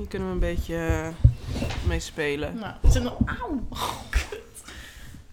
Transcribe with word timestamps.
Hier 0.00 0.08
kunnen 0.08 0.28
we 0.28 0.34
een 0.34 0.40
beetje 0.40 0.76
eh, 0.76 1.08
mee 1.86 2.00
spelen. 2.00 2.58
Nou, 2.58 2.74
het 2.80 2.92
zit 2.92 3.02
nog... 3.02 3.16
Auw. 3.24 3.66
Oh, 3.68 3.92
kut. 4.10 4.62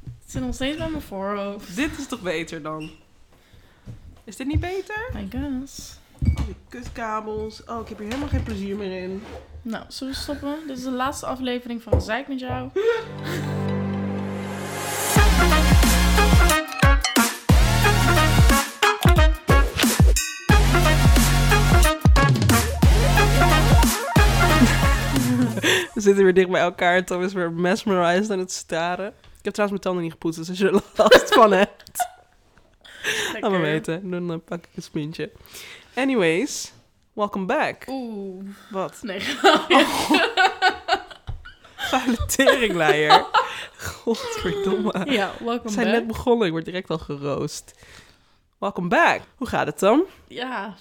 Het 0.03 0.31
zit 0.31 0.41
nog 0.41 0.53
steeds 0.53 0.77
bij 0.77 0.89
mijn 0.89 1.01
voorhoofd. 1.01 1.75
Dit 1.75 1.97
is 1.97 2.07
toch 2.07 2.21
beter 2.21 2.61
dan? 2.61 2.89
Is 4.23 4.35
dit 4.35 4.47
niet 4.47 4.59
beter? 4.59 5.11
I 5.15 5.27
guess. 5.29 5.99
Al 6.35 6.45
die 6.45 6.55
kutkabels. 6.69 7.63
Oh, 7.63 7.81
ik 7.81 7.87
heb 7.87 7.97
hier 7.97 8.07
helemaal 8.07 8.29
geen 8.29 8.43
plezier 8.43 8.75
meer 8.75 9.03
in. 9.03 9.23
Nou, 9.61 9.85
zullen 9.87 10.13
we 10.13 10.19
stoppen? 10.19 10.55
Dit 10.67 10.77
is 10.77 10.83
de 10.83 10.91
laatste 10.91 11.25
aflevering 11.25 11.81
van 11.81 12.01
Zeik 12.01 12.27
met 12.27 12.39
jou. 12.39 12.69
zitten 26.07 26.23
weer 26.23 26.33
dicht 26.33 26.49
bij 26.49 26.61
elkaar 26.61 26.95
en 26.95 27.05
Tom 27.05 27.23
is 27.23 27.33
weer 27.33 27.51
mesmerized 27.51 28.31
aan 28.31 28.39
het 28.39 28.51
staren. 28.51 29.07
Ik 29.37 29.45
heb 29.45 29.53
trouwens 29.53 29.69
mijn 29.69 29.81
tanden 29.81 30.01
niet 30.03 30.11
gepoetst, 30.11 30.39
dus 30.39 30.49
als 30.49 30.57
je 30.57 30.65
er 30.67 30.73
last 31.03 31.33
van 31.33 31.51
hebt, 31.51 32.07
laat 33.39 33.51
me 33.51 33.57
weten. 33.57 34.09
Dan 34.09 34.43
pak 34.43 34.57
ik 34.59 34.69
een 34.75 34.81
smintje. 34.83 35.31
Anyways, 35.95 36.71
welcome 37.13 37.45
back. 37.45 37.83
Oeh. 37.87 38.43
Wat? 38.69 38.97
Nee. 39.01 39.21
Vuile 41.75 42.25
teringleier. 42.27 43.25
Godverdomme. 43.77 45.05
ja, 45.11 45.31
We 45.39 45.45
welkom 45.45 45.71
zijn 45.71 45.85
back. 45.85 45.95
net 45.95 46.07
begonnen, 46.07 46.45
ik 46.47 46.51
word 46.53 46.65
direct 46.65 46.89
al 46.89 46.97
geroost. 46.97 47.73
Welcome 48.57 48.87
back. 48.87 49.21
Hoe 49.35 49.47
gaat 49.47 49.65
het 49.67 49.79
dan? 49.79 50.03
Ja. 50.27 50.73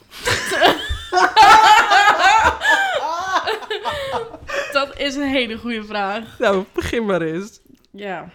Dat 4.73 4.99
is 4.99 5.15
een 5.15 5.29
hele 5.29 5.59
goede 5.59 5.85
vraag. 5.85 6.39
Nou, 6.39 6.65
begin 6.73 7.07
maar 7.07 7.23
eens. 7.23 7.61
Ja. 7.91 8.29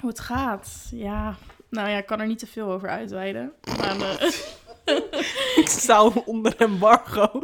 Hoe 0.00 0.10
het 0.10 0.20
gaat? 0.20 0.88
Ja. 0.90 1.36
Nou 1.70 1.88
ja, 1.88 1.96
ik 1.96 2.06
kan 2.06 2.20
er 2.20 2.26
niet 2.26 2.38
te 2.38 2.46
veel 2.46 2.70
over 2.70 2.88
uitweiden. 2.88 3.52
Maar 3.78 4.00
eh, 4.00 4.32
Ik 5.62 5.68
sta 5.68 6.04
onder 6.04 6.56
embargo. 6.56 7.40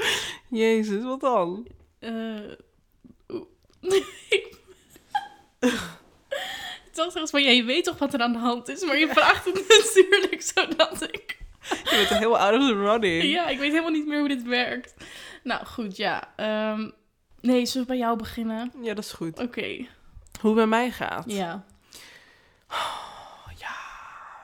Jezus, 0.48 1.02
wat 1.02 1.20
dan? 1.20 1.66
eh, 1.98 2.12
oeh. 3.28 3.46
ik 4.30 4.56
dacht 6.92 7.12
ergens 7.12 7.30
van, 7.30 7.42
ja, 7.42 7.50
je 7.50 7.64
weet 7.64 7.84
toch 7.84 7.98
wat 7.98 8.14
er 8.14 8.20
aan 8.20 8.32
de 8.32 8.38
hand 8.38 8.68
is, 8.68 8.84
maar 8.84 8.98
je 8.98 9.08
vraagt 9.08 9.44
het 9.44 9.54
natuurlijk 9.68 10.42
zodat 10.42 11.02
ik... 11.02 11.42
Je 11.68 11.90
bent 11.90 12.10
er 12.10 12.16
heel 12.16 12.38
out 12.38 12.60
of 12.60 12.66
the 12.66 12.74
running. 12.74 13.22
Ja, 13.22 13.48
ik 13.48 13.58
weet 13.58 13.70
helemaal 13.70 13.90
niet 13.90 14.06
meer 14.06 14.18
hoe 14.18 14.28
dit 14.28 14.42
werkt. 14.42 14.94
Nou, 15.42 15.66
goed, 15.66 15.96
ja. 15.96 16.32
Ehm, 16.36 16.90
nee, 17.44 17.66
zullen 17.66 17.86
we 17.86 17.92
bij 17.92 18.02
jou 18.02 18.16
beginnen? 18.18 18.72
Ja, 18.82 18.94
dat 18.94 19.04
is 19.04 19.12
goed. 19.12 19.38
Oké. 19.38 19.66
Hoe 20.40 20.50
het 20.50 20.54
bij 20.54 20.66
mij 20.66 20.90
gaat? 20.90 21.24
Ja. 21.26 21.64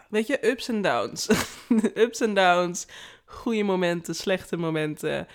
Weet 0.09 0.27
je, 0.27 0.47
ups 0.49 0.69
en 0.69 0.83
downs. 0.83 1.29
ups 1.95 2.21
en 2.21 2.35
downs. 2.35 2.87
Goede 3.25 3.63
momenten, 3.63 4.15
slechte 4.15 4.57
momenten. 4.57 5.27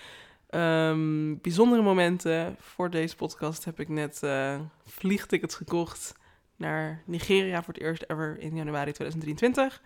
ehm, 0.50 1.34
bijzondere 1.42 1.82
momenten. 1.82 2.56
Voor 2.60 2.90
deze 2.90 3.16
podcast 3.16 3.64
heb 3.64 3.80
ik 3.80 3.88
net 3.88 4.22
eh 4.22 4.60
vliegtickets 4.84 5.54
gekocht 5.54 6.14
naar 6.56 7.02
Nigeria 7.04 7.62
voor 7.62 7.74
het 7.74 7.82
eerst 7.82 8.04
ever 8.06 8.38
in 8.38 8.56
januari 8.56 8.92
2023. 8.92 9.80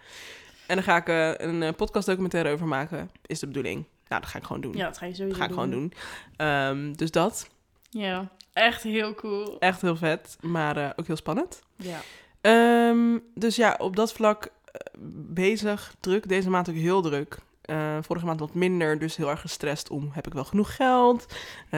En 0.67 0.75
daar 0.77 0.85
ga 0.85 0.97
ik 0.97 1.09
eh, 1.09 1.47
een 1.49 1.63
eh, 1.63 1.73
podcastdocumentaire 1.77 2.51
over 2.53 2.67
maken, 2.67 3.11
is 3.27 3.39
de 3.39 3.47
bedoeling. 3.47 3.85
Nou, 4.09 4.21
dat 4.21 4.31
ga 4.31 4.39
ik 4.39 4.45
gewoon 4.45 4.63
doen. 4.63 4.77
Ja, 4.77 4.85
dat 4.85 4.99
ga 4.99 5.05
je 5.05 5.11
dat 5.11 5.21
sowieso 5.21 5.39
ga 5.39 5.45
ik 5.45 5.53
gewoon 5.53 5.71
doen. 5.71 5.93
Ehm, 6.37 6.93
dus 6.93 7.11
dat, 7.11 7.49
Ja, 7.91 8.31
echt 8.53 8.83
heel 8.83 9.15
cool. 9.15 9.59
echt 9.59 9.81
heel 9.81 9.97
vet, 9.97 10.37
maar 10.41 10.77
eh, 10.77 10.91
ook 10.97 11.07
heel 11.07 11.17
spannend. 11.17 11.63
Ja. 11.77 12.01
Ehm, 12.41 13.19
dus 13.35 13.57
ja, 13.57 13.75
op 13.79 13.97
dat 13.97 14.13
vlak 14.13 14.45
eh, 14.45 14.81
bezig, 15.29 15.95
druk. 16.01 16.29
Deze 16.29 16.51
maand 16.51 16.69
ook 16.69 16.75
heel 16.75 17.03
druk. 17.03 17.39
Eh, 17.63 17.99
vorige 18.01 18.27
maand 18.27 18.41
wat 18.41 18.55
minder, 18.55 18.99
dus 18.99 19.17
heel 19.17 19.31
erg 19.31 19.41
gestrest 19.41 19.91
om 19.91 20.11
heb 20.13 20.27
ik 20.27 20.33
wel 20.33 20.45
genoeg 20.45 20.77
geld? 20.77 21.27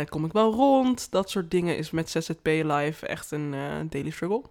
Kom 0.08 0.24
ik 0.24 0.32
wel 0.32 0.52
rond? 0.52 1.10
Dat 1.10 1.30
soort 1.30 1.50
dingen 1.50 1.76
is 1.76 1.90
met 1.90 2.10
ZZP 2.10 2.46
Live 2.46 3.06
echt 3.06 3.30
een 3.30 3.50
daily 3.88 4.10
struggle. 4.10 4.42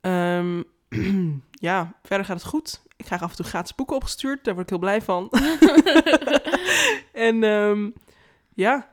Ehm, 0.00 0.62
ja, 1.68 1.92
verder 2.02 2.26
gaat 2.26 2.36
het 2.36 2.46
goed. 2.46 2.82
Ik 2.96 3.04
krijg 3.04 3.22
af 3.22 3.30
en 3.30 3.36
toe 3.36 3.44
gratis 3.44 3.74
boeken 3.74 3.96
opgestuurd, 3.96 4.44
daar 4.44 4.54
word 4.54 4.70
ik 4.70 4.72
heel 4.72 4.78
blij 4.78 5.02
van. 5.02 5.30
en 7.28 7.42
ehm, 7.42 7.90
ja, 8.54 8.90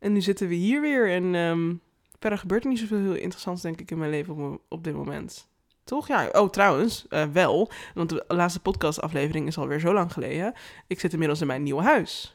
en 0.00 0.12
nu 0.12 0.20
zitten 0.20 0.48
we 0.48 0.54
hier 0.54 0.80
weer 0.80 1.10
en 1.10 1.34
ehm, 1.34 1.74
verder 2.18 2.38
gebeurt 2.38 2.62
er 2.62 2.68
niet 2.70 2.78
zoveel 2.78 2.98
heel 2.98 3.14
interessants, 3.14 3.62
denk 3.62 3.80
ik, 3.80 3.90
in 3.90 3.98
mijn 3.98 4.10
leven 4.10 4.34
op, 4.52 4.60
op 4.68 4.84
dit 4.84 4.94
moment. 4.94 5.48
Toch? 5.84 6.08
Ja. 6.08 6.28
Oh, 6.32 6.48
trouwens, 6.50 7.06
eh, 7.08 7.24
wel. 7.32 7.70
Want 7.94 8.08
de 8.08 8.24
laatste 8.28 8.60
podcastaflevering 8.60 9.46
is 9.46 9.58
alweer 9.58 9.80
zo 9.80 9.92
lang 9.92 10.12
geleden. 10.12 10.52
Ik 10.86 11.00
zit 11.00 11.12
inmiddels 11.12 11.40
in 11.40 11.46
mijn 11.46 11.62
nieuwe 11.62 11.82
huis. 11.82 12.34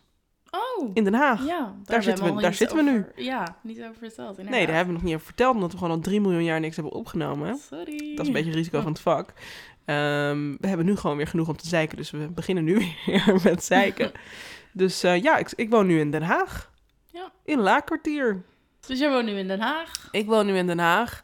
Oh, 0.77 0.89
In 0.93 1.03
Den 1.03 1.13
Haag. 1.13 1.45
ja. 1.45 1.75
daar 1.83 2.03
zitten 2.03 2.35
we- 2.35 2.41
daar 2.41 2.53
zitten 2.53 2.77
we 2.77 2.83
nu. 2.83 3.05
Ja, 3.15 3.57
niet 3.63 3.79
over 3.81 3.95
verteld. 3.99 4.37
Nee, 4.37 4.65
daar 4.65 4.75
hebben 4.75 4.87
we 4.87 4.93
nog 4.93 5.03
niet 5.03 5.13
over 5.13 5.25
verteld. 5.25 5.55
Omdat 5.55 5.71
we 5.71 5.77
gewoon 5.77 5.93
al 5.95 5.99
3 6.01 6.21
miljoen 6.21 6.43
jaar 6.43 6.59
niks 6.59 6.75
hebben 6.75 6.93
opgenomen. 6.93 7.57
Sorry. 7.57 7.97
Dat 8.15 8.19
is 8.21 8.27
een 8.27 8.33
beetje 8.33 8.49
het 8.49 8.55
risico 8.55 8.81
van 8.81 8.91
het 8.91 9.01
vak. 9.01 9.33
Ehm, 9.85 10.55
we 10.59 10.67
hebben 10.67 10.85
nu 10.85 10.95
gewoon 10.95 11.17
weer 11.17 11.27
genoeg 11.27 11.47
om 11.47 11.57
te 11.57 11.67
zeiken. 11.67 11.97
Dus 11.97 12.11
we 12.11 12.27
beginnen 12.29 12.63
nu 12.63 12.75
weer 13.05 13.39
met 13.43 13.63
zeiken. 13.63 14.11
Dus 14.73 15.03
eh, 15.03 15.21
ja, 15.21 15.37
ik, 15.37 15.51
ik 15.55 15.69
woon 15.69 15.85
nu 15.87 15.99
in 15.99 16.11
Den 16.11 16.21
Haag. 16.23 16.71
Ja. 17.15 17.31
In 17.43 17.59
Laakkwartier. 17.59 18.43
Dus 18.87 18.99
jij 18.99 19.09
woont 19.09 19.25
nu 19.25 19.37
in 19.37 19.47
Den 19.47 19.59
Haag. 19.59 20.07
Ik 20.11 20.25
woon 20.25 20.45
nu 20.45 20.57
in 20.57 20.67
Den 20.67 20.79
Haag. 20.79 21.21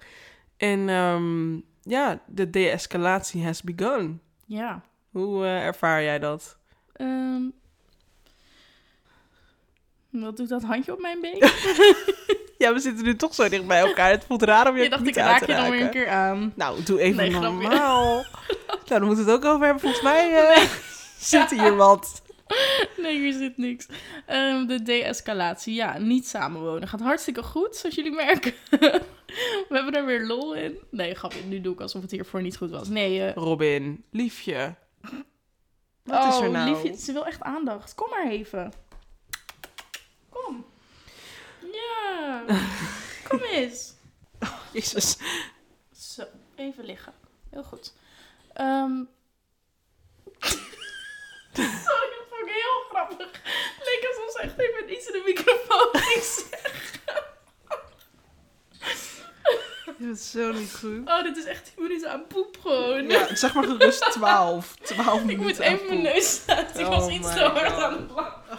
En 0.57 0.89
ehm, 0.89 1.53
ja, 1.81 2.21
de 2.27 2.49
de-escalatie 2.49 3.45
has 3.45 3.61
begun. 3.61 4.21
Ja. 4.45 4.81
Hoe 5.09 5.43
eh, 5.43 5.65
ervaar 5.65 6.03
jij 6.03 6.19
dat? 6.19 6.57
Ehm, 6.93 7.41
wat 10.09 10.37
doet 10.37 10.49
dat 10.49 10.63
handje 10.63 10.93
op 10.93 11.01
mijn 11.01 11.21
been? 11.21 11.39
Ja, 12.57 12.73
we 12.73 12.79
zitten 12.79 13.05
nu 13.05 13.15
toch 13.15 13.33
zo 13.33 13.49
dicht 13.49 13.67
bij 13.67 13.79
elkaar. 13.79 14.09
Het 14.09 14.23
voelt 14.27 14.43
raar 14.43 14.69
om 14.69 14.77
je 14.77 14.83
je 14.83 14.89
dacht, 14.89 15.01
niet 15.01 15.17
ik 15.17 15.23
raak 15.23 15.45
je 15.45 15.55
dan 15.55 15.69
weer 15.69 15.81
een 15.81 15.89
keer 15.89 16.09
aan. 16.09 16.53
Nou, 16.55 16.83
doe 16.83 16.99
even 16.99 17.17
Nee, 17.17 17.39
normaal. 17.39 18.05
nou, 18.67 18.85
dan 18.85 19.05
moeten 19.05 19.25
we 19.25 19.31
het 19.31 19.39
ook 19.39 19.51
over 19.51 19.65
hebben. 19.65 19.81
Volgens 19.81 20.03
mij 20.03 20.53
eh, 20.53 20.63
zit 21.19 21.49
hier 21.49 21.75
wat. 21.75 22.21
Nee, 22.97 23.19
hier 23.19 23.33
zit 23.33 23.57
niks. 23.57 23.87
Ehm, 24.25 24.65
de 24.65 24.81
de-escalatie. 24.81 25.73
Ja, 25.73 25.97
niet 25.97 26.27
samenwonen. 26.27 26.87
Gaat 26.87 26.99
hartstikke 26.99 27.43
goed, 27.43 27.75
zoals 27.75 27.95
jullie 27.95 28.11
merken. 28.11 28.53
We 29.69 29.75
hebben 29.75 29.93
er 29.93 30.05
weer 30.05 30.25
lol 30.25 30.55
in. 30.55 30.79
Nee, 30.89 31.15
grapje. 31.15 31.43
Nu 31.43 31.61
doe 31.61 31.73
ik 31.73 31.81
alsof 31.81 32.01
het 32.01 32.11
hiervoor 32.11 32.41
niet 32.41 32.57
goed 32.57 32.69
was. 32.69 32.87
Nee, 32.87 33.27
eh, 33.27 33.33
Robin, 33.33 34.03
liefje. 34.11 34.75
Wat 36.03 36.27
is 36.27 36.35
oh, 36.35 36.43
er 36.43 36.51
nou? 36.51 36.69
liefje, 36.69 36.97
ze 36.97 37.13
wil 37.13 37.25
echt 37.25 37.41
aandacht. 37.41 37.95
Kom 37.95 38.09
maar 38.09 38.29
even. 38.29 38.71
Kom. 40.29 40.65
Ja. 41.71 42.43
Kom 43.27 43.39
eens. 43.39 43.93
Jezus. 44.73 45.17
Zo, 45.91 46.23
even 46.55 46.85
liggen. 46.85 47.13
Heel 47.49 47.63
goed. 47.63 47.93
Sorry, 51.53 52.09
dat 52.15 52.25
vond 52.29 52.41
ik 52.47 52.53
heel 52.53 52.85
grappig. 53.17 53.41
Leek 53.83 54.05
alsof 54.09 54.31
ze 54.31 54.39
echt 54.41 54.59
even 54.59 54.91
iets 54.93 55.05
in 55.07 55.11
de 55.13 55.21
microfoon 55.25 55.89
ging 56.01 56.23
zeggen. 56.23 56.99
Je 59.85 60.07
bent 60.07 60.19
zo 60.19 60.51
niet 60.51 60.75
goed. 60.79 61.07
Oh, 61.09 61.23
dit 61.23 61.37
is 61.37 61.45
echt 61.45 61.65
10 61.75 61.83
minuten 61.83 62.11
aan 62.11 62.27
poep 62.27 62.57
gewoon. 62.61 63.07
Ja, 63.09 63.35
zeg 63.35 63.53
maar 63.53 63.63
gerust 63.63 64.11
12. 64.11 64.75
12 64.75 65.19
ik 65.19 65.25
minuten 65.25 65.43
moet 65.45 65.61
aan 65.61 65.73
even 65.73 65.87
mijn 65.87 66.01
poep. 66.01 66.13
neus 66.13 66.43
sluiten. 66.43 66.79
Ik 66.79 66.85
Oh 66.85 66.91
was 66.97 67.07
iets 67.09 67.27
my 67.27 67.33
te 67.33 67.39
hard 67.43 67.71
God. 67.71 67.81
aan 67.83 67.93
het 67.93 68.11
lachen. 68.11 68.57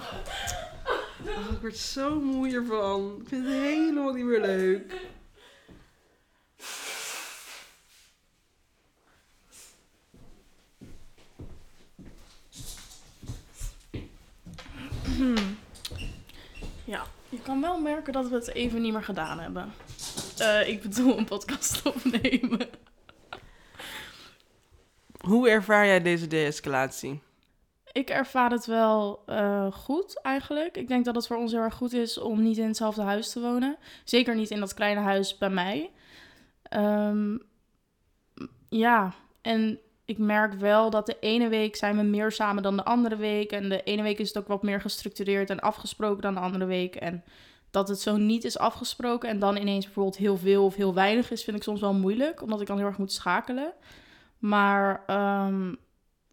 Oh, 1.26 1.52
ik 1.52 1.60
word 1.60 1.76
zo 1.76 2.14
moe 2.20 2.46
hiervan. 2.48 3.18
Ik 3.22 3.28
vind 3.28 3.44
het 3.46 3.54
helemaal 3.54 4.12
niet 4.12 4.24
meer 4.24 4.40
leuk. 4.40 4.92
Ja, 16.84 17.02
je 17.28 17.40
kan 17.42 17.60
wel 17.60 17.80
merken 17.80 18.12
dat 18.12 18.28
we 18.28 18.34
het 18.34 18.54
even 18.54 18.82
niet 18.82 18.92
meer 18.92 19.02
gedaan 19.04 19.38
hebben. 19.38 19.72
Eh, 20.38 20.68
ik 20.68 20.82
bedoel 20.82 21.18
een 21.18 21.24
podcast 21.24 21.86
opnemen. 21.94 22.68
Hoe 25.20 25.48
ervaar 25.48 25.86
jij 25.86 26.02
deze 26.02 26.26
de-escalatie? 26.26 27.22
Ik 27.92 28.10
ervaar 28.10 28.50
het 28.50 28.66
wel 28.66 29.22
eh, 29.26 29.72
goed 29.72 30.20
eigenlijk. 30.20 30.76
Ik 30.76 30.88
denk 30.88 31.04
dat 31.04 31.14
het 31.14 31.26
voor 31.26 31.36
ons 31.36 31.52
heel 31.52 31.60
erg 31.60 31.74
goed 31.74 31.92
is 31.92 32.18
om 32.18 32.42
niet 32.42 32.58
in 32.58 32.66
hetzelfde 32.66 33.02
huis 33.02 33.32
te 33.32 33.40
wonen. 33.40 33.76
Zeker 34.04 34.34
niet 34.34 34.50
in 34.50 34.60
dat 34.60 34.74
kleine 34.74 35.00
huis 35.00 35.38
bij 35.38 35.50
mij. 35.50 35.90
Ehm, 36.62 37.38
ja, 38.68 39.14
en 39.40 39.78
ik 40.04 40.18
merk 40.18 40.54
wel 40.54 40.90
dat 40.90 41.06
de 41.06 41.16
ene 41.20 41.48
week 41.48 41.76
zijn 41.76 41.96
we 41.96 42.02
meer 42.02 42.32
samen 42.32 42.62
dan 42.62 42.76
de 42.76 42.84
andere 42.84 43.16
week. 43.16 43.52
En 43.52 43.68
de 43.68 43.82
ene 43.82 44.02
week 44.02 44.18
is 44.18 44.28
het 44.28 44.38
ook 44.38 44.48
wat 44.48 44.62
meer 44.62 44.80
gestructureerd 44.80 45.50
en 45.50 45.60
afgesproken 45.60 46.22
dan 46.22 46.34
de 46.34 46.40
andere 46.40 46.64
week. 46.64 46.94
En 46.94 47.24
dat 47.70 47.88
het 47.88 48.00
zo 48.00 48.16
niet 48.16 48.44
is 48.44 48.58
afgesproken 48.58 49.28
en 49.28 49.38
dan 49.38 49.56
ineens 49.56 49.84
bijvoorbeeld 49.84 50.16
heel 50.16 50.36
veel 50.36 50.64
of 50.64 50.74
heel 50.74 50.94
weinig 50.94 51.30
is, 51.30 51.44
vind 51.44 51.56
ik 51.56 51.62
soms 51.62 51.80
wel 51.80 51.94
moeilijk, 51.94 52.42
omdat 52.42 52.60
ik 52.60 52.66
dan 52.66 52.76
heel 52.76 52.86
erg 52.86 52.98
moet 52.98 53.12
schakelen. 53.12 53.72
Maar 54.38 55.02
ehm, 55.06 55.74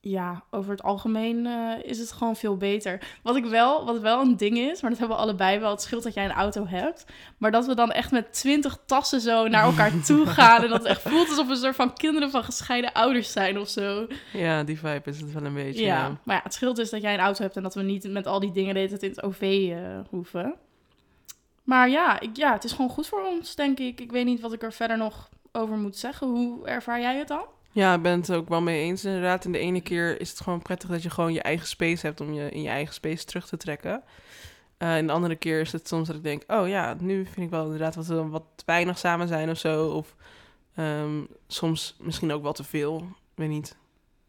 ja, 0.01 0.43
over 0.49 0.71
het 0.71 0.83
algemeen 0.83 1.45
eh, 1.45 1.71
is 1.83 1.99
het 1.99 2.11
gewoon 2.11 2.35
veel 2.35 2.57
beter. 2.57 3.01
Wat 3.23 3.35
ik 3.35 3.45
wel, 3.45 3.85
wat 3.85 3.99
wel 3.99 4.21
een 4.21 4.37
ding 4.37 4.57
is, 4.57 4.81
maar 4.81 4.89
dat 4.89 4.99
hebben 4.99 5.17
we 5.17 5.23
allebei 5.23 5.59
wel. 5.59 5.71
Het 5.71 5.81
scheelt 5.81 6.03
dat 6.03 6.13
jij 6.13 6.25
een 6.25 6.31
auto 6.31 6.67
hebt. 6.67 7.05
Maar 7.37 7.51
dat 7.51 7.65
we 7.65 7.75
dan 7.75 7.91
echt 7.91 8.11
met 8.11 8.33
twintig 8.33 8.77
tassen 8.85 9.21
zo 9.21 9.47
naar 9.47 9.63
elkaar 9.63 10.01
toe 10.05 10.25
gaan. 10.25 10.63
En 10.63 10.69
dat 10.69 10.77
het 10.77 10.87
echt 10.87 11.01
voelt 11.01 11.29
alsof 11.29 11.45
we 11.45 11.51
een 11.51 11.57
soort 11.57 11.75
van 11.75 11.93
kinderen 11.93 12.31
van 12.31 12.43
gescheiden 12.43 12.93
ouders 12.93 13.31
zijn 13.31 13.59
of 13.59 13.69
zo. 13.69 14.07
Ja, 14.33 14.63
die 14.63 14.79
vibe 14.79 15.09
is 15.09 15.21
het 15.21 15.33
wel 15.33 15.45
een 15.45 15.53
beetje. 15.53 15.85
Ja, 15.85 15.97
ja. 15.97 16.17
maar 16.23 16.35
ja, 16.35 16.41
het 16.43 16.53
scheelt 16.53 16.75
dus 16.75 16.89
dat 16.89 17.01
jij 17.01 17.13
een 17.13 17.19
auto 17.19 17.43
hebt 17.43 17.55
en 17.55 17.63
dat 17.63 17.75
we 17.75 17.81
niet 17.81 18.11
met 18.11 18.27
al 18.27 18.39
die 18.39 18.51
dingen 18.51 18.73
de 18.73 18.79
hele 18.79 18.97
tijd 18.97 19.03
in 19.03 19.09
het 19.09 19.23
OV 19.23 19.41
eh, 19.41 19.99
hoeven. 20.09 20.55
Maar 21.63 21.89
ja, 21.89 22.19
ik, 22.19 22.37
ja, 22.37 22.53
het 22.53 22.63
is 22.63 22.71
gewoon 22.71 22.89
goed 22.89 23.07
voor 23.07 23.23
ons, 23.25 23.55
denk 23.55 23.79
ik. 23.79 24.01
Ik 24.01 24.11
weet 24.11 24.25
niet 24.25 24.41
wat 24.41 24.53
ik 24.53 24.63
er 24.63 24.73
verder 24.73 24.97
nog 24.97 25.29
over 25.51 25.77
moet 25.77 25.97
zeggen. 25.97 26.27
Hoe 26.27 26.67
ervaar 26.67 26.99
jij 26.99 27.17
het 27.17 27.27
dan? 27.27 27.45
Ja, 27.71 27.93
ik 27.93 28.01
ben 28.01 28.19
het 28.19 28.31
ook 28.31 28.49
wel 28.49 28.61
mee 28.61 28.83
eens. 28.83 29.05
Inderdaad, 29.05 29.45
in 29.45 29.51
de 29.51 29.57
ene 29.57 29.81
keer 29.81 30.21
is 30.21 30.29
het 30.29 30.39
gewoon 30.39 30.61
prettig 30.61 30.89
dat 30.89 31.03
je 31.03 31.09
gewoon 31.09 31.33
je 31.33 31.41
eigen 31.41 31.67
space 31.67 32.05
hebt 32.05 32.21
om 32.21 32.33
je 32.33 32.49
in 32.49 32.61
je 32.61 32.69
eigen 32.69 32.93
space 32.93 33.25
terug 33.25 33.47
te 33.47 33.57
trekken. 33.57 34.03
Uh, 34.77 34.97
in 34.97 35.07
de 35.07 35.13
andere 35.13 35.35
keer 35.35 35.59
is 35.59 35.71
het 35.71 35.87
soms 35.87 36.07
dat 36.07 36.15
ik 36.15 36.23
denk, 36.23 36.43
oh 36.47 36.67
ja, 36.67 36.95
nu 36.99 37.25
vind 37.25 37.45
ik 37.45 37.49
wel 37.49 37.63
inderdaad 37.63 37.95
wat 37.95 38.05
we 38.05 38.27
wat 38.27 38.43
weinig 38.65 38.97
samen 38.97 39.27
zijn 39.27 39.49
of 39.49 39.57
zo. 39.57 39.87
Of 39.87 40.15
um, 40.77 41.27
soms 41.47 41.95
misschien 41.99 42.31
ook 42.31 42.43
wel 42.43 42.53
te 42.53 42.63
veel. 42.63 43.07
Weet 43.35 43.49
niet. 43.49 43.77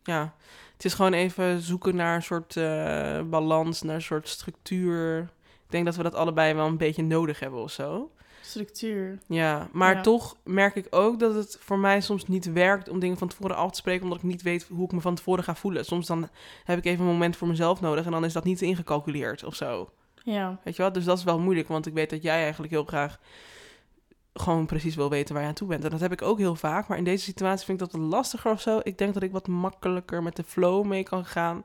Ja, 0.02 0.34
het 0.72 0.84
is 0.84 0.94
gewoon 0.94 1.12
even 1.12 1.60
zoeken 1.60 1.96
naar 1.96 2.14
een 2.14 2.22
soort 2.22 2.56
uh, 2.56 3.22
balans, 3.22 3.82
naar 3.82 3.94
een 3.94 4.02
soort 4.02 4.28
structuur. 4.28 5.20
Ik 5.64 5.70
denk 5.70 5.84
dat 5.84 5.96
we 5.96 6.02
dat 6.02 6.14
allebei 6.14 6.54
wel 6.54 6.66
een 6.66 6.76
beetje 6.76 7.02
nodig 7.02 7.40
hebben 7.40 7.60
of 7.60 7.70
zo. 7.70 8.10
Structuur. 8.50 9.18
Ja, 9.26 9.68
maar 9.72 9.94
Ja. 9.94 10.00
toch 10.00 10.36
merk 10.44 10.74
ik 10.74 10.86
ook 10.90 11.18
dat 11.18 11.34
het 11.34 11.56
voor 11.60 11.78
mij 11.78 12.00
soms 12.00 12.26
niet 12.26 12.52
werkt 12.52 12.88
om 12.88 12.98
dingen 12.98 13.18
van 13.18 13.28
tevoren 13.28 13.56
af 13.56 13.70
te 13.70 13.76
spreken, 13.76 14.02
omdat 14.02 14.18
ik 14.18 14.24
niet 14.24 14.42
weet 14.42 14.66
hoe 14.70 14.84
ik 14.84 14.92
me 14.92 15.00
van 15.00 15.14
tevoren 15.14 15.44
ga 15.44 15.54
voelen. 15.54 15.84
Soms 15.84 16.06
dan 16.06 16.28
heb 16.64 16.78
ik 16.78 16.84
even 16.84 17.04
een 17.04 17.10
moment 17.10 17.36
voor 17.36 17.48
mezelf 17.48 17.80
nodig 17.80 18.04
en 18.04 18.10
dan 18.10 18.24
is 18.24 18.32
dat 18.32 18.44
niet 18.44 18.62
ingecalculeerd 18.62 19.44
of 19.44 19.54
zo. 19.54 19.90
Ja. 20.22 20.58
Weet 20.64 20.76
je 20.76 20.82
wel? 20.82 20.92
Dus 20.92 21.04
dat 21.04 21.18
is 21.18 21.24
wel 21.24 21.38
moeilijk, 21.38 21.68
want 21.68 21.86
ik 21.86 21.94
weet 21.94 22.10
dat 22.10 22.22
jij 22.22 22.42
eigenlijk 22.42 22.72
heel 22.72 22.84
graag 22.84 23.18
gewoon 24.34 24.66
precies 24.66 24.94
wil 24.94 25.10
weten 25.10 25.34
waar 25.34 25.42
je 25.42 25.48
aan 25.48 25.54
toe 25.54 25.68
bent. 25.68 25.84
En 25.84 25.90
dat 25.90 26.00
heb 26.00 26.12
ik 26.12 26.22
ook 26.22 26.38
heel 26.38 26.54
vaak, 26.54 26.88
maar 26.88 26.98
in 26.98 27.04
deze 27.04 27.24
situatie 27.24 27.64
vind 27.66 27.80
ik 27.80 27.90
dat 27.90 28.00
wat 28.00 28.10
lastiger 28.10 28.50
of 28.52 28.60
zo. 28.60 28.80
Ik 28.82 28.98
denk 28.98 29.14
dat 29.14 29.22
ik 29.22 29.32
wat 29.32 29.48
makkelijker 29.48 30.22
met 30.22 30.36
de 30.36 30.44
flow 30.44 30.84
mee 30.86 31.02
kan 31.02 31.24
gaan, 31.24 31.62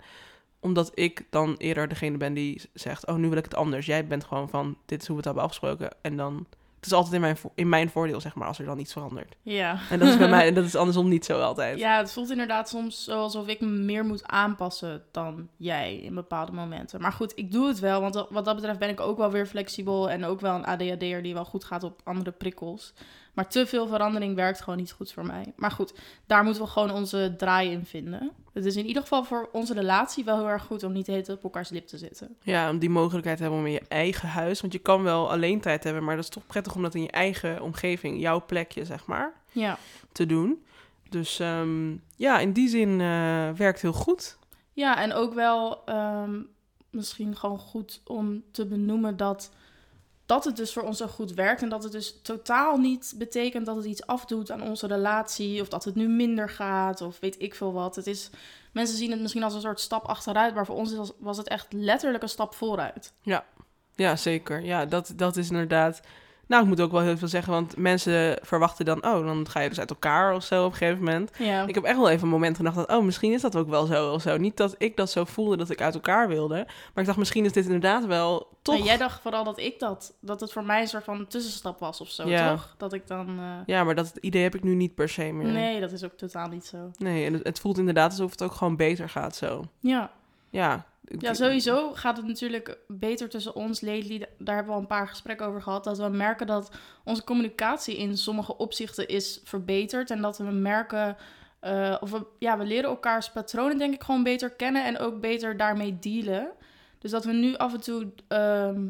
omdat 0.60 0.92
ik 0.94 1.26
dan 1.30 1.56
eerder 1.58 1.88
degene 1.88 2.18
ben 2.18 2.34
die 2.34 2.62
zegt, 2.74 3.08
oh, 3.08 3.16
nu 3.16 3.30
wil 3.30 3.38
ik 3.38 3.44
het 3.44 3.56
anders. 3.56 3.86
Jij 3.86 4.08
bent 4.08 4.24
gewoon 4.24 4.50
van, 4.50 4.78
dit 4.86 5.02
is 5.02 5.08
hoe 5.08 5.16
we 5.16 5.22
het 5.22 5.26
hebben 5.26 5.44
afgesproken. 5.44 5.92
En 6.02 6.18
dan, 6.18 6.46
het 6.86 6.94
is 6.94 7.00
altijd 7.00 7.14
in 7.14 7.22
mijn, 7.22 7.38
in 7.56 7.70
mijn 7.70 7.90
voordeel, 7.90 8.22
zeg 8.22 8.36
maar, 8.36 8.48
als 8.48 8.60
er 8.60 8.66
dan 8.66 8.80
iets 8.80 8.94
verandert. 8.94 9.36
Ja. 9.42 9.80
En 9.90 10.00
dat 10.00 10.08
is 10.08 10.18
bij 10.18 10.30
mij, 10.30 10.48
en 10.48 10.54
dat 10.54 10.66
is 10.66 10.76
andersom 10.76 11.08
niet 11.08 11.26
zo 11.26 11.42
altijd. 11.42 11.80
Ja, 11.80 11.98
het 11.98 12.12
voelt 12.12 12.32
inderdaad 12.32 12.70
soms 12.70 13.04
zo 13.04 13.20
alsof 13.20 13.48
ik 13.48 13.62
me 13.62 13.68
meer 13.68 14.06
moet 14.06 14.26
aanpassen 14.26 15.04
dan 15.12 15.50
jij 15.58 15.96
in 15.96 16.16
bepaalde 16.16 16.52
momenten. 16.52 17.02
Maar 17.02 17.12
goed, 17.12 17.32
ik 17.36 17.52
doe 17.52 17.68
het 17.68 17.80
wel, 17.80 18.02
want 18.02 18.26
wat 18.30 18.46
dat 18.46 18.56
betreft 18.56 18.80
ben 18.80 18.90
ik 18.90 19.00
ook 19.00 19.18
wel 19.18 19.32
weer 19.32 19.46
flexibel 19.46 20.10
en 20.10 20.26
ook 20.26 20.40
wel 20.40 20.56
een 20.56 20.66
ADHD'er 20.66 21.24
die 21.24 21.34
wel 21.34 21.46
goed 21.46 21.64
gaat 21.64 21.84
op 21.84 22.02
andere 22.04 22.32
prikkels. 22.32 22.94
Maar 23.36 23.48
te 23.50 23.66
veel 23.68 23.88
verandering 23.88 24.36
werkt 24.36 24.62
gewoon 24.62 24.80
niet 24.80 24.92
goed 24.92 25.12
voor 25.12 25.26
mij. 25.26 25.54
Maar 25.56 25.72
goed, 25.72 25.94
daar 26.26 26.44
moeten 26.44 26.62
we 26.64 26.68
gewoon 26.68 26.92
onze 26.92 27.34
draai 27.38 27.72
in 27.72 27.86
vinden. 27.86 28.32
Het 28.54 28.66
is 28.66 28.76
in 28.76 28.86
ieder 28.86 29.02
geval 29.02 29.24
voor 29.24 29.50
onze 29.52 29.74
relatie 29.74 30.24
wel 30.24 30.38
heel 30.38 30.50
erg 30.50 30.64
goed 30.64 30.84
om 30.84 30.92
niet 30.92 31.06
de 31.06 31.12
hele 31.12 31.24
tijd 31.24 31.38
op 31.38 31.44
elkaars 31.44 31.70
lip 31.70 31.88
te 31.88 31.98
zitten. 31.98 32.36
Ja, 32.42 32.70
om 32.70 32.80
die 32.80 32.90
mogelijkheid 32.90 33.38
te 33.38 33.44
hebben 33.44 33.62
om 33.62 33.66
in 33.68 33.72
je 33.74 33.82
eigen 33.88 34.30
huis. 34.30 34.62
Want 34.62 34.74
je 34.74 34.80
kan 34.80 35.04
wel 35.04 35.32
alleen 35.32 35.62
tijd 35.62 35.84
hebben, 35.84 36.04
maar 36.04 36.16
dat 36.16 36.24
is 36.24 36.30
toch 36.30 36.46
prettig 36.48 36.76
om 36.76 36.82
dat 36.82 36.96
in 36.96 37.02
je 37.02 37.12
eigen 37.12 37.62
omgeving, 37.62 38.20
jouw 38.22 38.46
plekje, 38.46 38.86
zeg 38.86 39.06
maar, 39.06 39.34
Ja. 39.52 39.78
te 40.12 40.26
doen. 40.26 40.66
Dus 41.10 41.40
ehm, 41.40 41.92
ja, 42.16 42.40
in 42.40 42.52
die 42.52 42.70
zin 42.70 43.02
eh, 43.02 43.50
werkt 43.52 43.82
heel 43.82 43.94
goed. 43.94 44.38
Ja, 44.74 45.02
en 45.02 45.14
ook 45.14 45.34
wel 45.34 45.86
ehm, 45.86 46.42
misschien 46.90 47.36
gewoon 47.36 47.60
goed 47.60 48.02
om 48.06 48.44
te 48.52 48.66
benoemen 48.66 49.18
dat, 49.18 49.52
dat 50.26 50.46
het 50.46 50.56
dus 50.56 50.74
voor 50.74 50.84
ons 50.84 50.98
zo 50.98 51.08
goed 51.08 51.34
werkt. 51.34 51.62
En 51.62 51.70
dat 51.70 51.84
het 51.84 51.92
dus 51.92 52.20
totaal 52.22 52.78
niet 52.78 53.14
betekent 53.18 53.66
dat 53.66 53.76
het 53.76 53.86
iets 53.86 54.06
afdoet 54.06 54.52
aan 54.52 54.62
onze 54.62 54.88
relatie. 54.88 55.62
Of 55.62 55.68
dat 55.68 55.84
het 55.84 55.96
nu 55.96 56.08
minder 56.08 56.50
gaat. 56.50 57.02
Of 57.02 57.20
weet 57.20 57.42
ik 57.42 57.56
veel 57.56 57.74
wat. 57.74 57.96
Het 57.96 58.08
is, 58.08 58.30
mensen 58.72 58.98
zien 58.98 59.12
het 59.12 59.22
misschien 59.22 59.44
als 59.44 59.54
een 59.54 59.62
soort 59.62 59.80
stap 59.80 60.06
achteruit. 60.06 60.56
Maar 60.56 60.66
voor 60.66 60.76
ons 60.76 61.12
was 61.18 61.38
het 61.38 61.48
echt 61.48 61.74
letterlijk 61.74 62.24
een 62.24 62.30
stap 62.30 62.54
vooruit. 62.54 63.14
Ja, 63.96 64.16
zeker. 64.16 64.62
Ja, 64.64 64.86
dat, 64.86 65.14
dat 65.16 65.38
is 65.38 65.50
inderdaad. 65.50 66.02
Nou, 66.48 66.62
ik 66.64 66.68
moet 66.68 66.82
ook 66.82 66.92
wel 66.92 67.02
heel 67.02 67.18
veel 67.18 67.28
zeggen, 67.28 67.54
want 67.54 67.78
mensen 67.78 68.40
verwachten 68.42 68.86
dan, 68.86 69.06
oh, 69.06 69.26
dan 69.26 69.50
ga 69.50 69.60
je 69.60 69.70
dus 69.70 69.80
uit 69.80 69.90
elkaar 69.90 70.34
of 70.36 70.44
zo 70.44 70.66
op 70.66 70.72
een 70.72 70.78
gegeven 70.78 71.04
moment. 71.04 71.32
Ja, 71.38 71.68
Ik 71.68 71.76
heb 71.76 71.84
echt 71.84 71.98
wel 71.98 72.10
even 72.10 72.24
een 72.24 72.30
moment 72.30 72.56
gedacht 72.58 72.76
dat, 72.76 72.90
oh, 72.90 73.04
misschien 73.04 73.32
is 73.34 73.42
dat 73.42 73.56
ook 73.56 73.70
wel 73.70 73.86
zo 73.86 74.12
of 74.14 74.22
zo. 74.22 74.38
Niet 74.38 74.58
dat 74.58 74.76
ik 74.78 74.96
dat 74.96 75.10
zo 75.12 75.24
voelde 75.26 75.58
dat 75.58 75.70
ik 75.70 75.82
uit 75.82 75.94
elkaar 75.94 76.28
wilde, 76.28 76.56
maar 76.56 76.94
ik 76.96 77.06
dacht, 77.06 77.18
misschien 77.18 77.46
is 77.46 77.52
dit 77.52 77.66
inderdaad 77.66 78.06
wel 78.06 78.48
toch. 78.62 78.76
En 78.76 78.84
jij 78.84 78.98
dacht 78.98 79.22
vooral 79.22 79.44
dat 79.44 79.60
ik 79.60 79.80
dat, 79.80 80.14
dat 80.22 80.40
het 80.40 80.52
voor 80.52 80.64
mij 80.64 80.82
een 80.82 80.88
soort 80.88 81.04
van 81.04 81.28
tussenstap 81.28 81.80
was 81.80 82.02
of 82.02 82.10
zo, 82.10 82.28
Ja. 82.28 82.50
toch? 82.50 82.76
Dat 82.78 82.94
ik 82.94 83.08
dan... 83.08 83.28
eh, 83.40 83.46
Ja, 83.66 83.84
maar 83.84 83.96
dat 83.96 84.12
idee 84.20 84.44
heb 84.44 84.56
ik 84.56 84.64
nu 84.64 84.76
niet 84.76 84.96
per 84.96 85.10
se 85.10 85.32
meer. 85.32 85.48
Nee, 85.52 85.80
dat 85.80 85.92
is 85.92 86.04
ook 86.04 86.18
totaal 86.18 86.48
niet 86.48 86.66
zo. 86.66 86.92
Nee, 86.98 87.26
en 87.26 87.34
het, 87.34 87.44
het 87.44 87.60
voelt 87.60 87.78
inderdaad 87.78 88.10
alsof 88.12 88.32
het 88.32 88.44
ook 88.44 88.54
gewoon 88.54 88.76
beter 88.76 89.10
gaat 89.10 89.36
zo. 89.36 89.64
Ja. 89.80 90.12
Ja. 90.56 90.86
Ja, 91.20 91.34
sowieso 91.34 91.94
gaat 91.94 92.18
het 92.18 92.26
natuurlijk 92.26 92.78
beter 92.88 93.30
tussen 93.30 93.56
ons, 93.56 93.82
lately. 93.82 94.20
Daar 94.38 94.56
hebben 94.56 94.66
we 94.66 94.72
al 94.72 94.80
een 94.80 94.88
paar 94.88 95.08
gesprekken 95.08 95.46
over 95.46 95.62
gehad. 95.62 95.84
Dat 95.84 95.98
we 95.98 96.08
merken 96.08 96.48
dat 96.48 96.72
onze 97.04 97.24
communicatie 97.24 97.98
in 97.98 98.18
sommige 98.18 98.58
opzichten 98.58 99.08
is 99.08 99.42
verbeterd. 99.44 100.12
En 100.12 100.22
dat 100.22 100.38
we 100.38 100.44
merken, 100.44 101.18
eh, 101.60 101.96
of 102.00 102.12
we, 102.12 102.26
ja, 102.40 102.58
we 102.58 102.66
leren 102.66 102.90
elkaars 102.90 103.32
patronen 103.32 103.78
denk 103.78 103.94
ik 103.94 104.04
gewoon 104.04 104.24
beter 104.24 104.50
kennen. 104.50 104.86
En 104.86 104.98
ook 105.00 105.22
beter 105.22 105.58
daarmee 105.58 106.00
dealen. 106.00 106.52
Dus 107.00 107.12
dat 107.12 107.26
we 107.26 107.32
nu 107.32 107.56
af 107.56 107.74
en 107.74 107.82
toe 107.82 108.12
ehm, 108.28 108.88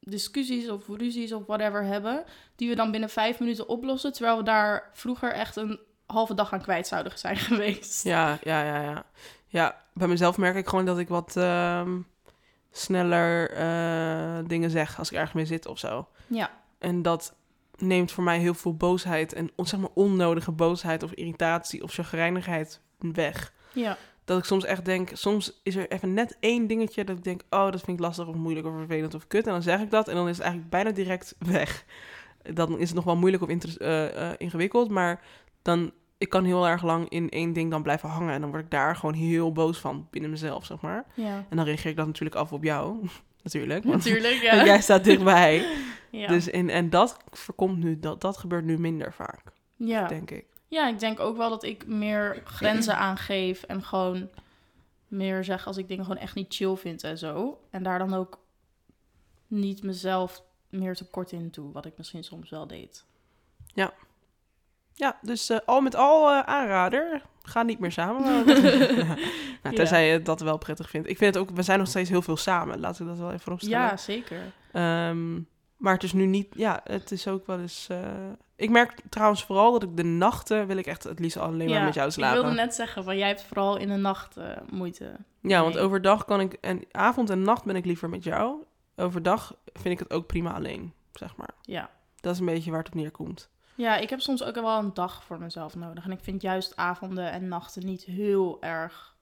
discussies 0.00 0.68
of 0.68 0.88
ruzies 0.88 1.32
of 1.32 1.46
whatever 1.46 1.84
hebben. 1.84 2.24
Die 2.56 2.68
we 2.68 2.74
dan 2.74 2.90
binnen 2.90 3.10
vijf 3.10 3.40
minuten 3.40 3.68
oplossen. 3.68 4.12
Terwijl 4.12 4.36
we 4.36 4.42
daar 4.42 4.90
vroeger 4.92 5.32
echt 5.32 5.56
een 5.56 5.78
halve 6.06 6.34
dag 6.34 6.52
aan 6.52 6.62
kwijt 6.62 6.86
zouden 6.86 7.18
zijn 7.26 7.36
geweest. 7.36 8.04
Ja, 8.04 8.38
ja, 8.42 8.62
ja, 8.64 8.82
ja. 8.82 9.04
Ja, 9.46 9.76
bij 10.00 10.08
mezelf 10.08 10.38
merk 10.38 10.56
ik 10.56 10.68
gewoon 10.68 10.84
dat 10.84 10.98
ik 10.98 11.08
wat 11.08 11.36
ehm, 11.36 11.98
sneller 12.70 13.50
eh, 13.50 14.38
dingen 14.46 14.70
zeg 14.70 14.98
als 14.98 15.10
ik 15.10 15.16
ergens 15.16 15.32
mee 15.32 15.46
zit 15.46 15.66
of 15.66 15.78
zo. 15.78 16.08
Ja. 16.26 16.50
En 16.78 17.02
dat 17.02 17.34
neemt 17.76 18.12
voor 18.12 18.24
mij 18.24 18.38
heel 18.38 18.54
veel 18.54 18.76
boosheid 18.76 19.32
en 19.32 19.50
zeg 19.56 19.80
maar 19.80 19.90
onnodige 19.94 20.52
boosheid 20.52 21.02
of 21.02 21.12
irritatie 21.12 21.82
of 21.82 21.92
chagrijnigheid 21.92 22.80
weg. 22.98 23.52
Ja. 23.72 23.96
Dat 24.24 24.38
ik 24.38 24.44
soms 24.44 24.64
echt 24.64 24.84
denk, 24.84 25.10
soms 25.12 25.60
is 25.62 25.76
er 25.76 25.90
even 25.90 26.14
net 26.14 26.36
één 26.40 26.66
dingetje 26.66 27.04
dat 27.04 27.16
ik 27.16 27.24
denk, 27.24 27.42
oh, 27.50 27.70
dat 27.70 27.80
vind 27.80 27.98
ik 27.98 28.04
lastig 28.04 28.26
of 28.26 28.34
moeilijk 28.34 28.66
of 28.66 28.74
vervelend 28.76 29.14
of 29.14 29.26
kut. 29.26 29.46
En 29.46 29.52
dan 29.52 29.62
zeg 29.62 29.80
ik 29.80 29.90
dat 29.90 30.08
en 30.08 30.14
dan 30.14 30.28
is 30.28 30.36
het 30.36 30.44
eigenlijk 30.44 30.72
bijna 30.72 30.90
direct 30.90 31.34
weg. 31.38 31.84
Dan 32.54 32.78
is 32.78 32.86
het 32.86 32.96
nog 32.96 33.04
wel 33.04 33.16
moeilijk 33.16 33.42
of 33.42 33.48
eh, 33.48 34.30
ingewikkeld, 34.36 34.90
maar 34.90 35.22
dan, 35.62 35.92
ik 36.20 36.28
kan 36.28 36.44
heel 36.44 36.68
erg 36.68 36.82
lang 36.82 37.08
in 37.08 37.28
één 37.28 37.52
ding 37.52 37.70
dan 37.70 37.82
blijven 37.82 38.08
hangen. 38.08 38.34
En 38.34 38.40
dan 38.40 38.50
word 38.50 38.64
ik 38.64 38.70
daar 38.70 38.96
gewoon 38.96 39.14
heel 39.14 39.52
boos 39.52 39.78
van 39.78 40.08
binnen 40.10 40.30
mezelf, 40.30 40.64
zeg 40.64 40.80
maar. 40.80 41.06
Ja. 41.14 41.44
En 41.48 41.56
dan 41.56 41.64
reageer 41.64 41.90
ik 41.90 41.96
dat 41.96 42.06
natuurlijk 42.06 42.36
af 42.36 42.52
op 42.52 42.62
jou, 42.62 43.08
natuurlijk. 43.42 43.84
Want 43.84 43.96
Natuurlijk, 43.96 44.42
want 44.42 44.42
ja. 44.42 44.64
jij 44.72 44.80
staat 44.80 45.04
dichtbij. 45.04 45.66
ja. 46.10 46.28
Dus 46.28 46.50
en, 46.50 46.68
en 46.68 46.90
dat 46.90 47.16
voorkomt 47.30 47.78
nu, 47.78 47.98
dat, 47.98 48.20
dat 48.20 48.36
gebeurt 48.36 48.64
nu 48.64 48.78
minder 48.78 49.12
vaak, 49.12 49.42
ja. 49.76 50.06
denk 50.06 50.30
ik. 50.30 50.46
Ja, 50.68 50.88
ik 50.88 50.98
denk 50.98 51.20
ook 51.20 51.36
wel 51.36 51.50
dat 51.50 51.62
ik 51.62 51.86
meer 51.86 52.42
grenzen 52.44 52.96
aangeef 53.08 53.62
en 53.62 53.82
gewoon 53.82 54.28
meer 55.08 55.44
zeg 55.44 55.66
als 55.66 55.76
ik 55.76 55.88
dingen 55.88 56.04
gewoon 56.04 56.20
echt 56.20 56.34
niet 56.34 56.54
chill 56.54 56.76
vind 56.76 57.04
en 57.04 57.18
zo. 57.18 57.60
En 57.70 57.82
daar 57.82 57.98
dan 57.98 58.14
ook 58.14 58.38
niet 59.46 59.82
mezelf 59.82 60.42
meer 60.68 60.94
tekort 60.94 61.32
in 61.32 61.48
doe, 61.50 61.72
wat 61.72 61.86
ik 61.86 61.96
misschien 61.96 62.24
soms 62.24 62.50
wel 62.50 62.66
deed. 62.66 63.04
Ja, 63.66 63.92
dus 65.22 65.50
eh, 65.50 65.58
al 65.66 65.80
met 65.80 65.94
al 65.94 66.30
eh, 66.30 66.40
aanrader. 66.40 67.22
Ga 67.42 67.62
niet 67.62 67.78
meer 67.78 67.92
samenwonen. 67.92 68.46
nou, 69.62 69.74
tenzij 69.74 70.08
je 70.10 70.22
dat 70.22 70.40
wel 70.40 70.58
prettig 70.58 70.90
vindt. 70.90 71.08
Ik 71.08 71.18
vind 71.18 71.34
het 71.34 71.42
ook, 71.44 71.50
we 71.56 71.62
zijn 71.62 71.78
nog 71.78 71.88
steeds 71.88 72.10
heel 72.10 72.22
veel 72.22 72.36
samen. 72.36 72.80
Laten 72.80 73.04
we 73.04 73.10
dat 73.10 73.18
wel 73.20 73.32
even 73.32 73.52
opstellen. 73.52 73.78
Ja, 73.78 73.96
zeker. 73.96 74.40
Ehm, 74.72 75.34
maar 75.76 75.94
het 75.94 76.02
is 76.02 76.12
nu 76.12 76.26
niet, 76.26 76.46
ja, 76.56 76.80
het 76.84 77.10
is 77.10 77.28
ook 77.28 77.46
wel 77.46 77.58
eens. 77.60 77.86
eh, 77.90 77.98
ik 78.56 78.70
merk 78.70 78.94
trouwens 79.08 79.44
vooral 79.44 79.72
dat 79.72 79.82
ik 79.82 79.96
de 79.96 80.02
nachten 80.02 80.66
wil 80.66 80.76
ik 80.76 80.86
echt 80.86 81.02
het 81.04 81.18
liefst 81.18 81.36
alleen 81.36 81.68
maar 81.68 81.78
ja, 81.78 81.84
met 81.84 81.94
jou 81.94 82.06
ik 82.06 82.12
slapen. 82.12 82.40
wilde 82.40 82.56
net 82.56 82.74
zeggen, 82.74 83.04
van 83.04 83.18
jij 83.18 83.28
hebt 83.28 83.42
vooral 83.42 83.76
in 83.76 83.88
de 83.88 83.96
nacht 83.96 84.36
moeite. 84.70 85.12
Ja, 85.40 85.62
want 85.62 85.78
overdag 85.78 86.24
kan 86.24 86.40
ik, 86.40 86.52
en 86.52 86.84
avond 86.90 87.30
en 87.30 87.42
nacht 87.42 87.64
ben 87.64 87.76
ik 87.76 87.84
liever 87.84 88.08
met 88.08 88.24
jou. 88.24 88.56
Overdag 88.96 89.54
vind 89.72 89.94
ik 89.94 89.98
het 89.98 90.12
ook 90.12 90.26
prima 90.26 90.52
alleen, 90.52 90.92
zeg 91.12 91.36
maar. 91.36 91.50
Ja. 91.62 91.90
Dat 92.20 92.32
is 92.32 92.40
een 92.40 92.46
beetje 92.46 92.70
waar 92.70 92.78
het 92.78 92.88
op 92.88 92.94
neerkomt. 92.94 93.48
Ja, 93.80 93.96
ik 93.96 94.10
heb 94.10 94.20
soms 94.20 94.42
ook 94.42 94.54
wel 94.54 94.78
een 94.78 94.94
dag 94.94 95.24
voor 95.24 95.38
mezelf 95.38 95.74
nodig. 95.74 96.04
En 96.04 96.10
ik 96.10 96.20
vind 96.22 96.42
juist 96.42 96.76
avonden 96.76 97.32
en 97.32 97.48
nachten 97.48 97.86
niet 97.86 98.04
heel 98.04 98.62
erg 98.62 99.16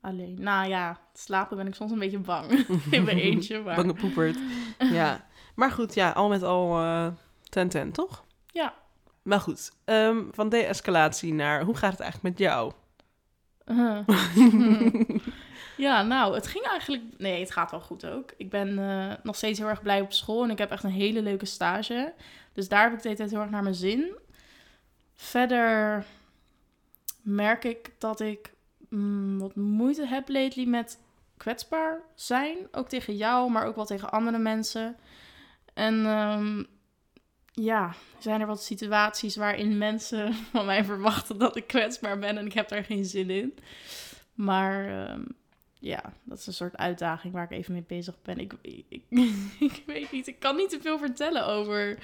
alleen. 0.00 0.36
Nou 0.38 0.68
ja, 0.68 0.98
slapen 1.12 1.56
ben 1.56 1.66
ik 1.66 1.74
soms 1.74 1.90
een 1.90 1.98
beetje 1.98 2.18
bang. 2.18 2.50
In 2.90 3.04
mijn 3.04 3.18
eentje, 3.18 3.60
maar... 3.60 3.76
Bange 3.76 3.94
poepert. 3.94 4.38
ja. 4.78 5.26
Maar 5.54 5.70
goed, 5.70 5.94
ja, 5.94 6.10
al 6.10 6.28
met 6.28 6.42
al 6.42 6.78
eh 6.78 7.86
10-10, 7.86 7.90
toch? 7.92 8.24
Ja. 8.46 8.74
Maar 9.22 9.40
goed, 9.40 9.72
ehm, 9.84 10.22
van 10.30 10.48
de-escalatie 10.48 11.34
naar 11.34 11.64
hoe 11.64 11.76
gaat 11.76 11.92
het 11.92 12.00
eigenlijk 12.00 12.38
met 12.38 12.46
jou? 12.46 12.72
Uh. 13.66 13.98
ja, 15.76 16.02
nou, 16.02 16.34
het 16.34 16.46
ging 16.46 16.64
eigenlijk... 16.64 17.02
Nee, 17.18 17.40
het 17.40 17.50
gaat 17.50 17.70
wel 17.70 17.80
goed 17.80 18.06
ook. 18.06 18.32
Ik 18.36 18.50
ben 18.50 18.78
eh, 18.78 19.16
nog 19.22 19.36
steeds 19.36 19.58
heel 19.58 19.68
erg 19.68 19.82
blij 19.82 20.00
op 20.00 20.12
school 20.12 20.44
en 20.44 20.50
ik 20.50 20.58
heb 20.58 20.70
echt 20.70 20.84
een 20.84 20.90
hele 20.90 21.22
leuke 21.22 21.46
stage. 21.46 22.12
Dus 22.52 22.68
daar 22.68 22.82
heb 22.82 22.92
ik 22.92 23.02
de 23.02 23.08
hele 23.08 23.16
tijd 23.16 23.30
heel 23.30 23.40
erg 23.40 23.50
naar 23.50 23.62
mijn 23.62 23.74
zin. 23.74 24.12
Verder 25.16 26.04
merk 27.22 27.64
ik 27.64 27.90
dat 27.98 28.20
ik 28.20 28.52
mm, 28.88 29.38
wat 29.38 29.54
moeite 29.54 30.06
heb 30.06 30.28
lately 30.28 30.66
met 30.66 30.98
kwetsbaar 31.36 32.00
zijn. 32.14 32.56
Ook 32.72 32.88
tegen 32.88 33.16
jou, 33.16 33.50
maar 33.50 33.66
ook 33.66 33.76
wel 33.76 33.84
tegen 33.84 34.10
andere 34.10 34.38
mensen. 34.38 34.96
En 35.74 36.06
ehm, 36.06 36.62
ja, 37.52 37.94
zijn 38.18 38.40
er 38.40 38.46
wat 38.46 38.62
situaties 38.62 39.36
waarin 39.36 39.78
mensen 39.78 40.34
van 40.52 40.66
mij 40.66 40.84
verwachten 40.84 41.38
dat 41.38 41.56
ik 41.56 41.66
kwetsbaar 41.66 42.18
ben 42.18 42.38
en 42.38 42.46
ik 42.46 42.52
heb 42.52 42.68
daar 42.68 42.84
geen 42.84 43.04
zin 43.04 43.30
in. 43.30 43.54
Maar 44.34 45.04
ehm, 45.04 45.22
ja, 45.80 46.12
dat 46.24 46.38
is 46.38 46.46
een 46.46 46.52
soort 46.52 46.76
uitdaging 46.76 47.32
waar 47.32 47.44
ik 47.44 47.50
even 47.50 47.72
mee 47.72 47.84
bezig 47.86 48.14
ben. 48.22 48.38
Ik, 48.38 48.52
ik, 48.62 49.02
ik 49.70 49.82
weet 49.86 50.12
niet, 50.12 50.26
ik 50.26 50.38
kan 50.38 50.56
niet 50.56 50.70
te 50.70 50.80
veel 50.80 50.98
vertellen 50.98 51.46
over 51.46 51.98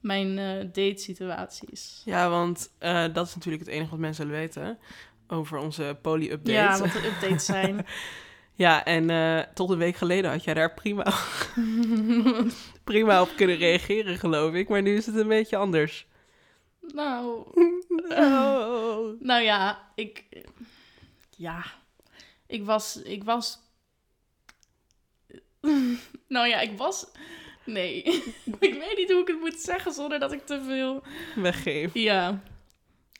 mijn 0.00 0.38
eh 0.38 0.58
date-situaties. 0.72 2.02
Ja, 2.04 2.28
want 2.30 2.70
eh, 2.78 3.04
dat 3.12 3.26
is 3.26 3.34
natuurlijk 3.34 3.64
het 3.64 3.72
enige 3.72 3.90
wat 3.90 3.98
mensen 3.98 4.26
willen 4.26 4.40
weten 4.40 4.78
over 5.28 5.58
onze 5.58 5.98
poly-update. 6.02 6.52
Ja, 6.52 6.78
wat 6.78 6.92
de 6.92 7.06
updates 7.06 7.44
zijn. 7.54 7.86
Ja, 8.54 8.84
en 8.84 9.10
eh, 9.10 9.38
tot 9.54 9.70
een 9.70 9.78
week 9.78 9.96
geleden 9.96 10.30
had 10.30 10.44
jij 10.44 10.54
daar 10.54 10.74
prima, 10.74 11.12
prima 12.84 13.22
op 13.22 13.32
kunnen 13.36 13.56
reageren, 13.56 14.18
geloof 14.18 14.54
ik. 14.54 14.68
Maar 14.68 14.82
nu 14.82 14.96
is 14.96 15.06
het 15.06 15.16
een 15.16 15.28
beetje 15.28 15.56
anders. 15.56 16.06
nou, 16.80 17.44
Oh. 18.08 19.20
nou 19.20 19.42
ja, 19.42 19.90
ik... 19.94 20.24
Ja, 21.36 21.64
ik 22.46 22.64
was... 22.64 23.02
Ik 23.02 23.24
was... 23.24 23.58
nou 26.28 26.48
ja, 26.48 26.60
ik 26.60 26.78
was... 26.78 27.06
Nee, 27.64 28.02
ik 28.60 28.74
weet 28.74 28.96
niet 28.96 29.10
hoe 29.12 29.20
ik 29.20 29.26
het 29.28 29.40
moet 29.40 29.58
zeggen 29.58 29.92
zonder 29.92 30.18
dat 30.18 30.32
ik 30.32 30.46
te 30.46 30.62
veel... 30.66 31.02
Weggeef. 31.34 31.94
Ja, 31.94 32.40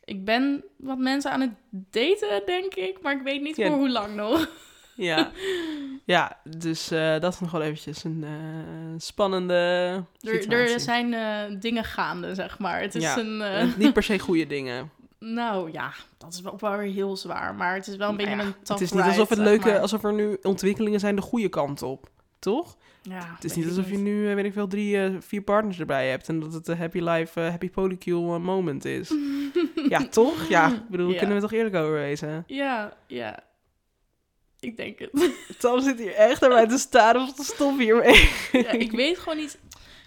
ik 0.04 0.25
ben 0.25 0.64
wat 0.76 0.99
mensen 0.99 1.30
aan 1.30 1.40
het 1.40 1.50
daten, 1.71 2.42
denk 2.47 2.75
ik. 2.75 3.00
Maar 3.02 3.16
ik 3.16 3.23
weet 3.23 3.42
niet 3.42 3.56
Ja. 3.56 3.66
voor 3.68 3.76
hoe 3.76 3.90
lang 3.90 4.14
nog. 4.14 4.49
Ja, 4.99 5.30
ja 6.04 6.40
dus 6.59 6.90
eh, 6.90 7.21
dat 7.21 7.33
is 7.33 7.40
nog 7.40 7.50
wel 7.50 7.62
eventjes 7.62 8.04
een 8.04 8.25
eh, 8.25 8.95
spannende 8.99 9.54
Er, 9.54 10.40
situatie. 10.40 10.75
er 10.75 10.80
zijn 10.80 11.14
eh, 11.14 11.61
dingen 11.61 11.85
gaande, 11.85 12.35
zeg 12.35 12.59
maar. 12.59 12.80
Het 12.80 12.95
is 12.95 13.02
Ja, 13.02 13.18
een... 13.18 13.73
niet 13.76 13.92
per 13.92 14.02
se 14.02 14.18
goede 14.18 14.47
dingen. 14.47 14.90
Nou 15.18 15.73
ja, 15.73 15.92
dat 16.18 16.32
is 16.32 16.40
wel 16.40 16.56
wel 16.58 16.76
weer 16.76 16.92
heel 16.92 17.16
zwaar. 17.16 17.54
Maar 17.54 17.75
het 17.75 17.87
is 17.87 17.96
wel 17.96 18.08
een 18.08 18.16
Nou 18.16 18.28
beetje 18.28 18.44
ja, 18.44 18.49
een 18.50 18.54
Het 18.66 18.80
is 18.80 18.92
niet 18.92 19.02
alsof 19.02 19.28
het 19.28 19.38
leuke, 19.38 19.68
maar. 19.68 19.78
alsof 19.80 20.04
er 20.04 20.12
nu 20.14 20.38
ontwikkelingen 20.42 21.00
zijn 21.00 21.16
de 21.16 21.23
goede 21.23 21.49
kant 21.49 21.82
op. 21.82 22.08
Toch? 22.38 22.76
Ja, 23.02 23.32
Het 23.35 23.44
is 23.44 23.54
niet 23.54 23.68
alsof 23.68 23.90
je 23.90 23.96
nu, 23.99 24.28
eh, 24.28 24.35
weet 24.35 24.44
ik 24.44 24.52
veel, 24.52 24.66
drie, 24.66 25.02
eh, 25.04 25.14
vier 25.20 25.42
partners 25.42 25.78
erbij 25.80 26.08
hebt. 26.11 26.28
En 26.28 26.40
dat 26.40 26.52
het 26.52 26.68
een 26.68 26.76
happy 26.76 27.00
life, 27.00 27.40
eh, 27.40 27.49
happy 27.50 27.70
polycule 27.70 28.38
moment 28.38 28.85
is. 28.85 29.14
ja, 29.88 30.06
toch? 30.08 30.49
Ja, 30.49 30.68
ik 30.73 30.88
bedoel, 30.88 31.11
Ja. 31.11 31.18
kunnen 31.18 31.37
we 31.37 31.42
toch 31.42 31.52
eerlijk 31.52 31.75
over 31.75 31.92
wezen? 31.92 32.44
Ja, 32.46 32.96
ja. 33.06 33.38
Ik 34.61 34.76
denk 34.76 34.99
het. 34.99 35.11
Tom 35.58 35.80
zit 35.80 35.99
hier 35.99 36.14
echt 36.14 36.40
naar 36.40 36.50
mij 36.50 36.66
te 36.68 36.78
staren 36.78 37.23
of 37.23 37.32
te 37.35 37.44
stoppen 37.44 37.78
hiermee. 37.85 38.30
ja, 38.52 38.70
ik 38.87 38.90
weet 38.92 39.18
gewoon 39.18 39.38
niet... 39.38 39.58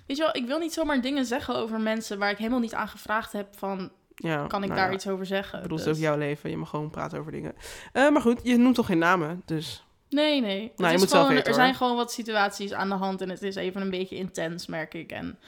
Weet 0.07 0.17
je 0.17 0.23
wel, 0.23 0.35
ik 0.35 0.45
wil 0.47 0.59
niet 0.59 0.73
zomaar 0.73 1.01
dingen 1.01 1.25
zeggen 1.25 1.55
over 1.55 1.79
mensen 1.79 2.19
waar 2.19 2.31
ik 2.31 2.37
helemaal 2.37 2.59
niet 2.59 2.73
aan 2.73 2.87
gevraagd 2.87 3.31
heb 3.31 3.47
van... 3.57 3.91
Ja, 4.21 4.47
Kan 4.47 4.61
ik 4.63 4.69
nou 4.69 4.79
daar 4.81 4.89
ja, 4.89 4.95
iets 4.95 5.07
over 5.07 5.25
zeggen? 5.25 5.55
Ik 5.57 5.61
bedoel, 5.63 5.77
het 5.77 5.87
Dus- 5.87 5.97
is 5.97 6.03
ook 6.03 6.09
jouw 6.09 6.17
leven. 6.19 6.49
Je 6.49 6.57
mag 6.57 6.69
gewoon 6.69 6.89
praten 6.89 7.19
over 7.19 7.31
dingen. 7.31 7.55
Eh, 7.93 8.09
maar 8.09 8.21
goed, 8.21 8.39
je 8.43 8.57
noemt 8.57 8.75
toch 8.75 8.85
geen 8.85 8.97
namen, 8.97 9.41
dus... 9.45 9.83
Nee, 10.09 10.41
nee. 10.41 10.63
Het 10.63 10.77
Nou, 10.77 10.91
je 10.91 10.97
moet 10.97 11.09
zelf 11.09 11.21
gewoon, 11.25 11.27
weten, 11.37 11.45
er 11.51 11.51
hoor. 11.57 11.61
zijn 11.65 11.75
gewoon 11.75 11.95
wat 11.95 12.11
situaties 12.11 12.73
aan 12.73 12.89
de 12.89 12.95
hand 12.95 13.21
en 13.21 13.29
het 13.29 13.41
is 13.41 13.55
even 13.55 13.81
een 13.81 13.89
beetje 13.89 14.15
intens, 14.15 14.67
merk 14.67 14.93
ik. 14.93 15.11
En 15.11 15.39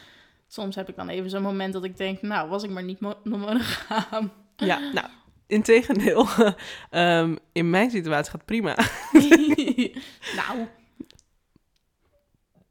soms 0.47 0.75
heb 0.75 0.89
ik 0.89 0.95
dan 0.95 1.09
even 1.09 1.29
zo'n 1.29 1.41
moment 1.41 1.73
dat 1.73 1.83
ik 1.83 1.97
denk, 1.97 2.21
nou, 2.21 2.49
was 2.49 2.63
ik 2.63 2.69
maar 2.69 2.83
niet 2.83 2.99
mo- 2.99 3.19
monogaam. 3.37 4.31
Ja, 4.55 4.79
nou, 4.79 5.07
integendeel. 5.47 6.27
Ehm 6.89 7.35
in 7.51 7.69
mijn 7.69 7.89
situatie 7.91 8.31
gaat 8.31 8.41
het 8.41 8.45
prima. 8.45 8.75
nou, 10.39 10.67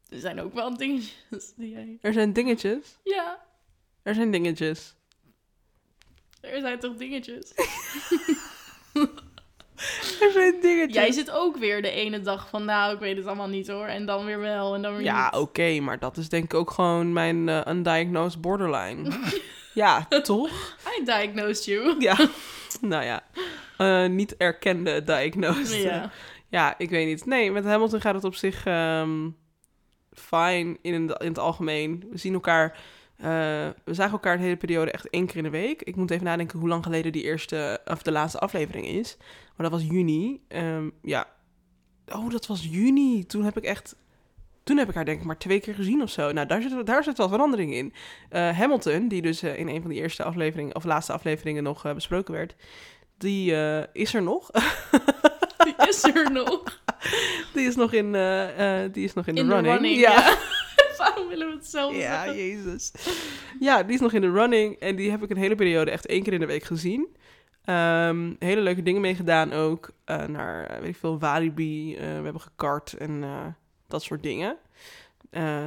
er 0.08 0.20
zijn 0.20 0.40
ook 0.40 0.54
wel 0.54 0.76
dingetjes 0.76 1.52
die 1.56 1.70
jij... 1.70 1.98
Er 2.00 2.12
zijn 2.12 2.32
dingetjes. 2.32 2.98
Ja, 3.04 3.38
Er 4.02 4.14
zijn 4.14 4.30
dingetjes. 4.30 4.94
Er 6.40 6.60
zijn 6.60 6.78
toch 6.78 6.96
dingetjes. 6.96 7.52
Er 10.20 10.32
zijn 10.32 10.60
dingetjes. 10.60 10.94
Jij 10.94 11.12
zit 11.12 11.30
ook 11.30 11.56
weer 11.56 11.82
de 11.82 11.90
ene 11.90 12.20
dag 12.20 12.48
van, 12.48 12.64
nou, 12.64 12.94
ik 12.94 13.00
weet 13.00 13.16
het 13.16 13.26
allemaal 13.26 13.48
niet 13.48 13.68
hoor. 13.68 13.86
En 13.86 14.06
dan 14.06 14.24
weer 14.24 14.38
wel 14.38 14.74
en 14.74 14.82
dan 14.82 14.92
weer 14.92 15.04
Ja, 15.04 15.32
oké, 15.36 15.80
maar 15.80 15.98
dat 15.98 16.16
is 16.16 16.28
denk 16.28 16.44
ik 16.44 16.54
ook 16.54 16.70
gewoon 16.70 17.12
mijn 17.12 17.48
eh, 17.48 17.60
undiagnosed 17.68 18.40
borderline. 18.40 19.10
ja, 19.74 20.06
toch? 20.22 20.50
I 20.98 21.04
diagnosed 21.04 21.64
you. 21.64 21.94
Ja. 21.98 22.28
nou 22.80 23.04
ja, 23.04 23.22
eh, 23.76 24.06
niet 24.06 24.36
erkende 24.36 25.02
diagnosed. 25.02 25.82
Ja. 25.82 26.10
Ja, 26.48 26.74
ik 26.78 26.90
weet 26.90 27.06
niet. 27.06 27.26
Nee, 27.26 27.52
met 27.52 27.64
Hamilton 27.64 28.00
gaat 28.00 28.14
het 28.14 28.24
op 28.24 28.34
zich 28.34 28.64
ehm 28.64 29.28
fijn 30.12 30.78
in, 30.82 30.94
in 30.94 31.28
het 31.28 31.38
algemeen. 31.38 32.04
We 32.10 32.18
zien 32.18 32.34
elkaar... 32.34 32.78
eh, 33.20 33.68
we 33.84 33.94
zagen 33.94 34.12
elkaar 34.12 34.36
de 34.36 34.42
hele 34.42 34.56
periode 34.56 34.90
echt 34.90 35.08
één 35.10 35.26
keer 35.26 35.36
in 35.36 35.42
de 35.42 35.50
week. 35.50 35.82
Ik 35.82 35.96
moet 35.96 36.10
even 36.10 36.24
nadenken 36.24 36.58
hoe 36.58 36.68
lang 36.68 36.84
geleden 36.84 37.12
die 37.12 37.22
eerste... 37.22 37.80
of 37.84 38.02
de 38.02 38.12
laatste 38.12 38.38
aflevering 38.38 38.86
is. 38.86 39.16
Maar 39.56 39.70
dat 39.70 39.80
was 39.80 39.90
juni. 39.90 40.40
Ehm, 40.48 40.88
ja. 41.02 41.26
Oh, 42.08 42.30
dat 42.30 42.46
was 42.46 42.66
juni. 42.70 43.26
Toen 43.26 43.44
heb 43.44 43.56
ik 43.56 43.64
echt... 43.64 43.96
Toen 44.64 44.76
heb 44.76 44.88
ik 44.88 44.94
haar 44.94 45.04
denk 45.04 45.20
ik 45.20 45.26
maar 45.26 45.38
twee 45.38 45.60
keer 45.60 45.74
gezien 45.74 46.02
of 46.02 46.10
zo. 46.10 46.32
Nou, 46.32 46.46
daar 46.46 46.62
zit, 46.62 46.86
daar 46.86 47.04
zit 47.04 47.18
wel 47.18 47.28
verandering 47.28 47.74
in. 47.74 47.92
Eh, 48.28 48.58
Hamilton, 48.58 49.08
die 49.08 49.22
dus 49.22 49.42
eh, 49.42 49.58
in 49.58 49.68
een 49.68 49.80
van 49.80 49.90
die 49.90 50.00
eerste 50.00 50.24
afleveringen... 50.24 50.74
of 50.74 50.84
laatste 50.84 51.12
afleveringen 51.12 51.62
nog 51.62 51.94
besproken 51.94 52.34
werd... 52.34 52.54
Die 53.18 53.52
is 53.92 54.14
er 54.14 54.22
nog. 54.22 54.50
Die 55.64 55.74
is 55.88 56.04
er 56.04 56.32
nog. 56.32 56.62
Die 57.54 57.66
is 57.66 57.76
nog 57.76 57.92
in, 57.92 58.12
die 58.92 59.04
is 59.04 59.14
nog 59.14 59.26
in, 59.26 59.34
In 59.36 59.42
de 59.42 59.48
de 59.48 59.54
running. 59.54 59.74
running, 59.74 60.00
ja. 60.00 60.12
ja. 60.12 60.38
Waarom 61.00 61.28
willen 61.28 61.48
we 61.48 61.54
het 61.54 61.66
zelf 61.66 61.96
Ja, 61.96 62.00
zeggen? 62.24 62.36
jezus. 62.46 62.92
Ja, 63.60 63.82
die 63.82 63.94
is 63.94 64.00
nog 64.00 64.12
in 64.12 64.20
de 64.20 64.30
running. 64.30 64.76
En 64.78 64.96
die 64.96 65.10
heb 65.10 65.22
ik 65.22 65.30
een 65.30 65.36
hele 65.36 65.54
periode 65.54 65.90
echt 65.90 66.06
één 66.06 66.22
keer 66.22 66.32
in 66.32 66.40
de 66.40 66.46
week 66.46 66.62
gezien. 66.64 67.16
Ehm, 67.64 68.34
hele 68.38 68.60
leuke 68.60 68.82
dingen 68.82 69.00
mee 69.00 69.14
gedaan 69.14 69.52
ook. 69.52 69.90
Eh, 70.04 70.26
naar, 70.26 70.64
eh, 70.66 70.80
weet 70.80 70.88
ik 70.88 70.96
veel, 70.96 71.18
Walibi. 71.18 71.94
eh, 71.96 72.00
we 72.00 72.04
hebben 72.24 72.40
gekart 72.40 72.92
en 72.92 73.22
eh, 73.22 73.46
dat 73.88 74.02
soort 74.02 74.22
dingen. 74.22 74.56
Eh, 75.30 75.64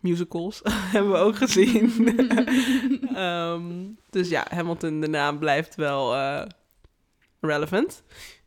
musicals 0.00 0.60
hebben 0.92 1.12
we 1.12 1.18
ook 1.18 1.36
gezien. 1.36 1.90
Ehm, 3.14 3.64
dus 4.10 4.28
ja, 4.28 4.46
Hamilton, 4.50 5.00
de 5.00 5.08
naam 5.08 5.38
blijft 5.38 5.74
wel 5.74 6.14
eh, 6.14 6.42
relevant. 7.40 8.02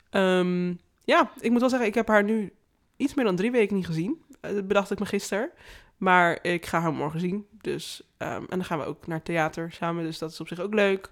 Ehm, 0.10 0.74
ja, 1.04 1.32
ik 1.40 1.52
moet 1.52 1.60
wel 1.60 1.70
zeggen, 1.70 1.88
ik 1.88 1.96
heb 1.96 2.08
haar 2.08 2.24
nu 2.24 2.54
iets 2.98 3.14
meer 3.14 3.26
dan 3.26 3.36
drie 3.36 3.52
weken 3.52 3.76
niet 3.76 3.86
gezien. 3.86 4.22
Dat 4.42 4.68
bedacht 4.68 4.92
ik 4.92 5.00
me 5.00 5.06
gisteren. 5.06 5.50
Maar 5.98 6.40
ik 6.42 6.66
ga 6.66 6.80
haar 6.80 6.94
morgen 6.94 7.20
zien. 7.20 7.48
Dus, 7.62 8.04
ehm, 8.18 8.42
en 8.42 8.46
dan 8.58 8.66
gaan 8.66 8.80
we 8.80 8.86
ook 8.86 9.08
naar 9.08 9.18
het 9.18 9.26
theater 9.26 9.72
samen. 9.72 10.04
Dus 10.04 10.18
dat 10.18 10.32
is 10.32 10.40
op 10.40 10.48
zich 10.48 10.60
ook 10.60 10.74
leuk. 10.74 11.12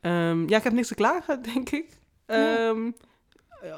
Ehm, 0.00 0.48
ja, 0.48 0.56
ik 0.56 0.62
heb 0.62 0.72
niks 0.72 0.88
te 0.88 0.94
klagen, 0.94 1.42
denk 1.54 1.70
ik. 1.70 1.98
Ja. 2.26 2.56
Ehm, 2.56 2.90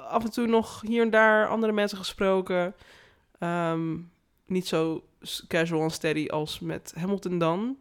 af 0.08 0.24
en 0.24 0.30
toe 0.30 0.46
nog 0.46 0.80
hier 0.80 1.02
en 1.02 1.10
daar 1.10 1.48
andere 1.48 1.72
mensen 1.72 1.98
gesproken. 1.98 2.74
Niet 4.46 4.66
zo 4.66 5.04
casual 5.48 5.82
en 5.82 5.90
steady 5.90 6.28
als 6.28 6.60
met 6.60 6.92
Hamilton 6.96 7.38
dan. 7.38 7.76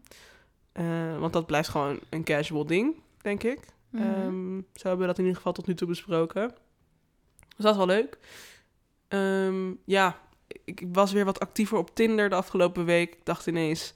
Eh, 0.71 1.19
want 1.19 1.33
dat 1.33 1.45
blijft 1.45 1.69
gewoon 1.69 1.99
een 2.09 2.23
casual 2.23 2.65
ding, 2.65 2.95
denk 3.21 3.43
ik. 3.43 3.59
Ehm, 3.93 4.57
zo 4.73 4.87
hebben 4.87 4.99
we 4.99 5.05
dat 5.05 5.17
in 5.17 5.23
ieder 5.23 5.37
geval 5.37 5.53
tot 5.53 5.67
nu 5.67 5.73
toe 5.73 5.87
besproken. 5.87 6.49
Dus 7.55 7.65
dat 7.65 7.71
is 7.71 7.77
wel 7.77 7.87
leuk. 7.87 8.17
Ja, 9.85 10.19
ik 10.65 10.83
was 10.91 11.11
weer 11.11 11.25
wat 11.25 11.39
actiever 11.39 11.77
op 11.77 11.95
Tinder 11.95 12.29
de 12.29 12.35
afgelopen 12.35 12.85
week. 12.85 13.13
Ik 13.13 13.25
dacht 13.25 13.47
ineens, 13.47 13.93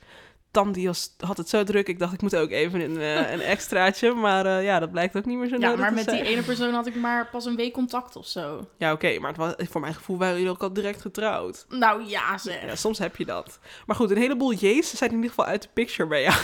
was, 0.52 1.16
had 1.18 1.38
het 1.38 1.50
zo 1.50 1.64
druk. 1.64 1.88
Ik 1.88 2.00
dacht, 2.00 2.14
ik 2.14 2.22
moet 2.22 2.36
ook 2.36 2.50
even 2.50 2.82
een, 2.82 2.98
eh, 2.98 3.32
een 3.34 3.42
extraatje. 3.42 4.14
Maar 4.14 4.46
eh, 4.46 4.64
ja, 4.64 4.80
dat 4.80 4.92
blijkt 4.92 5.18
ook 5.18 5.26
niet 5.26 5.38
meer 5.38 5.48
zo 5.48 5.58
ja, 5.60 5.76
maar 5.76 5.94
met 5.94 6.10
die 6.10 6.24
ene 6.24 6.42
persoon 6.52 6.74
had 6.74 6.88
ik 6.88 6.96
maar 6.96 7.30
pas 7.30 7.46
een 7.46 7.56
week 7.56 7.74
contact 7.74 8.16
of 8.16 8.28
zo. 8.28 8.68
Ja, 8.78 8.92
oké, 8.92 9.20
maar 9.20 9.30
het 9.30 9.38
was, 9.38 9.54
voor 9.58 9.82
mijn 9.82 9.94
gevoel 9.94 10.18
waren 10.18 10.36
jullie 10.36 10.52
ook 10.52 10.64
al 10.64 10.74
direct 10.74 11.02
getrouwd. 11.02 11.66
Nou 11.70 12.06
ja, 12.06 12.38
zeg. 12.38 12.66
Ja, 12.66 12.76
soms 12.76 12.98
heb 12.98 13.16
je 13.16 13.26
dat. 13.26 13.60
Maar 13.86 13.96
goed, 13.96 14.12
een 14.12 14.18
heleboel 14.18 14.54
J's 14.54 14.94
zijn 14.94 15.10
in 15.10 15.16
ieder 15.16 15.30
geval 15.30 15.46
uit 15.46 15.62
de 15.62 15.70
picture 15.74 16.10
bij 16.10 16.22
jou. 16.22 16.38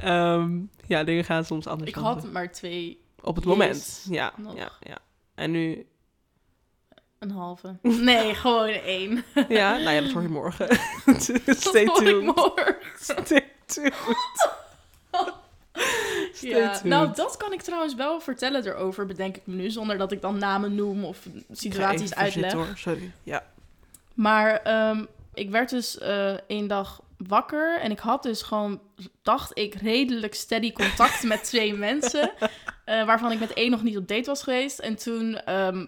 Ehm, 0.00 0.60
ja, 0.86 1.04
dingen 1.04 1.24
gaan 1.24 1.44
soms 1.44 1.66
anders. 1.66 1.90
Ik 1.90 1.96
had 1.96 2.32
maar 2.32 2.52
twee 2.52 3.00
Op 3.22 3.36
het 3.36 3.44
moment. 3.44 4.06
Ja, 4.08 4.32
ja, 4.54 4.72
ja. 4.80 4.98
En 5.34 5.50
nu... 5.50 5.86
Een 7.30 7.36
halve. 7.36 7.76
Nee, 8.10 8.34
gewoon 8.34 8.68
één. 8.68 9.24
Ja, 9.48 9.76
nou 9.76 9.90
ja, 9.90 10.00
dat 10.00 10.10
hoor 10.12 10.22
je 10.22 10.28
morgen. 10.28 10.68
Dat 11.46 11.56
Stay 11.58 11.82
ik 11.82 11.94
tuned. 11.94 12.22
morgen. 12.36 12.76
Stay 13.00 13.24
tuned. 13.66 13.94
Stay 16.32 16.50
Ja, 16.50 16.70
tuned. 16.70 16.84
nou, 16.84 17.14
dat 17.14 17.36
kan 17.36 17.52
ik 17.52 17.62
trouwens 17.62 17.94
wel 17.94 18.20
vertellen 18.20 18.66
erover, 18.66 19.06
bedenk 19.06 19.36
ik 19.36 19.42
me 19.46 19.54
nu. 19.54 19.70
Zonder 19.70 19.98
dat 19.98 20.12
ik 20.12 20.20
dan 20.20 20.38
namen 20.38 20.74
noem 20.74 21.04
of 21.04 21.18
situaties 21.52 22.14
uitleg. 22.14 22.52
hoor. 22.52 22.72
Sorry. 22.74 23.12
Ja. 23.22 23.44
Maar 24.14 24.56
ehm, 24.62 25.04
ik 25.34 25.50
werd 25.50 25.70
dus 25.70 25.98
eh 25.98 26.34
één 26.46 26.66
dag 26.66 27.00
wakker 27.16 27.80
en 27.80 27.90
ik 27.90 27.98
had 27.98 28.22
dus 28.22 28.42
gewoon, 28.42 28.80
dacht 29.22 29.58
ik, 29.58 29.74
redelijk 29.74 30.34
steady 30.34 30.72
contact 30.72 31.22
met 31.22 31.44
twee 31.44 31.74
mensen. 31.74 32.30
eh, 32.84 33.04
waarvan 33.06 33.32
ik 33.32 33.38
met 33.40 33.52
één 33.52 33.70
nog 33.70 33.82
niet 33.82 33.96
op 33.96 34.08
date 34.08 34.26
was 34.26 34.42
geweest. 34.42 34.78
En 34.78 34.96
toen 34.96 35.34
ehm, 35.40 35.86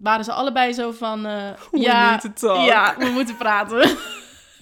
waren 0.00 0.24
ze 0.24 0.32
allebei 0.32 0.72
zo 0.72 0.92
van, 0.92 1.22
We 1.22 1.54
ja, 1.70 2.20
ja, 2.40 2.94
we 2.98 3.06
moeten 3.06 3.36
praten. 3.36 3.96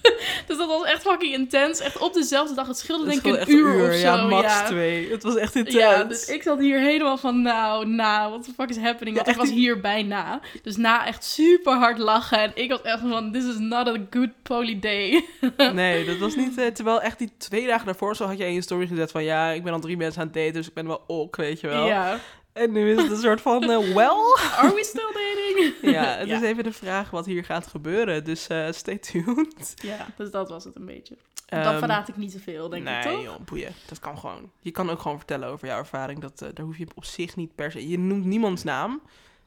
dus 0.47 0.57
dat 0.57 0.67
was 0.67 0.83
echt 0.85 1.01
fucking 1.01 1.33
intens. 1.33 1.79
Echt 1.79 1.97
op 1.97 2.13
dezelfde 2.13 2.55
dag. 2.55 2.67
Het 2.67 2.77
scheelde 2.77 3.05
denk 3.05 3.23
ik 3.23 3.47
een 3.47 3.51
uur, 3.51 3.89
of 3.89 3.95
zo. 3.95 3.99
Ja, 3.99 4.25
max 4.25 4.47
ja. 4.47 4.65
twee. 4.65 5.11
Het 5.11 5.23
was 5.23 5.35
echt 5.35 5.55
intens. 5.55 5.75
Ja, 5.77 6.03
dus 6.03 6.25
ik 6.25 6.43
zat 6.43 6.59
hier 6.59 6.79
helemaal 6.79 7.17
van, 7.17 7.41
nou, 7.41 7.87
na, 7.87 8.29
what 8.29 8.43
the 8.43 8.51
fuck 8.57 8.69
is 8.69 8.77
happening? 8.77 9.15
Want 9.15 9.27
ik 9.27 9.35
was 9.35 9.49
hier 9.49 9.81
bijna. 9.81 10.39
Dus 10.61 10.77
na 10.77 11.05
echt 11.05 11.23
super 11.23 11.73
hard 11.73 11.97
lachen. 11.97 12.39
En 12.39 12.51
ik 12.53 12.69
was 12.69 12.81
echt 12.81 12.99
van, 13.09 13.31
this 13.31 13.45
is 13.45 13.57
not 13.57 13.87
a 13.87 13.95
good 14.09 14.29
poly 14.43 14.79
day. 14.79 15.25
Nee, 15.73 16.05
dat 16.05 16.17
was 16.17 16.35
niet... 16.35 16.57
eh, 16.57 16.67
terwijl 16.67 17.01
echt 17.01 17.17
die 17.17 17.31
twee 17.37 17.67
dagen 17.67 17.85
daarvoor 17.85 18.15
zo 18.15 18.25
had 18.25 18.37
jij 18.37 18.47
in 18.47 18.53
je 18.53 18.61
story 18.61 18.87
gezet 18.87 19.11
van... 19.11 19.23
Ja, 19.23 19.49
ik 19.49 19.63
ben 19.63 19.73
al 19.73 19.79
drie 19.79 19.97
mensen 19.97 20.21
aan 20.21 20.27
het 20.27 20.35
daten, 20.35 20.53
dus 20.53 20.67
ik 20.67 20.73
ben 20.73 20.87
wel 20.87 21.03
ok, 21.07 21.35
weet 21.35 21.59
je 21.59 21.67
wel. 21.67 21.87
Ja. 21.87 22.19
En 22.59 22.71
nu 22.71 22.91
is 22.91 23.01
het 23.01 23.11
een 23.11 23.17
soort 23.17 23.41
van, 23.41 23.63
eh, 23.63 23.77
well... 23.77 24.37
Are 24.59 24.73
we 24.73 24.83
still 24.83 25.11
dating? 25.13 25.93
Ja, 25.95 26.17
het 26.17 26.29
is 26.29 26.41
even 26.41 26.63
de 26.63 26.71
vraag 26.71 27.09
wat 27.09 27.25
hier 27.25 27.43
gaat 27.45 27.67
gebeuren. 27.67 28.23
Dus 28.23 28.47
eh, 28.47 28.71
stay 28.71 28.97
tuned. 28.97 29.73
Ja, 29.75 30.07
dus 30.15 30.31
dat 30.31 30.49
was 30.49 30.63
het 30.63 30.75
een 30.75 30.85
beetje. 30.85 31.17
Ehm, 31.45 31.63
dat 31.63 31.77
verraad 31.77 32.07
ik 32.07 32.17
niet 32.17 32.31
te 32.31 32.39
veel, 32.39 32.69
denk 32.69 32.83
nee, 32.83 32.97
ik, 32.97 33.03
toch? 33.03 33.23
joh, 33.23 33.39
boeien. 33.45 33.73
Dat 33.87 33.99
kan 33.99 34.17
gewoon. 34.17 34.51
Je 34.59 34.71
kan 34.71 34.89
ook 34.89 34.99
gewoon 34.99 35.17
vertellen 35.17 35.49
over 35.49 35.67
jouw 35.67 35.77
ervaring. 35.77 36.19
Dat, 36.19 36.41
eh, 36.41 36.49
daar 36.53 36.65
hoef 36.65 36.77
je 36.77 36.87
op 36.95 37.05
zich 37.05 37.35
niet 37.35 37.55
per 37.55 37.71
se... 37.71 37.89
Je 37.89 37.99
noemt 37.99 38.25
niemands 38.25 38.63
naam. 38.63 39.01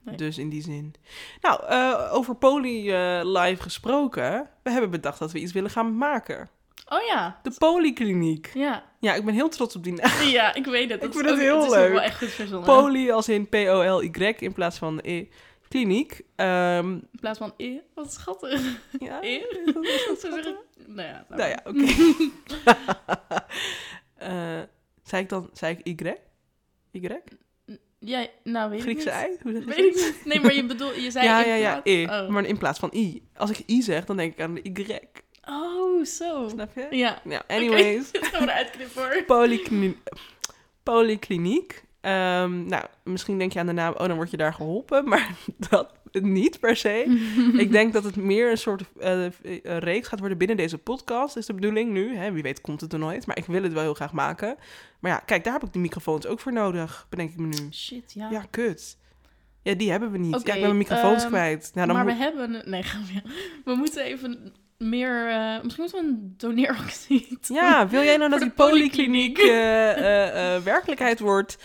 Nee. 0.05 0.17
Dus 0.17 0.39
in 0.39 0.49
die 0.49 0.63
zin. 0.63 0.95
Nou, 1.41 1.67
over 2.11 2.35
Poly 2.35 2.93
live 3.23 3.63
gesproken. 3.63 4.49
We 4.63 4.71
hebben 4.71 4.91
bedacht 4.91 5.19
dat 5.19 5.33
we 5.33 5.39
iets 5.39 5.53
willen 5.53 5.71
gaan 5.71 5.97
maken. 5.97 6.49
Oh 6.89 7.03
ja. 7.07 7.41
De 7.43 7.53
Polykliniek. 7.59 8.51
Ja. 8.55 8.91
Ja, 9.01 9.15
ik 9.15 9.25
ben 9.25 9.35
heel 9.35 9.49
trots 9.49 9.77
op 9.77 9.85
die 9.85 9.93
naam. 9.93 10.29
ja, 10.39 10.55
ik 10.55 10.65
weet 10.65 10.91
het. 10.91 11.03
Ik 11.03 11.13
Dat 11.13 11.15
vind 11.15 11.25
is 11.25 11.31
het 11.31 11.41
heel 11.41 11.57
Het 11.63 11.71
is 11.71 11.77
leuk. 11.77 11.87
ook 11.87 11.93
wel 11.93 12.01
echt 12.03 12.19
goed 12.19 12.29
verzonnen. 12.31 12.67
Poly 12.75 13.11
als 13.11 13.29
in 13.29 13.49
P-O-L-Y 13.49 14.35
in 14.39 14.53
plaats 14.53 14.79
van 14.79 14.99
E. 15.03 15.25
Kliniek. 15.69 16.21
Ehm, 16.37 16.91
In 16.93 17.09
plaats 17.21 17.39
van 17.39 17.55
e. 17.57 17.79
Wat 17.95 18.13
schattig. 18.13 18.79
ja. 18.99 19.23
E? 19.23 19.41
Zo 20.21 20.31
zeggen. 20.31 20.57
Nou 20.87 21.09
ja. 21.09 21.27
Nou 21.29 21.49
ja, 21.49 21.61
oké. 21.65 21.85
Eh, 24.17 24.61
zei 25.03 25.23
ik 25.23 25.29
dan, 25.29 25.51
zei 25.53 25.77
ik 25.83 26.01
Y? 26.03 26.15
Y? 26.91 27.09
Ja, 27.99 28.27
nou 28.45 28.71
weet 28.71 28.79
ik 28.79 28.85
Griekse 28.85 29.05
niet. 29.09 29.15
ei? 29.19 29.37
Hoe 29.43 29.53
zeg 29.53 29.61
je 29.63 29.69
Weet 29.69 29.79
ik 29.79 29.95
niet. 29.95 30.21
Nee, 30.25 30.41
maar 30.41 30.55
je 30.55 30.65
bedoelt, 30.67 30.95
je 31.03 31.11
zei 31.11 31.27
Ja, 31.27 31.41
ja, 31.45 31.55
ja, 31.55 31.81
E. 31.85 32.05
Oh. 32.05 32.29
Maar 32.29 32.45
in 32.45 32.59
plaats 32.59 32.79
van 32.79 32.91
I. 32.95 33.23
Als 33.37 33.51
ik 33.51 33.63
I 33.71 33.83
zeg, 33.83 34.05
dan 34.05 34.17
denk 34.17 34.33
ik 34.33 34.41
aan 34.41 34.55
de 34.55 34.63
Y. 34.63 34.99
Oh, 35.49 36.05
zo. 36.05 36.49
Snap 36.49 36.75
je? 36.75 36.87
Ja. 36.91 37.21
Ja, 37.25 37.43
anyways. 37.47 38.11
Dit 38.13 38.27
gaan 38.27 38.45
we 38.45 38.51
eruit 38.51 38.71
knippen 38.71 39.03
hoor. 39.03 39.25
Polykliniek. 39.25 39.99
Polykliniek. 40.83 41.85
Ehm, 42.01 42.67
nou, 42.67 42.85
misschien 43.05 43.39
denk 43.39 43.53
je 43.53 43.59
aan 43.59 43.67
de 43.67 43.73
naam, 43.73 43.93
oh, 43.93 44.07
dan 44.07 44.17
word 44.17 44.31
je 44.31 44.37
daar 44.37 44.55
geholpen. 44.55 45.09
Maar 45.09 45.37
dat 45.71 45.93
niet 46.13 46.61
per 46.61 46.77
se. 46.77 47.23
Ik 47.65 47.73
denk 47.73 47.93
dat 47.93 48.05
het 48.05 48.17
meer 48.17 48.51
een 48.51 48.59
soort 48.59 48.83
eh, 49.01 49.27
reeks 49.63 50.09
gaat 50.09 50.19
worden 50.19 50.39
binnen 50.39 50.57
deze 50.57 50.79
podcast, 50.79 51.37
is 51.37 51.47
de 51.47 51.55
bedoeling 51.55 51.91
nu. 51.91 52.17
Hè? 52.17 52.33
Wie 52.33 52.43
weet 52.43 52.61
komt 52.61 52.81
het 52.81 52.93
er 52.93 52.99
nooit, 52.99 53.27
maar 53.27 53.37
ik 53.37 53.45
wil 53.45 53.63
het 53.63 53.73
wel 53.73 53.83
heel 53.83 53.95
graag 53.95 54.13
maken. 54.13 54.57
Maar 54.99 55.11
ja, 55.11 55.19
kijk, 55.19 55.45
daar 55.45 55.53
heb 55.53 55.63
ik 55.63 55.73
de 55.73 55.79
microfoons 55.79 56.27
ook 56.27 56.41
voor 56.41 56.53
nodig, 56.53 57.07
bedenk 57.11 57.31
ik 57.31 57.39
me 57.39 57.47
nu. 57.47 57.73
Shit, 57.73 58.13
ja. 58.13 58.31
Ja, 58.31 58.45
kut. 58.51 58.97
Ja, 59.63 59.75
die 59.75 59.91
hebben 59.91 60.11
we 60.11 60.19
niet. 60.19 60.35
Oké, 60.35 60.47
ja, 60.47 60.55
ik 60.55 60.61
ben 60.61 60.77
mijn 60.77 60.89
microfoons 60.89 61.23
ehm, 61.23 61.31
kwijt. 61.31 61.71
Nou, 61.75 61.87
dan 61.87 61.97
maar 61.97 62.07
we 62.07 62.13
hebben... 62.13 62.63
Nee. 62.65 62.85
We 63.65 63.75
moeten 63.75 64.05
even 64.05 64.55
meer... 64.89 65.29
eh, 65.29 65.63
misschien 65.63 65.83
moeten 65.83 66.03
we 66.03 66.09
een 66.09 66.35
doneeractie. 66.37 67.39
Ja, 67.41 67.89
wil 67.89 68.03
jij 68.03 68.17
nou 68.17 68.31
dat 68.31 68.41
die 68.41 68.51
polykliniek 68.51 69.39
eh, 69.39 70.55
eh, 70.55 70.63
werkelijkheid 70.63 71.21
wordt? 71.21 71.59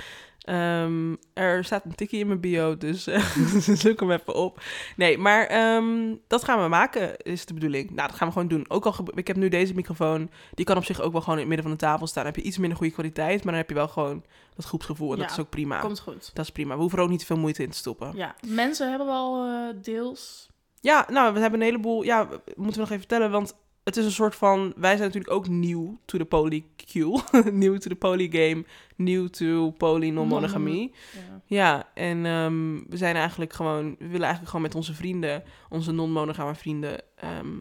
Ehm, 0.48 1.16
er 1.34 1.64
staat 1.64 1.86
een 1.86 1.96
tikkie 1.96 2.20
in 2.20 2.28
mijn 2.28 2.40
bio, 2.40 2.78
dus 2.78 3.08
eh, 3.08 3.26
zoek 3.84 4.00
hem 4.00 4.12
even 4.12 4.36
op. 4.36 4.62
Nee, 4.96 5.18
maar 5.18 5.46
ehm, 5.48 6.16
dat 6.28 6.44
gaan 6.44 6.62
we 6.62 6.68
maken, 6.68 7.18
is 7.18 7.46
de 7.46 7.54
bedoeling. 7.54 7.92
Nou, 7.92 8.08
dat 8.08 8.18
gaan 8.18 8.28
we 8.28 8.34
gewoon 8.34 8.48
doen. 8.48 8.66
Ook 8.68 8.86
al, 8.86 8.96
ik 9.14 9.28
heb 9.28 9.36
nu 9.36 9.50
deze 9.50 9.74
microfoon, 9.74 10.30
die 10.54 10.66
kan 10.66 10.78
op 10.78 10.86
zich 10.86 11.02
ook 11.02 11.12
wel 11.12 11.22
gewoon 11.22 11.36
in 11.36 11.40
het 11.40 11.48
midden 11.48 11.68
van 11.68 11.78
de 11.78 11.86
tafel 11.86 12.08
staan. 12.08 12.24
Dan 12.24 12.34
heb 12.34 12.42
je 12.42 12.48
iets 12.48 12.58
minder 12.58 12.78
goede 12.78 12.94
kwaliteit, 12.94 13.44
maar 13.44 13.54
dan 13.54 13.62
heb 13.62 13.70
je 13.70 13.76
wel 13.76 13.88
gewoon 13.88 14.24
dat 14.56 14.66
groepsgevoel 14.66 15.14
en 15.14 15.20
dat 15.20 15.32
is 15.32 15.40
ook 15.40 15.50
prima. 15.50 15.80
Komt 15.80 16.00
goed. 16.00 16.32
Dat 16.34 16.46
is 16.46 16.52
prima. 16.52 16.74
We 16.74 16.80
hoeven 16.80 16.98
er 16.98 17.04
ook 17.04 17.10
niet 17.10 17.20
te 17.20 17.26
veel 17.26 17.38
moeite 17.38 17.64
in 17.64 17.70
te 17.70 17.78
stoppen. 17.78 18.12
Ja, 18.16 18.36
mensen 18.46 18.90
hebben 18.90 19.08
wel 19.08 19.48
deels... 19.82 20.50
Ja, 20.82 21.06
nou, 21.10 21.34
we 21.34 21.40
hebben 21.40 21.60
een 21.60 21.66
heleboel. 21.66 22.04
Ja, 22.04 22.24
moeten 22.56 22.56
we 22.56 22.80
nog 22.80 22.90
even 22.90 23.00
vertellen, 23.00 23.32
want 23.32 23.56
het 23.84 23.98
is 23.98 24.06
een 24.06 24.12
soort 24.12 24.36
van. 24.36 24.74
Wij 24.76 24.96
zijn 24.96 25.08
natuurlijk 25.08 25.34
ook 25.34 25.48
nieuw 25.48 26.00
to 26.06 26.18
the 26.18 26.26
polyQ, 26.26 26.94
nieuw 27.52 27.78
to 27.78 27.90
the 27.90 27.96
polygame, 27.96 28.66
nieuw 28.96 29.28
to 29.28 29.72
poly 29.72 30.10
non-monogamie. 30.10 30.92
Ja. 31.14 31.42
Ja, 31.46 31.90
en 31.94 32.26
ehm, 32.26 32.90
we 32.90 32.98
zijn 32.98 33.16
eigenlijk 33.16 33.54
gewoon. 33.54 33.96
We 34.00 34.06
willen 34.06 34.22
eigenlijk 34.22 34.50
gewoon 34.50 34.62
met 34.62 34.76
onze 34.76 34.94
vrienden, 34.94 35.44
onze 35.70 35.92
non-monogame 35.92 36.56
vrienden, 36.56 37.02
ehm, 37.16 37.56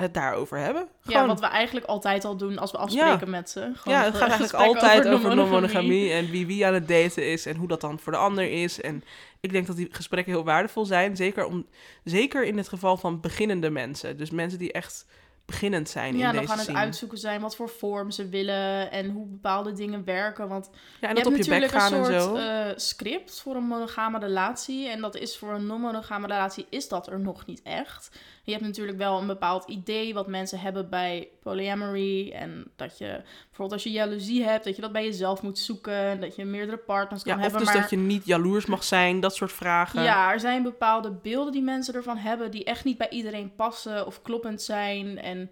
het 0.00 0.14
daarover 0.14 0.58
hebben. 0.58 0.88
ja, 1.02 1.26
wat 1.26 1.40
we 1.40 1.46
eigenlijk 1.46 1.86
altijd 1.86 2.24
al 2.24 2.36
doen 2.36 2.58
als 2.58 2.70
we 2.70 2.78
afspreken 2.78 3.30
met 3.30 3.50
ze. 3.50 3.60
Gewoon 3.74 3.98
ja, 3.98 4.04
het 4.04 4.14
gaat 4.14 4.28
eigenlijk 4.28 4.64
altijd 4.64 5.08
over 5.08 5.36
non-monogamie. 5.36 6.12
en 6.12 6.30
wie 6.30 6.46
wie 6.46 6.66
aan 6.66 6.74
het 6.74 6.88
daten 6.88 7.30
is 7.30 7.46
en 7.46 7.56
hoe 7.56 7.68
dat 7.68 7.80
dan 7.80 7.98
voor 7.98 8.12
de 8.12 8.18
ander 8.18 8.50
is. 8.50 8.80
En 8.80 9.04
ik 9.40 9.52
denk 9.52 9.66
dat 9.66 9.76
die 9.76 9.88
gesprekken 9.90 10.32
heel 10.32 10.44
waardevol 10.44 10.84
zijn, 10.84 11.16
zeker, 11.16 11.44
om, 11.44 11.66
zeker 12.04 12.44
in 12.44 12.56
het 12.56 12.68
geval 12.68 12.96
van 12.96 13.20
beginnende 13.20 13.70
mensen. 13.70 14.16
Dus 14.16 14.30
mensen 14.30 14.58
die 14.58 14.72
echt 14.72 15.06
beginnend 15.50 15.88
zijn 15.88 16.16
Ja, 16.16 16.28
in 16.28 16.34
dan 16.34 16.42
deze 16.42 16.54
gaan 16.54 16.66
het 16.66 16.76
uitzoeken 16.76 17.18
zijn 17.18 17.40
wat 17.40 17.56
voor 17.56 17.68
vorm 17.68 18.10
ze 18.10 18.28
willen 18.28 18.90
en 18.90 19.10
hoe 19.10 19.26
bepaalde 19.26 19.72
dingen 19.72 20.04
werken. 20.04 20.48
Want 20.48 20.70
Ja, 20.72 21.08
en 21.08 21.14
je 21.16 21.22
hebt 21.22 21.26
op 21.26 21.36
je 21.36 21.38
bek 21.38 21.60
natuurlijk 21.60 21.72
gaan 21.72 21.92
een 21.92 22.12
en 22.12 22.22
soort 22.22 22.38
eh, 22.38 22.66
script 22.76 23.40
voor 23.40 23.54
een 23.54 23.66
monogame 23.66 24.18
relatie. 24.18 24.88
En 24.88 25.00
dat 25.00 25.16
is 25.16 25.38
voor 25.38 25.52
een 25.52 25.66
non-monogame 25.66 26.26
relatie 26.26 26.66
is 26.68 26.88
dat 26.88 27.06
er 27.06 27.20
nog 27.20 27.46
niet 27.46 27.62
echt. 27.62 28.10
Je 28.50 28.56
hebt 28.56 28.68
natuurlijk 28.68 28.98
wel 28.98 29.20
een 29.20 29.26
bepaald 29.26 29.68
idee 29.68 30.14
wat 30.14 30.26
mensen 30.26 30.60
hebben 30.60 30.88
bij 30.88 31.28
polyamory. 31.42 32.30
En 32.32 32.70
dat 32.76 32.98
je 32.98 33.22
bijvoorbeeld 33.44 33.72
als 33.72 33.82
je 33.82 33.90
jaloezie 33.90 34.44
hebt, 34.44 34.64
dat 34.64 34.76
je 34.76 34.82
dat 34.82 34.92
bij 34.92 35.04
jezelf 35.04 35.42
moet 35.42 35.58
zoeken. 35.58 36.20
Dat 36.20 36.36
je 36.36 36.44
meerdere 36.44 36.76
partners 36.76 37.22
kan 37.22 37.32
ja, 37.32 37.38
of 37.38 37.42
hebben. 37.42 37.60
dus 37.60 37.72
maar 37.72 37.80
dat 37.80 37.90
je 37.90 37.96
niet 37.96 38.26
jaloers 38.26 38.66
mag 38.66 38.84
zijn, 38.84 39.20
dat 39.20 39.34
soort 39.34 39.52
vragen. 39.52 40.02
ja, 40.02 40.32
er 40.32 40.40
zijn 40.40 40.62
bepaalde 40.62 41.10
beelden 41.10 41.52
die 41.52 41.62
mensen 41.62 41.94
ervan 41.94 42.16
hebben 42.16 42.50
die 42.50 42.64
echt 42.64 42.84
niet 42.84 42.98
bij 42.98 43.08
iedereen 43.08 43.54
passen 43.54 44.06
of 44.06 44.22
kloppend 44.22 44.62
zijn. 44.62 45.18
En 45.18 45.50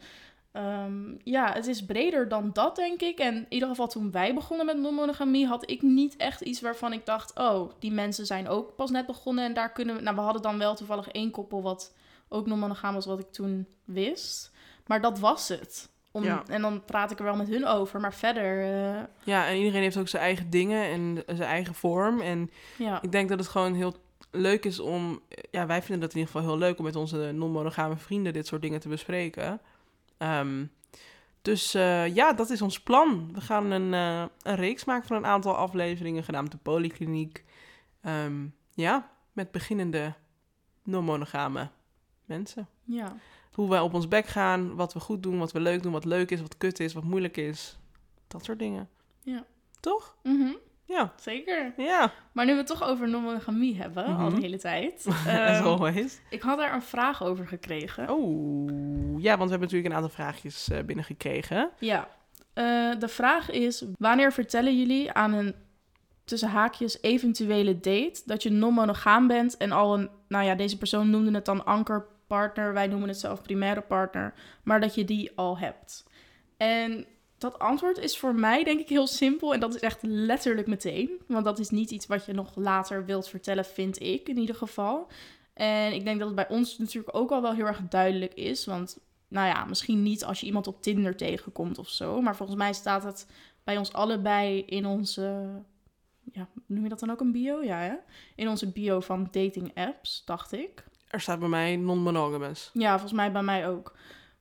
ehm, 0.52 1.14
ja, 1.24 1.52
het 1.52 1.66
is 1.66 1.84
breder 1.84 2.28
dan 2.28 2.50
dat, 2.52 2.76
denk 2.76 3.00
ik. 3.00 3.18
En 3.18 3.34
in 3.34 3.46
ieder 3.48 3.68
geval 3.68 3.88
toen 3.88 4.10
wij 4.10 4.34
begonnen 4.34 4.66
met 4.66 4.78
non-monogamie, 4.78 5.46
had 5.46 5.70
ik 5.70 5.82
niet 5.82 6.16
echt 6.16 6.40
iets 6.40 6.60
waarvan 6.60 6.92
ik 6.92 7.06
dacht, 7.06 7.38
oh, 7.38 7.70
die 7.78 7.92
mensen 7.92 8.26
zijn 8.26 8.48
ook 8.48 8.76
pas 8.76 8.90
net 8.90 9.06
begonnen 9.06 9.44
en 9.44 9.54
daar 9.54 9.72
kunnen 9.72 9.96
we... 9.96 10.02
Nou, 10.02 10.16
we 10.16 10.22
hadden 10.22 10.42
dan 10.42 10.58
wel 10.58 10.74
toevallig 10.74 11.08
één 11.08 11.30
koppel 11.30 11.62
wat 11.62 11.92
ook 12.28 12.46
non-monogaam 12.46 12.94
was, 12.94 13.06
wat 13.06 13.18
ik 13.18 13.32
toen 13.32 13.66
wist. 13.84 14.50
Maar 14.86 15.00
dat 15.00 15.18
was 15.18 15.48
het. 15.48 15.88
Om, 16.10 16.24
Ja. 16.24 16.42
En 16.46 16.62
dan 16.62 16.84
praat 16.84 17.10
ik 17.10 17.18
er 17.18 17.24
wel 17.24 17.36
met 17.36 17.48
hun 17.48 17.66
over, 17.66 18.00
maar 18.00 18.14
verder, 18.14 18.62
eh, 18.62 19.02
Ja, 19.22 19.46
en 19.46 19.56
iedereen 19.56 19.82
heeft 19.82 19.96
ook 19.96 20.08
zijn 20.08 20.22
eigen 20.22 20.50
dingen 20.50 20.84
en 20.84 21.22
zijn 21.36 21.48
eigen 21.48 21.74
vorm. 21.74 22.20
En 22.20 22.50
ja. 22.78 23.02
ik 23.02 23.12
denk 23.12 23.28
dat 23.28 23.38
het 23.38 23.48
gewoon 23.48 23.74
heel 23.74 23.94
leuk 24.30 24.64
is 24.64 24.80
om... 24.80 25.20
Ja, 25.50 25.66
wij 25.66 25.82
vinden 25.82 26.00
dat 26.00 26.10
in 26.12 26.18
ieder 26.18 26.32
geval 26.32 26.48
heel 26.48 26.58
leuk 26.58 26.78
om 26.78 26.84
met 26.84 26.96
onze 26.96 27.32
non-monogame 27.34 27.96
vrienden 27.96 28.32
dit 28.32 28.46
soort 28.46 28.62
dingen 28.62 28.80
te 28.80 28.88
bespreken. 28.88 29.60
Ehm, 30.18 30.64
dus 31.42 31.74
eh, 31.74 32.14
ja, 32.14 32.32
dat 32.32 32.50
is 32.50 32.62
ons 32.62 32.80
plan. 32.80 33.30
We 33.32 33.40
gaan 33.40 33.70
een, 33.70 33.94
eh, 33.94 34.24
een 34.42 34.56
reeks 34.56 34.84
maken 34.84 35.06
van 35.06 35.16
een 35.16 35.26
aantal 35.26 35.56
afleveringen, 35.56 36.24
genaamd 36.24 36.50
de 36.50 36.58
Polykliniek. 36.58 37.44
Ehm, 38.00 38.46
ja, 38.74 39.10
met 39.32 39.50
beginnende 39.50 40.14
non-monogame 40.82 41.68
mensen. 42.28 42.68
ja. 42.84 43.12
Hoe 43.52 43.68
wij 43.68 43.80
op 43.80 43.94
ons 43.94 44.08
bek 44.08 44.26
gaan, 44.26 44.74
wat 44.74 44.92
we 44.92 45.00
goed 45.00 45.22
doen, 45.22 45.38
wat 45.38 45.52
we 45.52 45.60
leuk 45.60 45.82
doen, 45.82 45.92
wat 45.92 46.04
leuk 46.04 46.30
is, 46.30 46.40
wat 46.40 46.56
kut 46.58 46.80
is, 46.80 46.92
wat 46.92 47.04
moeilijk 47.04 47.36
is. 47.36 47.78
Dat 48.28 48.44
soort 48.44 48.58
dingen. 48.58 48.88
Ja. 49.22 49.44
Toch? 49.80 50.16
Mhm, 50.22 50.52
Ja. 50.84 51.12
zeker. 51.20 51.72
Ja. 51.76 52.12
Maar 52.32 52.44
nu 52.46 52.52
we 52.52 52.58
het 52.58 52.66
toch 52.66 52.82
over 52.84 53.08
non-monogamie 53.08 53.76
hebben, 53.76 54.04
al 54.04 54.12
Mhm. 54.26 54.34
de 54.34 54.40
hele 54.40 54.58
tijd. 54.58 55.04
As 55.08 55.26
ehm, 55.26 55.64
always. 55.64 56.20
ik 56.30 56.42
had 56.42 56.58
daar 56.58 56.74
een 56.74 56.82
vraag 56.82 57.22
over 57.22 57.46
gekregen. 57.46 58.10
Oh, 58.10 58.68
ja, 59.20 59.36
want 59.36 59.50
we 59.50 59.50
hebben 59.50 59.60
natuurlijk 59.60 59.86
een 59.86 59.94
aantal 59.94 60.10
vraagjes 60.10 60.68
eh, 60.68 60.82
binnengekregen. 60.84 61.70
Ja. 61.78 62.08
Eh, 62.52 62.98
de 62.98 63.08
vraag 63.08 63.50
is, 63.50 63.84
wanneer 63.98 64.32
vertellen 64.32 64.78
jullie 64.78 65.12
aan 65.12 65.32
een 65.32 65.54
tussen 66.24 66.48
haakjes 66.48 67.02
eventuele 67.02 67.74
date, 67.74 68.22
dat 68.24 68.42
je 68.42 68.50
non-monogaam 68.50 69.26
bent 69.26 69.56
en 69.56 69.72
al 69.72 69.98
een, 69.98 70.10
nou 70.28 70.44
ja, 70.44 70.54
deze 70.54 70.78
persoon 70.78 71.10
noemde 71.10 71.30
het 71.34 71.44
dan 71.44 71.64
ankerpartner, 72.28 72.72
wij 72.72 72.86
noemen 72.86 73.08
het 73.08 73.18
zelf 73.18 73.42
primaire 73.42 73.80
partner, 73.80 74.34
maar 74.62 74.80
dat 74.80 74.94
je 74.94 75.04
die 75.04 75.30
al 75.34 75.58
hebt. 75.58 76.04
En 76.56 77.06
dat 77.38 77.58
antwoord 77.58 77.98
is 77.98 78.18
voor 78.18 78.34
mij 78.34 78.64
denk 78.64 78.80
ik 78.80 78.88
heel 78.88 79.06
simpel 79.06 79.54
en 79.54 79.60
dat 79.60 79.74
is 79.74 79.80
echt 79.80 80.02
letterlijk 80.02 80.66
meteen, 80.66 81.10
want 81.26 81.44
dat 81.44 81.58
is 81.58 81.70
niet 81.70 81.90
iets 81.90 82.06
wat 82.06 82.24
je 82.24 82.32
nog 82.32 82.56
later 82.56 83.04
wilt 83.04 83.28
vertellen, 83.28 83.64
vind 83.64 84.00
ik 84.00 84.28
in 84.28 84.38
ieder 84.38 84.54
geval. 84.54 85.06
En 85.54 85.92
ik 85.92 86.04
denk 86.04 86.18
dat 86.18 86.26
het 86.26 86.36
bij 86.36 86.48
ons 86.48 86.78
natuurlijk 86.78 87.16
ook 87.16 87.30
al 87.30 87.42
wel 87.42 87.54
heel 87.54 87.66
erg 87.66 87.80
duidelijk 87.88 88.34
is, 88.34 88.66
want 88.66 88.98
nou 89.28 89.46
ja, 89.46 89.64
misschien 89.64 90.02
niet 90.02 90.24
als 90.24 90.40
je 90.40 90.46
iemand 90.46 90.66
op 90.66 90.82
Tinder 90.82 91.16
tegenkomt 91.16 91.78
of 91.78 91.88
zo, 91.88 92.20
maar 92.20 92.36
volgens 92.36 92.58
mij 92.58 92.72
staat 92.72 93.02
het 93.02 93.26
bij 93.64 93.76
ons 93.76 93.92
allebei 93.92 94.60
in 94.60 94.86
onze 94.86 95.46
ja, 96.32 96.48
noem 96.66 96.82
je 96.82 96.88
dat 96.88 97.00
dan 97.00 97.10
ook 97.10 97.20
een 97.20 97.32
bio? 97.32 97.62
Ja, 97.62 97.78
hè? 97.78 97.94
In 98.34 98.48
onze 98.48 98.72
bio 98.72 99.00
van 99.00 99.28
dating 99.30 99.70
apps, 99.74 100.22
dacht 100.24 100.52
ik. 100.52 100.87
Er 101.08 101.20
staat 101.20 101.38
bij 101.38 101.48
mij 101.48 101.76
non-monogamous. 101.76 102.70
Ja, 102.72 102.90
volgens 102.90 103.12
mij 103.12 103.32
bij 103.32 103.42
mij 103.42 103.68
ook. 103.68 103.92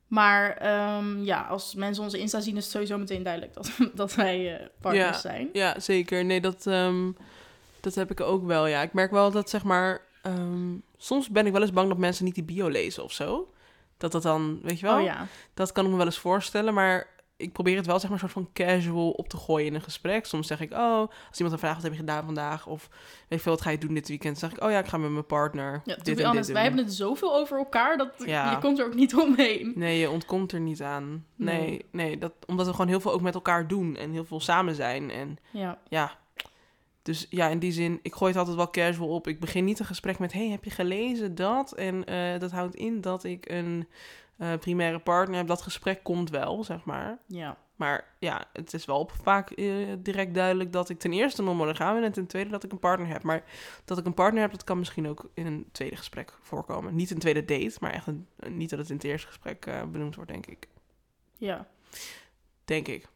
Maar 0.06 0.56
ehm, 0.56 1.22
ja, 1.22 1.42
als 1.42 1.74
mensen 1.74 2.04
onze 2.04 2.18
Insta 2.18 2.40
zien, 2.40 2.56
is 2.56 2.62
het 2.62 2.72
sowieso 2.72 2.98
meteen 2.98 3.22
duidelijk 3.22 3.54
dat, 3.54 3.70
dat 3.94 4.14
wij 4.14 4.60
uh, 4.60 4.66
partners 4.80 5.20
zijn. 5.20 5.48
Ja, 5.52 5.80
zeker. 5.80 6.24
Nee, 6.24 6.40
dat, 6.40 6.66
um, 6.66 7.16
dat 7.80 7.94
heb 7.94 8.10
ik 8.10 8.20
ook 8.20 8.46
wel, 8.46 8.66
ja. 8.66 8.82
Ik 8.82 8.92
merk 8.92 9.10
wel 9.10 9.30
dat, 9.30 9.50
zeg 9.50 9.64
maar... 9.64 10.00
Um, 10.26 10.82
soms 10.96 11.28
ben 11.28 11.46
ik 11.46 11.52
wel 11.52 11.62
eens 11.62 11.72
bang 11.72 11.88
dat 11.88 11.98
mensen 11.98 12.24
niet 12.24 12.34
die 12.34 12.44
bio 12.44 12.68
lezen 12.68 13.04
of 13.04 13.12
zo. 13.12 13.52
Dat 13.96 14.12
dat 14.12 14.22
dan, 14.22 14.60
weet 14.62 14.80
je 14.80 14.86
wel? 14.86 14.98
Oh 14.98 15.04
ja. 15.04 15.26
Dat 15.54 15.72
kan 15.72 15.84
ik 15.84 15.90
me 15.90 15.96
wel 15.96 16.06
eens 16.06 16.18
voorstellen, 16.18 16.74
maar 16.74 17.06
ik 17.38 17.52
probeer 17.52 17.76
het 17.76 17.86
wel 17.86 18.00
zeg 18.00 18.10
maar 18.10 18.18
soort 18.18 18.32
van 18.32 18.50
casual 18.52 19.10
op 19.10 19.28
te 19.28 19.36
gooien 19.36 19.66
in 19.66 19.74
een 19.74 19.82
gesprek. 19.82 20.26
Soms 20.26 20.46
zeg 20.46 20.60
ik, 20.60 20.72
oh, 20.72 21.00
als 21.00 21.38
iemand 21.38 21.52
een 21.52 21.58
vraagt, 21.58 21.74
wat 21.74 21.82
heb 21.82 21.92
je 21.92 21.98
gedaan 21.98 22.24
vandaag? 22.24 22.66
Of 22.66 22.88
weet 22.90 23.38
je 23.38 23.38
veel, 23.38 23.52
wat 23.52 23.60
ga 23.60 23.70
je 23.70 23.78
doen 23.78 23.94
dit 23.94 24.08
weekend? 24.08 24.40
Dan 24.40 24.48
zeg 24.48 24.58
ik, 24.58 24.64
oh 24.64 24.70
ja, 24.70 24.78
ik 24.78 24.86
ga 24.86 24.96
met 24.96 25.10
mijn 25.10 25.26
partner 25.26 25.82
ja, 25.84 25.96
dit 26.02 26.18
en 26.18 26.26
honest, 26.26 26.46
dit 26.46 26.54
Wij 26.54 26.62
hebben 26.64 26.84
het 26.84 26.94
zoveel 26.94 27.34
over 27.34 27.58
elkaar, 27.58 27.96
dat 27.96 28.14
ja. 28.26 28.50
je 28.50 28.58
komt 28.58 28.78
er 28.78 28.86
ook 28.86 28.94
niet 28.94 29.14
omheen. 29.14 29.72
Nee, 29.74 29.98
je 29.98 30.10
ontkomt 30.10 30.52
er 30.52 30.60
niet 30.60 30.82
aan. 30.82 31.26
Nee, 31.34 31.60
nee, 31.60 31.84
nee, 31.90 32.18
dat, 32.18 32.32
omdat 32.46 32.66
we 32.66 32.72
gewoon 32.72 32.88
heel 32.88 33.00
veel 33.00 33.12
ook 33.12 33.20
met 33.20 33.34
elkaar 33.34 33.68
doen 33.68 33.96
en 33.96 34.10
heel 34.10 34.24
veel 34.24 34.40
samen 34.40 34.74
zijn. 34.74 35.10
En 35.10 35.36
ja, 35.50 35.78
ja 35.88 36.18
dus 37.08 37.26
ja, 37.30 37.48
in 37.48 37.58
die 37.58 37.72
zin, 37.72 37.98
ik 38.02 38.14
gooi 38.14 38.30
het 38.30 38.38
altijd 38.38 38.56
wel 38.56 38.70
casual 38.70 39.08
op. 39.08 39.26
Ik 39.26 39.40
begin 39.40 39.64
niet 39.64 39.78
een 39.78 39.86
gesprek 39.86 40.18
met, 40.18 40.32
hey, 40.32 40.48
heb 40.48 40.64
je 40.64 40.70
gelezen 40.70 41.34
dat? 41.34 41.72
En 41.72 42.10
uh, 42.10 42.38
dat 42.38 42.50
houdt 42.50 42.74
in 42.74 43.00
dat 43.00 43.24
ik 43.24 43.50
een 43.50 43.88
uh, 44.38 44.54
primaire 44.60 44.98
partner. 44.98 45.46
Dat 45.46 45.62
gesprek 45.62 46.02
komt 46.02 46.30
wel, 46.30 46.64
zeg 46.64 46.84
maar. 46.84 47.18
Ja. 47.26 47.56
Maar 47.78 48.04
ja, 48.18 48.44
het 48.52 48.74
is 48.74 48.84
wel 48.84 49.10
vaak 49.22 49.58
uh, 49.58 49.92
direct 49.98 50.34
duidelijk 50.34 50.72
dat 50.72 50.88
ik 50.88 50.98
ten 50.98 51.12
eerste 51.12 51.42
non-monogaam 51.42 51.94
ben 51.94 52.04
en 52.04 52.12
ten 52.12 52.26
tweede 52.26 52.50
dat 52.50 52.64
ik 52.64 52.72
een 52.72 52.78
partner 52.78 53.08
heb. 53.08 53.22
Maar 53.22 53.44
dat 53.84 53.98
ik 53.98 54.06
een 54.06 54.14
partner 54.14 54.42
heb, 54.42 54.50
dat 54.50 54.64
kan 54.64 54.78
misschien 54.78 55.08
ook 55.08 55.30
in 55.34 55.46
een 55.46 55.68
tweede 55.72 55.96
gesprek 55.96 56.32
voorkomen. 56.40 56.94
Niet 56.94 57.10
een 57.10 57.18
tweede 57.18 57.44
date, 57.44 57.76
maar 57.80 57.92
echt 57.92 58.06
een, 58.06 58.26
niet 58.48 58.70
dat 58.70 58.78
het 58.78 58.88
in 58.88 58.94
het 58.94 59.04
eerste 59.04 59.26
gesprek 59.26 59.66
uh, 59.66 59.82
benoemd 59.82 60.14
wordt, 60.14 60.30
denk 60.30 60.46
ik. 60.46 60.68
Ja. 61.36 61.66
Denk 62.64 62.88
ik. 62.88 63.08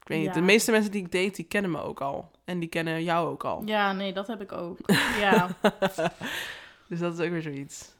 Ik 0.00 0.08
weet 0.14 0.20
niet, 0.20 0.34
de 0.34 0.40
meeste 0.40 0.70
mensen 0.70 0.90
die 0.90 1.04
ik 1.04 1.12
date, 1.12 1.30
die 1.30 1.44
kennen 1.44 1.70
me 1.70 1.80
ook 1.80 2.00
al. 2.00 2.30
En 2.44 2.58
die 2.58 2.68
kennen 2.68 3.02
jou 3.02 3.28
ook 3.28 3.44
al. 3.44 3.62
Ja, 3.64 3.92
nee, 3.92 4.12
dat 4.12 4.26
heb 4.26 4.40
ik 4.40 4.52
ook. 4.52 4.78
ja. 5.20 5.48
dus 6.88 6.98
dat 6.98 7.18
is 7.18 7.24
ook 7.24 7.30
weer 7.30 7.42
zoiets. 7.42 7.96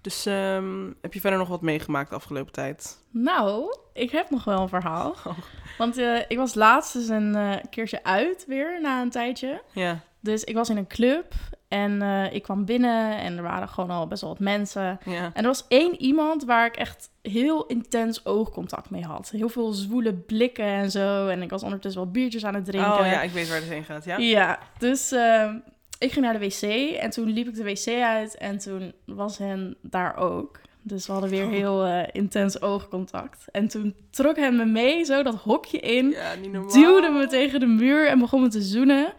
Dus 0.00 0.26
um, 0.26 0.96
heb 1.00 1.14
je 1.14 1.20
verder 1.20 1.38
nog 1.38 1.48
wat 1.48 1.62
meegemaakt 1.62 2.10
de 2.10 2.16
afgelopen 2.16 2.52
tijd? 2.52 3.04
Nou, 3.10 3.76
ik 3.92 4.10
heb 4.10 4.30
nog 4.30 4.44
wel 4.44 4.60
een 4.60 4.68
verhaal. 4.68 5.14
Oh. 5.26 5.38
Want 5.78 5.98
uh, 5.98 6.20
ik 6.28 6.36
was 6.36 6.54
laatst 6.54 6.94
eens 6.94 7.08
een 7.08 7.36
uh, 7.36 7.54
keertje 7.70 8.04
uit 8.04 8.44
weer 8.46 8.80
na 8.80 9.02
een 9.02 9.10
tijdje. 9.10 9.62
Ja. 9.72 10.00
Dus 10.20 10.44
ik 10.44 10.54
was 10.54 10.70
in 10.70 10.76
een 10.76 10.86
club 10.86 11.34
en 11.68 12.02
uh, 12.02 12.32
ik 12.32 12.42
kwam 12.42 12.64
binnen 12.64 13.18
en 13.18 13.36
er 13.36 13.42
waren 13.42 13.68
gewoon 13.68 13.90
al 13.90 14.06
best 14.06 14.20
wel 14.20 14.30
wat 14.30 14.40
mensen. 14.40 14.98
Ja. 15.04 15.30
En 15.34 15.42
er 15.42 15.48
was 15.48 15.64
één 15.68 16.00
iemand 16.00 16.44
waar 16.44 16.66
ik 16.66 16.76
echt 16.76 17.10
heel 17.22 17.66
intens 17.66 18.26
oogcontact 18.26 18.90
mee 18.90 19.04
had. 19.04 19.30
Heel 19.30 19.48
veel 19.48 19.72
zwoele 19.72 20.14
blikken 20.14 20.64
en 20.64 20.90
zo. 20.90 21.28
En 21.28 21.42
ik 21.42 21.50
was 21.50 21.62
ondertussen 21.62 22.02
wel 22.02 22.10
biertjes 22.10 22.44
aan 22.44 22.54
het 22.54 22.64
drinken. 22.64 22.92
Oh 22.92 23.06
ja, 23.06 23.22
ik 23.22 23.30
weet 23.30 23.48
waar 23.48 23.56
het 23.56 23.68
heen 23.68 23.84
gaat, 23.84 24.04
ja. 24.04 24.16
Ja, 24.16 24.58
dus 24.78 25.12
ehm, 25.12 25.56
ik 25.98 26.12
ging 26.12 26.24
naar 26.24 26.38
de 26.38 26.46
wc 26.46 26.62
en 26.96 27.10
toen 27.10 27.28
liep 27.28 27.48
ik 27.48 27.54
de 27.54 27.64
wc 27.64 28.02
uit 28.02 28.36
en 28.36 28.58
toen 28.58 28.92
was 29.04 29.38
hen 29.38 29.76
daar 29.80 30.16
ook. 30.16 30.60
Dus 30.82 31.06
we 31.06 31.12
hadden 31.12 31.30
weer 31.30 31.44
oh. 31.44 31.50
heel 31.50 31.86
uh, 31.86 32.02
intens 32.12 32.60
oogcontact. 32.60 33.44
En 33.50 33.68
toen 33.68 33.94
trok 34.10 34.36
hij 34.36 34.52
me 34.52 34.64
mee, 34.64 35.04
zo 35.04 35.22
dat 35.22 35.34
hokje 35.34 35.78
in. 35.78 36.10
Ja. 36.10 36.34
Duwde 36.72 37.08
me 37.08 37.26
tegen 37.26 37.60
de 37.60 37.66
muur 37.66 38.08
en 38.08 38.18
begon 38.18 38.42
me 38.42 38.48
te 38.48 38.62
zoenen. 38.62 39.12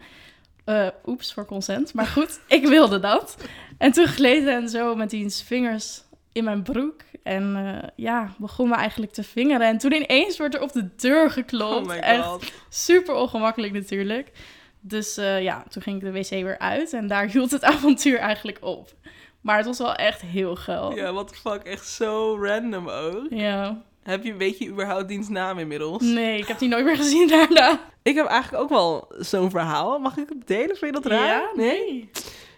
Uh, 0.66 0.86
oeps, 1.06 1.32
voor 1.32 1.44
consent. 1.44 1.94
Maar 1.94 2.06
goed, 2.16 2.40
ik 2.46 2.66
wilde 2.66 3.00
dat. 3.00 3.36
En 3.78 3.92
toen 3.92 4.06
gleed 4.06 4.44
hij 4.44 4.66
zo 4.66 4.94
met 4.94 5.10
diens 5.10 5.42
vingers 5.42 6.02
in 6.32 6.44
mijn 6.44 6.62
broek. 6.62 7.00
En 7.22 7.56
uh, 7.56 7.88
ja, 7.96 8.34
begon 8.38 8.68
me 8.68 8.74
eigenlijk 8.74 9.12
te 9.12 9.22
vingeren. 9.22 9.66
En 9.66 9.78
toen 9.78 9.92
ineens 9.92 10.36
werd 10.36 10.54
er 10.54 10.62
op 10.62 10.72
de 10.72 10.88
deur 10.96 11.30
geklopt. 11.30 11.86
Oh. 11.86 11.96
Echt 12.08 12.52
super 12.68 13.14
ongemakkelijk 13.14 13.72
natuurlijk. 13.72 14.30
Dus 14.80 15.18
uh, 15.18 15.42
ja, 15.42 15.64
toen 15.68 15.82
ging 15.82 15.96
ik 15.96 16.02
de 16.02 16.12
wc 16.12 16.28
weer 16.28 16.58
uit 16.58 16.92
en 16.92 17.06
daar 17.06 17.26
hield 17.32 17.50
het 17.50 17.64
avontuur 17.64 18.18
eigenlijk 18.18 18.58
op. 18.60 18.94
Maar 19.40 19.56
het 19.56 19.66
was 19.66 19.78
wel 19.78 19.94
echt 19.94 20.20
heel 20.20 20.56
geil. 20.56 20.94
Ja, 20.94 21.12
what 21.12 21.28
the 21.28 21.34
fuck, 21.34 21.62
echt 21.62 21.88
zo 21.88 22.38
random 22.40 22.88
ook. 22.88 23.26
Ja. 23.30 23.82
Heb 24.02 24.24
je, 24.24 24.34
weet 24.34 24.58
je 24.58 24.68
überhaupt 24.68 25.08
diens 25.08 25.28
naam 25.28 25.58
inmiddels? 25.58 26.02
Nee, 26.02 26.38
ik 26.38 26.46
heb 26.46 26.58
die 26.58 26.68
nooit 26.68 26.84
meer 26.84 26.96
gezien 26.96 27.28
daarna. 27.28 27.80
Ik 28.02 28.14
heb 28.14 28.26
eigenlijk 28.26 28.62
ook 28.62 28.68
wel 28.68 29.12
zo'n 29.18 29.50
verhaal. 29.50 29.98
Mag 29.98 30.16
ik 30.16 30.28
het 30.28 30.46
delen? 30.46 30.76
Vind 30.76 30.94
je 30.94 31.00
dat 31.00 31.06
raar? 31.06 31.26
Ja, 31.26 31.50
nee. 31.54 32.10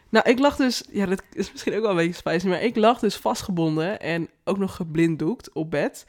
Nou, 0.09 0.31
ik 0.31 0.39
lag 0.39 0.57
dus... 0.57 0.85
Ja, 0.91 1.07
dat 1.07 1.23
is 1.33 1.53
misschien 1.53 1.75
ook 1.75 1.81
wel 1.81 1.91
een 1.91 1.97
beetje 1.97 2.13
spicy, 2.13 2.47
maar 2.47 2.63
ik 2.63 2.77
lag 2.77 2.99
dus 2.99 3.17
vastgebonden 3.17 4.01
en 4.01 4.29
ook 4.45 4.59
nog 4.59 4.77
geblinddoekt 4.77 5.53
op 5.53 5.71
bed. 5.71 6.07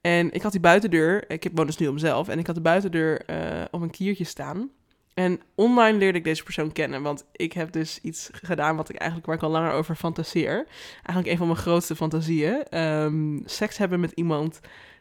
En 0.00 0.32
ik 0.32 0.42
had 0.42 0.52
die 0.52 0.60
buitendeur... 0.60 1.30
Ik 1.30 1.50
woon 1.54 1.66
dus 1.66 1.76
nu 1.76 1.86
om 1.86 1.94
mezelf. 1.94 2.28
En 2.28 2.38
ik 2.38 2.46
had 2.46 2.54
de 2.54 2.60
buitendeur 2.60 3.22
uh, 3.30 3.36
op 3.70 3.80
een 3.80 3.90
kiertje 3.90 4.24
staan. 4.24 4.70
En 5.16 5.40
online 5.54 5.98
leerde 5.98 6.18
ik 6.18 6.24
deze 6.24 6.42
persoon 6.42 6.72
kennen, 6.72 7.02
want 7.02 7.24
ik 7.32 7.52
heb 7.52 7.72
dus 7.72 7.98
iets 8.02 8.28
gedaan 8.32 8.76
wat 8.76 8.88
ik 8.88 8.96
eigenlijk 8.96 9.26
waar 9.26 9.36
ik 9.36 9.42
al 9.42 9.50
langer 9.50 9.72
over 9.72 9.94
fantaseer. 9.94 10.66
Eigenlijk 10.94 11.26
een 11.26 11.36
van 11.36 11.46
mijn 11.46 11.58
grootste 11.58 11.96
fantasieën. 11.96 12.78
Um, 12.78 13.42
seks 13.44 13.78
hebben 13.78 14.00
met 14.00 14.12
iemand 14.12 14.60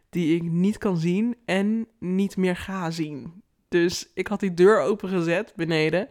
die 0.09 0.35
ik 0.35 0.43
niet 0.43 0.77
kan 0.77 0.97
zien 0.97 1.35
en 1.45 1.87
niet 1.99 2.37
meer 2.37 2.55
ga 2.55 2.91
zien. 2.91 3.41
Dus 3.67 4.09
ik 4.13 4.27
had 4.27 4.39
die 4.39 4.53
deur 4.53 4.79
opengezet 4.79 5.53
beneden 5.55 6.07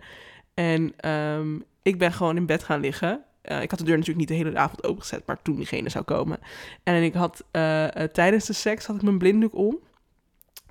en 0.55 1.11
um, 1.11 1.65
ik 1.83 1.99
ben 1.99 2.13
gewoon 2.13 2.37
in 2.37 2.47
bed 2.47 2.65
gaan 2.65 2.81
liggen. 2.81 3.25
Uh, 3.45 3.63
ik 3.63 3.71
had 3.71 3.79
de 3.79 3.85
deur 3.85 3.99
natuurlijk 3.99 4.29
niet 4.29 4.39
de 4.39 4.45
hele 4.45 4.59
avond 4.59 4.85
opengezet, 4.85 5.27
maar 5.27 5.43
toen 5.43 5.57
diegene 5.57 5.89
zou 5.89 6.05
komen. 6.05 6.39
En 6.83 7.03
ik 7.03 7.15
had 7.15 7.45
uh, 7.53 7.83
uh, 7.83 7.89
tijdens 7.89 8.47
de 8.47 8.53
seks 8.53 8.87
had 8.87 8.97
ik 8.97 9.03
mijn 9.03 9.19
blinddoek 9.19 9.55
om. 9.55 9.79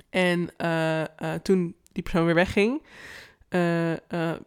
En 0.09 0.49
toen 1.41 1.75
die 1.91 2.03
persoon 2.03 2.25
weer 2.25 2.35
wegging, 2.35 2.81
uh, 3.55 3.91
uh, 3.91 3.97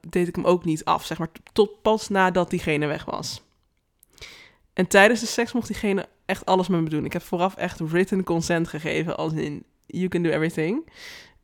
deed 0.08 0.28
ik 0.28 0.34
hem 0.34 0.44
ook 0.44 0.64
niet 0.64 0.84
af, 0.84 1.04
zeg 1.04 1.18
maar, 1.18 1.28
tot 1.52 1.82
pas 1.82 2.08
nadat 2.08 2.50
diegene 2.50 2.86
weg 2.86 3.04
was. 3.04 3.42
En 4.72 4.86
tijdens 4.86 5.20
de 5.20 5.26
seks 5.26 5.52
mocht 5.52 5.66
diegene 5.66 6.06
echt 6.26 6.46
alles 6.46 6.68
met 6.68 6.80
me 6.80 6.88
doen. 6.88 7.04
Ik 7.04 7.12
heb 7.12 7.22
vooraf 7.22 7.56
echt 7.56 7.80
written 7.80 8.24
consent 8.24 8.68
gegeven, 8.68 9.16
als 9.16 9.32
in 9.32 9.64
you 9.86 10.08
can 10.08 10.22
do 10.22 10.30
everything. 10.30 10.88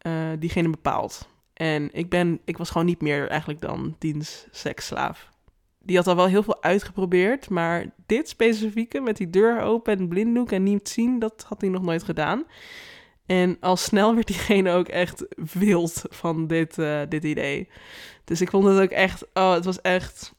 Uh, 0.06 0.12
diegene 0.38 0.70
bepaalt. 0.70 1.28
En 1.54 1.88
ik, 1.92 2.10
ben, 2.10 2.40
ik 2.44 2.56
was 2.56 2.70
gewoon 2.70 2.86
niet 2.86 3.00
meer 3.00 3.28
eigenlijk 3.28 3.60
dan 3.60 3.96
diens 3.98 4.46
seksslaaf. 4.50 5.30
Die 5.78 5.96
had 5.96 6.06
al 6.06 6.16
wel 6.16 6.26
heel 6.26 6.42
veel 6.42 6.62
uitgeprobeerd, 6.62 7.48
maar 7.48 7.86
dit 8.06 8.28
specifieke 8.28 9.00
met 9.00 9.16
die 9.16 9.30
deur 9.30 9.60
open 9.60 9.98
en 9.98 10.08
blinddoek 10.08 10.52
en 10.52 10.62
niet 10.62 10.88
zien, 10.88 11.18
dat 11.18 11.44
had 11.48 11.60
hij 11.60 11.70
nog 11.70 11.82
nooit 11.82 12.02
gedaan. 12.02 12.44
En 13.26 13.56
al 13.60 13.76
snel 13.76 14.14
werd 14.14 14.26
diegene 14.26 14.72
ook 14.72 14.88
echt 14.88 15.26
wild 15.52 16.02
van 16.08 16.46
dit, 16.46 16.78
uh, 16.78 17.00
dit 17.08 17.24
idee. 17.24 17.68
Dus 18.24 18.40
ik 18.40 18.50
vond 18.50 18.64
het 18.64 18.80
ook 18.80 18.90
echt, 18.90 19.26
oh, 19.34 19.52
het 19.52 19.64
was 19.64 19.80
echt, 19.80 20.34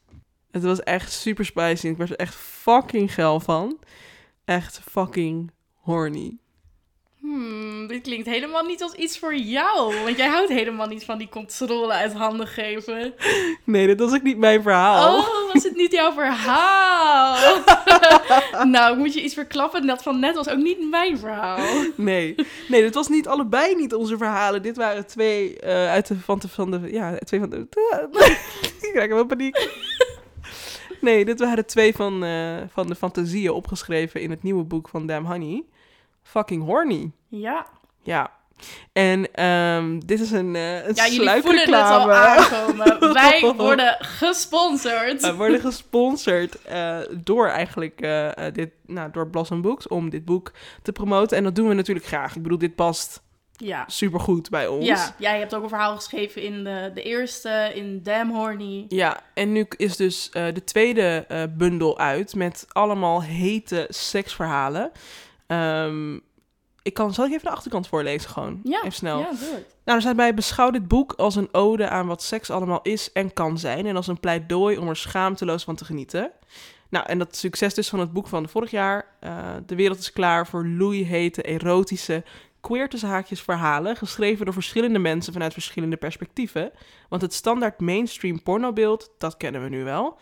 het 0.50 0.62
was 0.62 0.80
echt 0.80 1.12
super 1.12 1.44
spicy. 1.44 1.88
Ik 1.88 1.96
werd 1.96 2.10
er 2.10 2.16
echt 2.16 2.34
fucking 2.34 3.14
geil 3.14 3.40
van. 3.40 3.78
Echt 4.44 4.80
fucking 4.90 5.50
horny. 5.74 6.38
Hmm, 7.24 7.86
dit 7.86 8.02
klinkt 8.02 8.26
helemaal 8.26 8.64
niet 8.64 8.82
als 8.82 8.94
iets 8.94 9.18
voor 9.18 9.34
jou. 9.34 9.94
Want 10.04 10.16
jij 10.16 10.28
houdt 10.28 10.48
helemaal 10.48 10.86
niet 10.86 11.04
van 11.04 11.18
die 11.18 11.28
controle 11.28 11.92
uit 11.92 12.12
handen 12.12 12.46
geven. 12.46 13.14
Nee, 13.64 13.86
dit 13.86 14.00
was 14.00 14.12
ook 14.12 14.22
niet 14.22 14.38
mijn 14.38 14.62
verhaal. 14.62 15.18
Oh, 15.18 15.52
was 15.52 15.62
het 15.62 15.76
niet 15.76 15.92
jouw 15.92 16.12
verhaal? 16.12 17.36
nou, 18.66 18.96
moet 18.98 19.14
je 19.14 19.22
iets 19.22 19.34
verklappen. 19.34 19.86
Dat 19.86 20.02
van 20.02 20.20
net 20.20 20.34
was 20.34 20.48
ook 20.48 20.58
niet 20.58 20.90
mijn 20.90 21.18
verhaal. 21.18 21.58
Nee, 21.94 22.34
nee, 22.68 22.82
dit 22.82 22.94
was 22.94 23.08
niet 23.08 23.28
allebei 23.28 23.74
niet 23.74 23.94
onze 23.94 24.16
verhalen. 24.16 24.62
Dit 24.62 24.76
waren 24.76 25.06
twee 25.06 25.56
uh, 25.64 25.90
uit 25.90 26.06
de 26.06 26.20
van 26.20 26.38
de, 26.38 26.48
van 26.48 26.70
de 26.70 26.80
ja, 26.92 27.16
twee 27.18 27.40
van 27.40 27.50
de. 27.50 27.66
ik 28.86 28.90
krijg 28.92 29.08
wel 29.08 29.26
paniek. 29.26 29.68
Nee, 31.00 31.24
dit 31.24 31.40
waren 31.40 31.66
twee 31.66 31.94
van, 31.94 32.24
uh, 32.24 32.56
van 32.72 32.86
de 32.86 32.94
fantasieën 32.94 33.50
opgeschreven 33.50 34.20
in 34.20 34.30
het 34.30 34.42
nieuwe 34.42 34.64
boek 34.64 34.88
van 34.88 35.06
Damn 35.06 35.26
Honey 35.26 35.64
fucking 36.24 36.64
horny. 36.64 37.12
Ja. 37.28 37.66
Ja, 38.02 38.30
En 38.92 39.32
ehm, 39.32 39.98
dit 39.98 40.20
is 40.20 40.30
een, 40.30 40.54
uh, 40.54 40.86
een 40.86 40.94
Ja, 40.94 41.08
jullie 41.08 41.42
voelen 41.42 41.64
het 41.64 41.74
al 41.74 42.12
aankomen. 42.28 43.12
Wij 43.12 43.52
worden 43.56 43.96
gesponsord. 44.00 45.20
We 45.20 45.34
worden 45.34 45.60
gesponsord 45.60 46.56
uh, 46.70 46.98
door 47.10 47.48
eigenlijk 47.48 48.00
uh, 48.00 48.30
dit, 48.52 48.70
nou, 48.86 49.10
door 49.10 49.28
Blossom 49.28 49.62
Books 49.62 49.88
om 49.88 50.10
dit 50.10 50.24
boek 50.24 50.52
te 50.82 50.92
promoten. 50.92 51.36
En 51.36 51.44
dat 51.44 51.54
doen 51.54 51.68
we 51.68 51.74
natuurlijk 51.74 52.06
graag. 52.06 52.36
Ik 52.36 52.42
bedoel, 52.42 52.58
dit 52.58 52.74
past 52.74 53.22
ja. 53.56 53.84
supergoed 53.86 54.50
bij 54.50 54.66
ons. 54.66 54.86
Ja, 54.86 55.14
jij 55.18 55.38
hebt 55.38 55.54
ook 55.54 55.62
een 55.62 55.68
verhaal 55.68 55.96
geschreven 55.96 56.42
in 56.42 56.64
de, 56.64 56.90
de 56.94 57.02
eerste, 57.02 57.70
in 57.74 58.00
Damn 58.02 58.30
Horny. 58.34 58.84
Ja, 58.88 59.20
en 59.34 59.52
nu 59.52 59.66
is 59.76 59.96
dus 59.96 60.30
de 60.30 60.64
tweede 60.64 61.26
bundel 61.56 61.98
uit 61.98 62.34
met 62.34 62.66
allemaal 62.68 63.22
hete 63.22 63.86
seksverhalen. 63.88 64.92
Um, 65.54 66.22
ik 66.84 66.94
kan, 66.94 67.14
zal 67.14 67.24
ik 67.24 67.30
even 67.30 67.44
de 67.44 67.50
achterkant 67.50 67.88
voorlezen 67.88 68.30
gewoon? 68.30 68.60
Ja, 68.62 68.78
even 68.78 68.92
snel. 68.92 69.18
Ja, 69.18 69.28
doe 69.28 69.38
het. 69.38 69.76
Nou, 69.84 69.96
er 69.96 70.00
staat 70.00 70.16
bij, 70.16 70.34
beschouw 70.34 70.70
dit 70.70 70.88
boek 70.88 71.12
als 71.12 71.36
een 71.36 71.48
ode 71.52 71.88
aan 71.88 72.06
wat 72.06 72.22
seks 72.22 72.50
allemaal 72.50 72.80
is 72.82 73.12
en 73.12 73.32
kan 73.32 73.58
zijn. 73.58 73.86
En 73.86 73.96
als 73.96 74.06
een 74.06 74.20
pleidooi 74.20 74.78
om 74.78 74.88
er 74.88 74.96
schaamteloos 74.96 75.64
van 75.64 75.74
te 75.74 75.84
genieten. 75.84 76.30
Nou, 76.88 77.06
en 77.06 77.18
dat 77.18 77.36
succes 77.36 77.74
dus 77.74 77.88
van 77.88 77.98
het 77.98 78.12
boek 78.12 78.28
van 78.28 78.48
vorig 78.48 78.70
jaar. 78.70 79.06
Uh, 79.20 79.54
de 79.66 79.74
wereld 79.74 79.98
is 79.98 80.12
klaar 80.12 80.46
voor 80.46 80.66
loeihete, 80.66 81.42
erotische, 81.42 82.24
queer 82.60 82.88
tussen 82.88 83.08
haakjes 83.08 83.40
verhalen. 83.40 83.96
Geschreven 83.96 84.44
door 84.44 84.54
verschillende 84.54 84.98
mensen 84.98 85.32
vanuit 85.32 85.52
verschillende 85.52 85.96
perspectieven. 85.96 86.70
Want 87.08 87.22
het 87.22 87.34
standaard 87.34 87.80
mainstream 87.80 88.42
pornobeeld, 88.42 89.10
dat 89.18 89.36
kennen 89.36 89.62
we 89.62 89.68
nu 89.68 89.84
wel. 89.84 90.18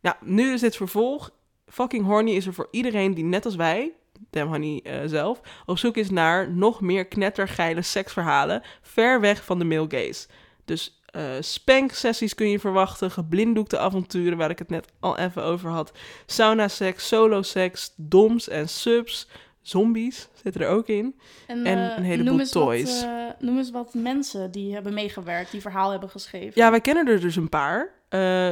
Nou, 0.00 0.16
nu 0.20 0.52
is 0.52 0.60
dit 0.60 0.76
vervolg. 0.76 1.30
Fucking 1.66 2.04
Horny 2.04 2.30
is 2.30 2.46
er 2.46 2.54
voor 2.54 2.68
iedereen 2.70 3.14
die 3.14 3.24
net 3.24 3.44
als 3.44 3.54
wij 3.54 3.92
Damn 4.34 4.50
Honey 4.50 4.80
uh, 4.86 4.92
zelf, 5.06 5.40
op 5.66 5.78
zoek 5.78 5.96
is 5.96 6.10
naar 6.10 6.50
nog 6.50 6.80
meer 6.80 7.06
knettergeile 7.06 7.82
seksverhalen, 7.82 8.62
ver 8.82 9.20
weg 9.20 9.44
van 9.44 9.58
de 9.58 9.64
male 9.64 9.86
gaze. 9.88 10.26
Dus 10.64 11.02
uh, 11.16 11.22
spank-sessies 11.40 12.34
kun 12.34 12.48
je 12.48 12.58
verwachten, 12.58 13.10
geblinddoekte 13.10 13.78
avonturen, 13.78 14.38
waar 14.38 14.50
ik 14.50 14.58
het 14.58 14.70
net 14.70 14.86
al 15.00 15.18
even 15.18 15.42
over 15.42 15.70
had, 15.70 15.92
sauna-seks, 16.26 17.08
solo-seks, 17.08 17.92
doms 17.96 18.48
en 18.48 18.68
subs, 18.68 19.28
zombies 19.60 20.28
zitten 20.42 20.60
er 20.60 20.68
ook 20.68 20.86
in, 20.86 21.14
en, 21.46 21.64
en 21.66 21.78
uh, 21.78 21.96
een 21.96 22.02
heleboel 22.02 22.46
toys. 22.46 23.04
Wat, 23.04 23.40
noem 23.40 23.58
eens 23.58 23.70
wat 23.70 23.94
mensen 23.94 24.50
die 24.50 24.72
hebben 24.74 24.94
meegewerkt, 24.94 25.50
die 25.50 25.60
verhaal 25.60 25.90
hebben 25.90 26.10
geschreven. 26.10 26.52
Ja, 26.54 26.70
wij 26.70 26.80
kennen 26.80 27.08
er 27.08 27.20
dus 27.20 27.36
een 27.36 27.48
paar, 27.48 27.92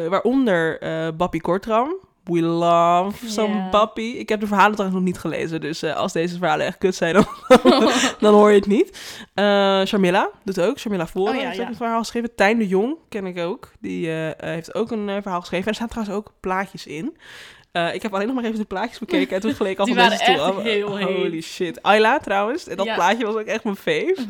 waaronder 0.09 0.79
Bappie 1.17 1.41
Kortram, 1.41 1.95
We 2.25 2.41
love 2.41 3.29
some 3.29 3.55
yeah. 3.55 3.71
puppy. 3.71 4.17
Ik 4.19 4.29
heb 4.29 4.41
de 4.41 4.47
verhalen 4.47 4.73
trouwens 4.73 5.01
nog 5.01 5.09
niet 5.09 5.19
gelezen. 5.19 5.61
Dus 5.61 5.83
uh, 5.83 5.97
als 5.97 6.13
deze 6.13 6.39
verhalen 6.39 6.67
echt 6.67 6.79
kut 6.79 6.95
zijn, 6.95 7.15
dan, 7.19 7.27
dan 8.21 8.35
hoor 8.35 8.51
je 8.51 8.57
het 8.57 8.67
niet. 8.67 9.19
Uh, 9.35 9.45
Sharmilla 9.85 10.31
doet 10.45 10.61
ook. 10.61 10.79
Sharmilla 10.79 11.07
Voren 11.07 11.35
oh, 11.35 11.41
ja, 11.41 11.47
heeft 11.47 11.57
ja. 11.57 11.69
een 11.69 11.75
verhaal 11.75 11.99
geschreven. 11.99 12.35
Tijn 12.35 12.59
de 12.59 12.69
Jong 12.69 12.97
ken 13.09 13.27
ik 13.27 13.39
ook. 13.39 13.73
Die 13.81 14.07
uh, 14.07 14.31
heeft 14.37 14.75
ook 14.75 14.91
een 14.91 15.23
verhaal 15.23 15.41
geschreven. 15.41 15.65
En 15.65 15.71
er 15.71 15.75
staan 15.75 15.89
trouwens 15.89 16.17
ook 16.17 16.33
plaatjes 16.41 16.87
in. 16.87 17.17
ik 17.93 18.03
heb 18.03 18.15
alleen 18.15 18.27
nog 18.27 18.37
maar 18.37 18.45
even 18.45 18.59
de 18.59 18.65
plaatjes 18.65 18.99
bekeken. 18.99 19.35
En 19.35 19.41
toen 19.41 19.55
geleek 19.55 19.79
al 19.79 19.87
van 19.87 19.97
deze 19.97 20.17
stoel. 20.17 21.03
Holy 21.03 21.41
shit. 21.41 21.83
Ayla 21.83 22.19
trouwens. 22.19 22.69
En 22.69 22.77
dat 22.77 22.87
ja. 22.87 22.95
plaatje 22.95 23.25
was 23.25 23.35
ook 23.35 23.47
echt 23.47 23.65
mijn 23.65 23.77
fave. 23.77 24.27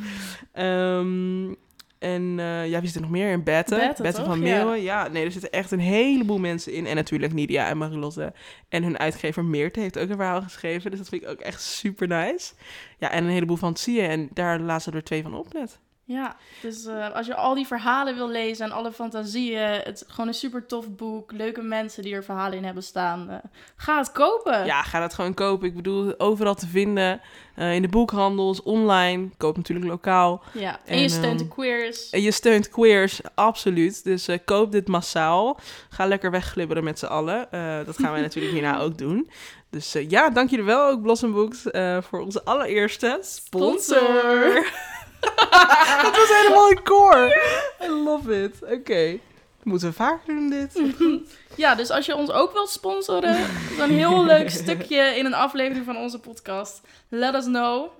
um, 0.54 1.56
En 2.02 2.38
uh, 2.38 2.68
ja, 2.68 2.78
wie 2.78 2.86
zit 2.86 2.94
er 2.94 3.00
nog 3.00 3.10
meer 3.10 3.30
in? 3.30 3.42
Bette. 3.42 3.94
Bette, 4.02 4.24
van 4.24 4.38
Meeuwen. 4.38 4.82
Ja. 4.82 5.04
ja. 5.04 5.10
nee, 5.10 5.24
er 5.24 5.32
zitten 5.32 5.50
echt 5.50 5.70
een 5.70 5.80
heleboel 5.80 6.38
mensen 6.38 6.72
in. 6.72 6.86
En 6.86 6.96
natuurlijk 6.96 7.32
Nidia 7.32 7.68
en 7.68 7.78
Marilotte. 7.78 8.32
En 8.68 8.82
hun 8.82 8.98
uitgever 8.98 9.44
Meerte 9.44 9.80
heeft 9.80 9.98
ook 9.98 10.08
een 10.08 10.16
verhaal 10.16 10.42
geschreven. 10.42 10.90
Dus 10.90 11.00
dat 11.00 11.08
vind 11.08 11.22
ik 11.22 11.28
ook 11.28 11.40
echt 11.40 11.62
super 11.62 12.08
nice. 12.08 12.52
Ja, 12.98 13.10
en 13.10 13.24
een 13.24 13.30
heleboel 13.30 13.56
fantasieën. 13.56 14.08
En 14.08 14.28
daar 14.32 14.60
lazen 14.60 14.92
er 14.92 15.04
twee 15.04 15.22
van 15.22 15.34
op 15.34 15.52
net. 15.52 15.78
Ja, 16.04 16.36
dus 16.60 16.86
uh, 16.86 17.14
als 17.14 17.26
je 17.26 17.34
al 17.34 17.54
die 17.54 17.66
verhalen 17.66 18.14
wil 18.14 18.28
lezen 18.28 18.64
en 18.64 18.72
alle 18.72 18.92
fantasieën, 18.92 19.60
het 19.60 20.04
gewoon 20.08 20.26
een 20.26 20.34
super 20.34 20.66
tof 20.66 20.90
boek, 20.90 21.32
leuke 21.32 21.62
mensen 21.62 22.02
die 22.02 22.14
er 22.14 22.24
verhalen 22.24 22.58
in 22.58 22.64
hebben 22.64 22.82
staan, 22.82 23.26
uh, 23.30 23.36
ga 23.76 23.98
het 23.98 24.12
kopen. 24.12 24.64
Ja, 24.64 24.82
ga 24.82 25.02
het 25.02 25.14
gewoon 25.14 25.34
kopen. 25.34 25.68
Ik 25.68 25.74
bedoel, 25.74 26.14
overal 26.18 26.54
te 26.54 26.66
vinden, 26.66 27.20
uh, 27.56 27.74
in 27.74 27.82
de 27.82 27.88
boekhandels, 27.88 28.62
online, 28.62 29.28
koop 29.36 29.56
natuurlijk 29.56 29.88
lokaal. 29.88 30.42
Ja, 30.52 30.78
en, 30.84 30.94
en 30.94 31.00
je 31.00 31.08
steunt 31.08 31.38
de 31.38 31.48
queers. 31.48 32.10
En 32.10 32.22
je 32.22 32.30
steunt 32.30 32.68
queers, 32.68 33.20
absoluut. 33.34 34.04
Dus 34.04 34.28
koop 34.44 34.72
dit 34.72 34.88
massaal. 34.88 35.60
Ga 35.88 36.06
lekker 36.06 36.30
wegglibberen 36.30 36.84
met 36.84 36.98
z'n 36.98 37.06
allen. 37.06 37.48
dat 37.86 37.98
gaan 37.98 38.12
wij 38.12 38.20
natuurlijk 38.28 38.54
hierna 38.54 38.78
ook 38.78 38.98
doen. 38.98 39.30
Dus 39.70 39.96
ja, 40.08 40.30
dank 40.30 40.50
jullie 40.50 40.64
wel 40.64 40.88
ook 40.88 41.02
Blossom 41.02 41.32
Books 41.32 41.62
voor 42.00 42.20
onze 42.20 42.44
allereerste 42.44 43.18
sponsor. 43.20 43.96
sponsor. 43.96 44.90
Het 46.06 46.16
was 46.16 46.28
helemaal 46.28 46.70
een 46.70 46.82
koor. 46.82 47.36
I 47.82 47.88
love 47.88 48.42
it. 48.42 48.54
Oké. 48.62 48.72
Okay. 48.72 49.20
Moeten 49.62 49.88
we 49.88 49.94
vaker 49.94 50.34
doen 50.34 50.50
dit? 50.50 50.80
Ja, 51.54 51.74
dus 51.74 51.90
als 51.90 52.06
je 52.06 52.16
ons 52.16 52.30
ook 52.30 52.52
wilt 52.52 52.70
sponsoren, 52.70 53.46
zo'n 53.76 53.90
heel 53.90 54.24
leuk 54.24 54.50
stukje 54.62 55.16
in 55.16 55.24
een 55.24 55.34
aflevering 55.34 55.84
van 55.84 55.96
onze 55.96 56.18
podcast, 56.18 56.80
let 57.08 57.34
us 57.34 57.44
know. 57.44 57.90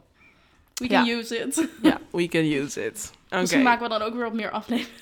We 0.75 0.87
can 0.87 1.09
use 1.09 1.39
it. 1.39 1.69
Ja, 1.83 2.01
we 2.11 2.29
can 2.29 2.45
use 2.45 2.85
it. 2.85 3.13
Okay. 3.27 3.41
Misschien 3.41 3.63
maken 3.63 3.83
we 3.83 3.89
dan 3.89 4.03
ook 4.03 4.15
weer 4.15 4.27
op 4.27 4.33
meer 4.33 4.51
afleveringen. 4.51 4.99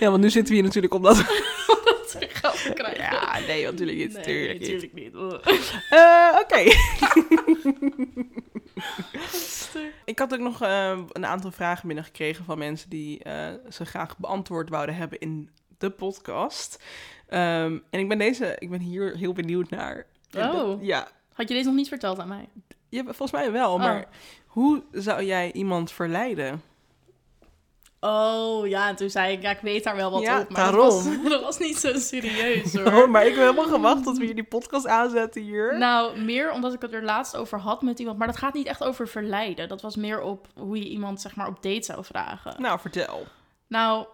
ja, 0.00 0.10
want 0.10 0.22
nu 0.22 0.30
zitten 0.30 0.48
we 0.48 0.54
hier 0.54 0.64
natuurlijk 0.64 0.94
omdat... 0.94 1.16
omdat 1.18 2.16
we 2.18 2.28
geld 2.32 2.72
krijgen. 2.74 3.02
Ja, 3.02 3.38
nee, 3.46 3.64
natuurlijk 3.64 3.98
niet. 3.98 4.26
Nee, 4.26 4.58
natuurlijk 4.58 4.92
niet. 4.92 5.14
Uh, 5.14 6.38
Oké. 6.40 6.72
Ik 10.04 10.18
had 10.18 10.32
ook 10.32 10.40
nog 10.40 10.62
uh, 10.62 10.98
een 11.12 11.26
aantal 11.26 11.50
vragen 11.50 11.86
binnengekregen 11.86 12.44
van 12.44 12.58
mensen 12.58 12.90
die 12.90 13.20
uh, 13.26 13.48
ze 13.70 13.84
graag 13.84 14.18
beantwoord 14.18 14.68
wouden 14.68 14.94
hebben 14.94 15.18
in 15.18 15.50
de 15.78 15.90
podcast. 15.90 16.82
Um, 17.28 17.82
en 17.90 18.00
ik 18.00 18.08
ben, 18.08 18.18
deze, 18.18 18.56
ik 18.58 18.70
ben 18.70 18.80
hier 18.80 19.16
heel 19.16 19.32
benieuwd 19.32 19.70
naar. 19.70 20.06
Oh, 20.36 20.52
dat, 20.52 20.78
ja. 20.80 21.08
Had 21.32 21.48
je 21.48 21.54
deze 21.54 21.66
nog 21.66 21.76
niet 21.76 21.88
verteld 21.88 22.18
aan 22.18 22.28
mij? 22.28 22.48
Ja, 22.88 23.02
volgens 23.02 23.32
mij 23.32 23.52
wel, 23.52 23.72
oh. 23.72 23.78
maar 23.78 24.08
hoe 24.46 24.82
zou 24.92 25.24
jij 25.24 25.52
iemand 25.52 25.92
verleiden? 25.92 26.62
Oh, 28.06 28.66
ja, 28.66 28.88
en 28.88 28.96
toen 28.96 29.10
zei 29.10 29.32
ik, 29.32 29.42
ja, 29.42 29.50
ik 29.50 29.60
weet 29.60 29.84
daar 29.84 29.96
wel 29.96 30.10
wat 30.10 30.22
ja, 30.22 30.40
op. 30.40 30.50
Maar 30.50 30.64
daarom. 30.64 30.88
Dat, 30.88 31.04
was, 31.04 31.30
dat 31.32 31.42
was 31.42 31.58
niet 31.58 31.76
zo 31.76 31.92
serieus, 31.94 32.74
hoor. 32.76 33.10
Maar 33.10 33.26
ik 33.26 33.34
heb 33.34 33.40
helemaal 33.40 33.64
gewacht 33.64 34.02
tot 34.04 34.18
we 34.18 34.24
hier 34.24 34.34
die 34.34 34.44
podcast 34.44 34.86
aanzetten 34.86 35.42
hier. 35.42 35.78
Nou, 35.78 36.20
meer 36.20 36.52
omdat 36.52 36.74
ik 36.74 36.82
het 36.82 36.92
er 36.92 37.04
laatst 37.04 37.36
over 37.36 37.58
had 37.58 37.82
met 37.82 37.98
iemand. 37.98 38.18
Maar 38.18 38.26
dat 38.26 38.36
gaat 38.36 38.54
niet 38.54 38.66
echt 38.66 38.84
over 38.84 39.08
verleiden. 39.08 39.68
Dat 39.68 39.82
was 39.82 39.96
meer 39.96 40.20
op 40.20 40.46
hoe 40.54 40.78
je 40.78 40.88
iemand, 40.88 41.20
zeg 41.20 41.36
maar, 41.36 41.46
op 41.46 41.62
date 41.62 41.82
zou 41.82 42.04
vragen. 42.04 42.62
Nou, 42.62 42.80
vertel. 42.80 43.26
Nou, 43.66 44.06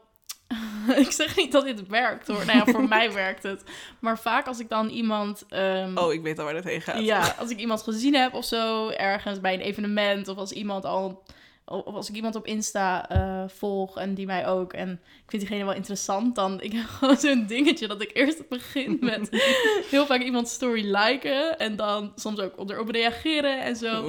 ik 1.04 1.10
zeg 1.10 1.36
niet 1.36 1.52
dat 1.52 1.64
dit 1.64 1.86
werkt, 1.86 2.26
hoor. 2.26 2.44
Nou 2.46 2.58
ja, 2.58 2.64
voor 2.64 2.88
mij 2.88 3.12
werkt 3.12 3.42
het. 3.42 3.64
Maar 3.98 4.18
vaak 4.18 4.46
als 4.46 4.58
ik 4.58 4.68
dan 4.68 4.88
iemand... 4.88 5.44
Um, 5.50 5.98
oh, 5.98 6.12
ik 6.12 6.22
weet 6.22 6.38
al 6.38 6.44
waar 6.44 6.54
dat 6.54 6.64
heen 6.64 6.80
gaat. 6.80 7.00
Ja, 7.00 7.34
als 7.38 7.50
ik 7.50 7.58
iemand 7.58 7.82
gezien 7.82 8.14
heb 8.14 8.34
of 8.34 8.44
zo, 8.44 8.88
ergens 8.88 9.40
bij 9.40 9.54
een 9.54 9.60
evenement... 9.60 10.28
of 10.28 10.36
als 10.36 10.52
iemand 10.52 10.84
al 10.84 11.22
of 11.70 11.94
als 11.94 12.08
ik 12.08 12.14
iemand 12.14 12.34
op 12.34 12.46
Insta 12.46 13.10
uh, 13.12 13.48
volg 13.48 13.96
en 13.96 14.14
die 14.14 14.26
mij 14.26 14.46
ook 14.46 14.72
en 14.72 14.90
ik 14.92 15.30
vind 15.30 15.42
diegene 15.42 15.64
wel 15.64 15.74
interessant, 15.74 16.34
dan 16.34 16.60
ik 16.60 16.72
heb 16.72 16.86
gewoon 16.98 17.16
zo'n 17.16 17.46
dingetje 17.46 17.86
dat 17.88 18.02
ik 18.02 18.10
eerst 18.12 18.48
begin 18.48 18.96
met 19.00 19.28
heel 19.90 20.06
vaak 20.06 20.20
iemand 20.20 20.48
story 20.48 20.96
liken 20.96 21.58
en 21.58 21.76
dan 21.76 22.12
soms 22.14 22.40
ook 22.40 22.70
erop 22.70 22.88
reageren 22.88 23.62
en 23.62 23.76
zo. 23.76 24.08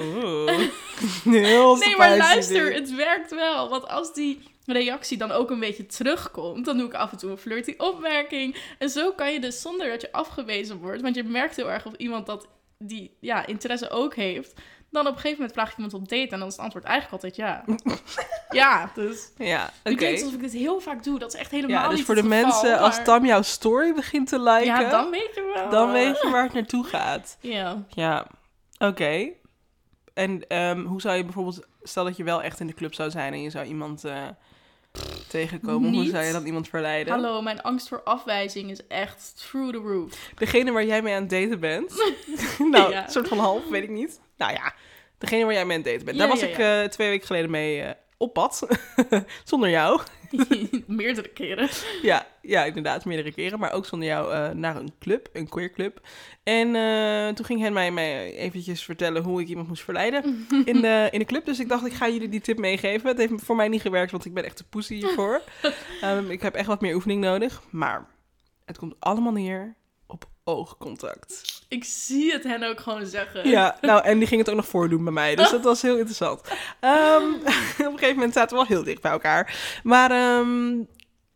heel 1.24 1.76
nee, 1.76 1.96
maar 1.96 2.16
luister, 2.16 2.74
het 2.74 2.94
werkt 2.94 3.34
wel. 3.34 3.68
Want 3.68 3.88
als 3.88 4.14
die 4.14 4.40
reactie 4.66 5.18
dan 5.18 5.30
ook 5.30 5.50
een 5.50 5.60
beetje 5.60 5.86
terugkomt, 5.86 6.64
dan 6.64 6.76
doe 6.76 6.86
ik 6.86 6.94
af 6.94 7.12
en 7.12 7.18
toe 7.18 7.30
een 7.30 7.38
flirty 7.38 7.74
opmerking. 7.76 8.56
En 8.78 8.88
zo 8.88 9.12
kan 9.12 9.32
je 9.32 9.40
dus 9.40 9.60
zonder 9.60 9.88
dat 9.88 10.00
je 10.00 10.12
afgewezen 10.12 10.78
wordt, 10.78 11.02
want 11.02 11.14
je 11.14 11.24
merkt 11.24 11.56
heel 11.56 11.70
erg 11.70 11.86
of 11.86 11.94
iemand 11.96 12.26
dat 12.26 12.48
die 12.78 13.16
ja, 13.20 13.46
interesse 13.46 13.90
ook 13.90 14.14
heeft, 14.14 14.60
dan 14.92 15.06
op 15.06 15.12
een 15.12 15.20
gegeven 15.20 15.36
moment 15.36 15.52
vraag 15.52 15.70
ik 15.70 15.76
iemand 15.76 15.94
op 15.94 16.08
date 16.08 16.32
en 16.32 16.38
dan 16.38 16.48
is 16.48 16.54
het 16.54 16.62
antwoord 16.62 16.84
eigenlijk 16.84 17.22
altijd 17.22 17.36
ja. 17.36 17.64
ja, 18.60 18.90
dus. 18.94 19.30
Ja, 19.36 19.62
oké. 19.62 19.72
Okay. 19.78 19.94
klinkt 19.94 20.22
alsof 20.22 20.34
ik 20.34 20.40
dit 20.40 20.52
heel 20.52 20.80
vaak 20.80 21.04
doe. 21.04 21.18
Dat 21.18 21.34
is 21.34 21.40
echt 21.40 21.50
helemaal 21.50 21.82
ja, 21.82 21.88
dus 21.88 21.96
niet 21.96 22.06
voor 22.06 22.14
de 22.14 22.22
mensen, 22.22 22.78
als 22.78 23.04
Tam 23.04 23.26
jouw 23.26 23.42
story 23.42 23.94
begint 23.94 24.28
te 24.28 24.40
liken... 24.40 24.64
Ja, 24.64 24.90
dan 24.90 25.10
weet 25.10 25.30
je 25.34 25.52
wel. 25.54 25.70
Dan 25.70 25.92
weet 25.92 26.22
je 26.22 26.30
waar 26.30 26.42
het 26.42 26.52
naartoe 26.52 26.84
gaat. 26.84 27.36
Ja. 27.40 27.84
Ja, 27.88 28.26
oké. 28.78 29.28
En 30.14 30.56
um, 30.56 30.84
hoe 30.84 31.00
zou 31.00 31.16
je 31.16 31.24
bijvoorbeeld... 31.24 31.66
Stel 31.82 32.04
dat 32.04 32.16
je 32.16 32.24
wel 32.24 32.42
echt 32.42 32.60
in 32.60 32.66
de 32.66 32.74
club 32.74 32.94
zou 32.94 33.10
zijn 33.10 33.32
en 33.32 33.42
je 33.42 33.50
zou 33.50 33.66
iemand... 33.66 34.04
Uh, 34.04 34.28
tegenkomen. 35.28 35.90
Niet. 35.90 36.00
Hoe 36.00 36.10
zou 36.10 36.24
je 36.24 36.32
dan 36.32 36.46
iemand 36.46 36.68
verleiden? 36.68 37.12
Hallo, 37.12 37.42
mijn 37.42 37.62
angst 37.62 37.88
voor 37.88 38.02
afwijzing 38.02 38.70
is 38.70 38.86
echt 38.86 39.34
through 39.36 39.72
the 39.72 39.78
roof. 39.78 40.30
Degene 40.34 40.72
waar 40.72 40.84
jij 40.84 41.02
mee 41.02 41.14
aan 41.14 41.20
het 41.20 41.30
daten 41.30 41.60
bent? 41.60 42.12
nou, 42.70 42.92
ja. 42.92 43.04
een 43.04 43.10
soort 43.10 43.28
van 43.28 43.38
half, 43.38 43.68
weet 43.68 43.82
ik 43.82 43.90
niet. 43.90 44.20
Nou 44.42 44.54
ja, 44.54 44.74
degene 45.18 45.44
waar 45.44 45.54
jij 45.54 45.64
mee 45.64 45.76
aan 45.76 45.82
het 45.82 45.90
daten 45.92 46.04
bent. 46.04 46.16
Ja, 46.16 46.22
Daar 46.22 46.32
was 46.32 46.40
ja, 46.40 46.46
ik 46.46 46.58
uh, 46.58 46.90
twee 46.90 47.08
weken 47.08 47.26
geleden 47.26 47.50
mee 47.50 47.82
uh, 47.82 47.90
op 48.16 48.32
pad. 48.32 48.66
Zonder 49.44 49.70
jou. 49.70 50.00
Meerdere 50.86 51.28
keren. 51.28 51.68
Ja, 52.02 52.26
ja, 52.40 52.64
inderdaad, 52.64 53.04
meerdere 53.04 53.32
keren. 53.32 53.58
Maar 53.58 53.72
ook 53.72 53.86
zonder 53.86 54.08
jou 54.08 54.32
eh, 54.32 54.50
naar 54.50 54.76
een 54.76 54.92
club, 54.98 55.28
een 55.32 55.48
queer 55.48 55.70
club. 55.70 56.00
En 56.42 56.76
eh, 56.76 57.28
toen 57.34 57.44
ging 57.44 57.60
hij 57.60 57.70
mij, 57.70 57.90
mij 57.90 58.36
eventjes 58.36 58.84
vertellen 58.84 59.22
hoe 59.22 59.40
ik 59.40 59.48
iemand 59.48 59.68
moest 59.68 59.82
verleiden 59.82 60.46
in 60.64 60.80
de, 60.80 61.08
in 61.10 61.18
de 61.18 61.24
club. 61.24 61.44
Dus 61.44 61.60
ik 61.60 61.68
dacht, 61.68 61.86
ik 61.86 61.92
ga 61.92 62.08
jullie 62.08 62.28
die 62.28 62.40
tip 62.40 62.58
meegeven. 62.58 63.08
Het 63.08 63.18
heeft 63.18 63.32
voor 63.36 63.56
mij 63.56 63.68
niet 63.68 63.82
gewerkt, 63.82 64.10
want 64.10 64.24
ik 64.24 64.34
ben 64.34 64.44
echt 64.44 64.60
een 64.60 64.68
pussy 64.68 64.94
hiervoor. 64.94 65.42
Ehm, 66.00 66.30
ik 66.30 66.42
heb 66.42 66.54
echt 66.54 66.66
wat 66.66 66.80
meer 66.80 66.94
oefening 66.94 67.20
nodig. 67.20 67.62
Maar 67.70 68.06
het 68.64 68.78
komt 68.78 68.94
allemaal 68.98 69.32
neer 69.32 69.74
op 70.12 70.30
oogcontact. 70.44 71.62
Ik 71.68 71.84
zie 71.84 72.32
het 72.32 72.44
hen 72.44 72.62
ook 72.62 72.80
gewoon 72.80 73.06
zeggen. 73.06 73.48
Ja, 73.48 73.78
nou, 73.80 74.04
en 74.04 74.18
die 74.18 74.28
ging 74.28 74.40
het 74.40 74.50
ook 74.50 74.56
nog 74.56 74.66
voordoen 74.68 75.04
bij 75.04 75.12
mij. 75.12 75.34
Dus 75.34 75.50
dat 75.60 75.62
was 75.64 75.82
heel 75.82 75.96
interessant. 75.96 76.40
Ehm, 76.80 77.22
op 77.34 77.78
een 77.78 77.92
gegeven 77.98 78.14
moment 78.14 78.32
zaten 78.32 78.48
we 78.50 78.54
wel 78.66 78.76
heel 78.76 78.84
dicht 78.84 79.02
bij 79.02 79.10
elkaar. 79.12 79.80
Maar 79.82 80.10
ehm, 80.10 80.68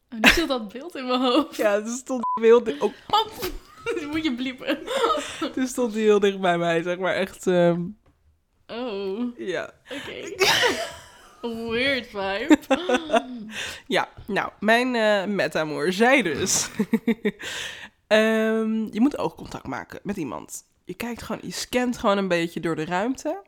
En 0.09 0.21
nu 0.21 0.29
zit 0.29 0.49
dat 0.49 0.73
beeld 0.73 0.95
in 0.97 1.07
mijn 1.07 1.21
hoofd. 1.21 1.57
ja, 1.63 1.73
het 1.73 1.89
stond 1.89 2.25
heel 2.41 2.63
dicht. 2.65 2.81
Oh, 2.81 2.93
die 3.99 4.07
moet 4.07 4.25
je 4.25 4.35
bliepen. 4.35 4.79
toen 5.55 5.67
stond 5.67 5.93
hij 5.93 6.03
heel 6.03 6.21
dicht 6.21 6.41
bij 6.41 6.59
mij, 6.59 6.83
zeg 6.83 6.99
maar 6.99 7.15
echt. 7.15 7.47
ehm, 7.47 7.81
Oh, 8.67 9.39
ja. 9.39 9.71
oké. 9.93 10.35
Weird 11.71 12.07
vibe. 12.07 12.59
ja, 13.87 14.09
nou, 14.27 14.51
mijn 14.61 14.95
eh 14.95 15.25
metamoor 15.25 15.93
zei 15.93 16.23
dus. 16.23 16.69
Ehm, 18.07 18.87
je 18.91 19.01
moet 19.01 19.19
oogcontact 19.19 19.67
maken 19.67 20.01
met 20.03 20.17
iemand. 20.17 20.65
Je 20.85 20.95
kijkt 20.95 21.23
gewoon, 21.23 21.41
je 21.45 21.51
scant 21.51 21.99
gewoon 21.99 22.19
een 22.19 22.29
beetje 22.29 22.61
door 22.61 22.77
de 22.77 22.85
ruimte. 22.85 23.43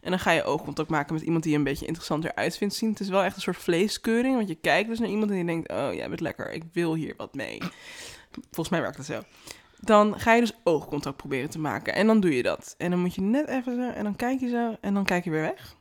En 0.00 0.10
dan 0.10 0.18
ga 0.18 0.30
je 0.30 0.44
oogcontact 0.44 0.88
maken 0.88 1.14
met 1.14 1.22
iemand 1.22 1.42
die 1.42 1.52
je 1.52 1.58
een 1.58 1.64
beetje 1.64 1.86
interessanter 1.86 2.34
uit 2.34 2.56
vindt 2.56 2.74
zien. 2.74 2.90
Het 2.90 3.00
is 3.00 3.08
wel 3.08 3.22
echt 3.22 3.36
een 3.36 3.42
soort 3.42 3.56
vleeskeuring, 3.56 4.36
want 4.36 4.48
je 4.48 4.54
kijkt 4.54 4.88
dus 4.88 4.98
naar 4.98 5.08
iemand 5.08 5.30
en 5.30 5.36
je 5.36 5.44
denkt, 5.44 5.70
oh 5.70 5.94
jij 5.94 6.08
bent 6.08 6.20
lekker, 6.20 6.52
ik 6.52 6.62
wil 6.72 6.94
hier 6.94 7.14
wat 7.16 7.34
mee. 7.34 7.58
Volgens 8.50 8.68
mij 8.68 8.80
werkt 8.80 8.96
dat 8.96 9.06
zo. 9.06 9.22
Dan 9.80 10.20
ga 10.20 10.34
je 10.34 10.40
dus 10.40 10.52
oogcontact 10.64 11.16
proberen 11.16 11.50
te 11.50 11.58
maken. 11.58 11.94
En 11.94 12.06
dan 12.06 12.20
doe 12.20 12.36
je 12.36 12.42
dat. 12.42 12.74
En 12.78 12.90
dan 12.90 13.00
moet 13.00 13.14
je 13.14 13.20
net 13.20 13.48
even 13.48 13.74
zo, 13.74 13.90
en 13.90 14.04
dan 14.04 14.16
kijk 14.16 14.40
je 14.40 14.48
zo, 14.48 14.76
en 14.80 14.94
dan 14.94 15.04
kijk 15.04 15.24
je 15.24 15.30
weer 15.30 15.40
weg. 15.40 15.76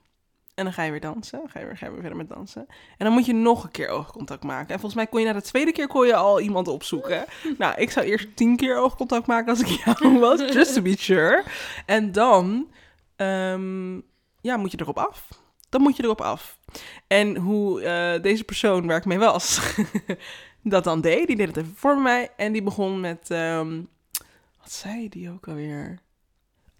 En 0.59 0.65
dan 0.65 0.73
ga 0.73 0.83
je 0.83 0.91
weer 0.91 0.99
dansen, 0.99 1.41
ga 1.47 1.59
je 1.59 1.65
weer, 1.65 1.77
ga 1.77 1.85
je 1.85 1.91
weer 1.91 1.99
verder 2.01 2.17
met 2.17 2.29
dansen. 2.29 2.65
En 2.97 3.05
dan 3.05 3.11
moet 3.13 3.25
je 3.25 3.33
nog 3.33 3.63
een 3.63 3.71
keer 3.71 3.87
oogcontact 3.89 4.43
maken. 4.43 4.67
En 4.67 4.79
volgens 4.79 4.93
mij 4.93 5.07
kon 5.07 5.19
je 5.19 5.25
na 5.25 5.33
de 5.33 5.41
tweede 5.41 5.71
keer 5.71 5.87
kon 5.87 6.05
je 6.07 6.15
al 6.15 6.39
iemand 6.39 6.67
opzoeken. 6.67 7.25
Nou, 7.57 7.75
ik 7.81 7.91
zou 7.91 8.05
eerst 8.05 8.35
tien 8.35 8.55
keer 8.55 8.77
oogcontact 8.77 9.27
maken 9.27 9.49
als 9.49 9.59
ik 9.61 9.67
jou 9.67 10.19
was, 10.19 10.39
just 10.53 10.73
to 10.73 10.81
be 10.81 10.95
sure. 10.97 11.43
En 11.85 12.11
dan, 12.11 12.71
ehm, 13.15 13.95
ja, 14.41 14.57
moet 14.57 14.71
je 14.71 14.77
erop 14.81 14.97
af. 14.97 15.27
Dan 15.69 15.81
moet 15.81 15.95
je 15.97 16.03
erop 16.03 16.21
af. 16.21 16.59
En 17.07 17.35
hoe 17.37 17.81
eh, 17.81 18.21
deze 18.21 18.43
persoon 18.43 18.87
waar 18.87 18.97
ik 18.97 19.05
mee 19.05 19.19
was, 19.19 19.59
dat 20.63 20.83
dan 20.83 21.01
deed, 21.01 21.27
die 21.27 21.35
deed 21.35 21.47
het 21.47 21.57
even 21.57 21.73
voor 21.75 21.97
mij. 21.97 22.29
En 22.37 22.51
die 22.51 22.63
begon 22.63 22.99
met, 22.99 23.31
ehm, 23.31 23.81
wat 24.59 24.71
zei 24.71 25.09
die 25.09 25.31
ook 25.31 25.47
alweer? 25.47 25.99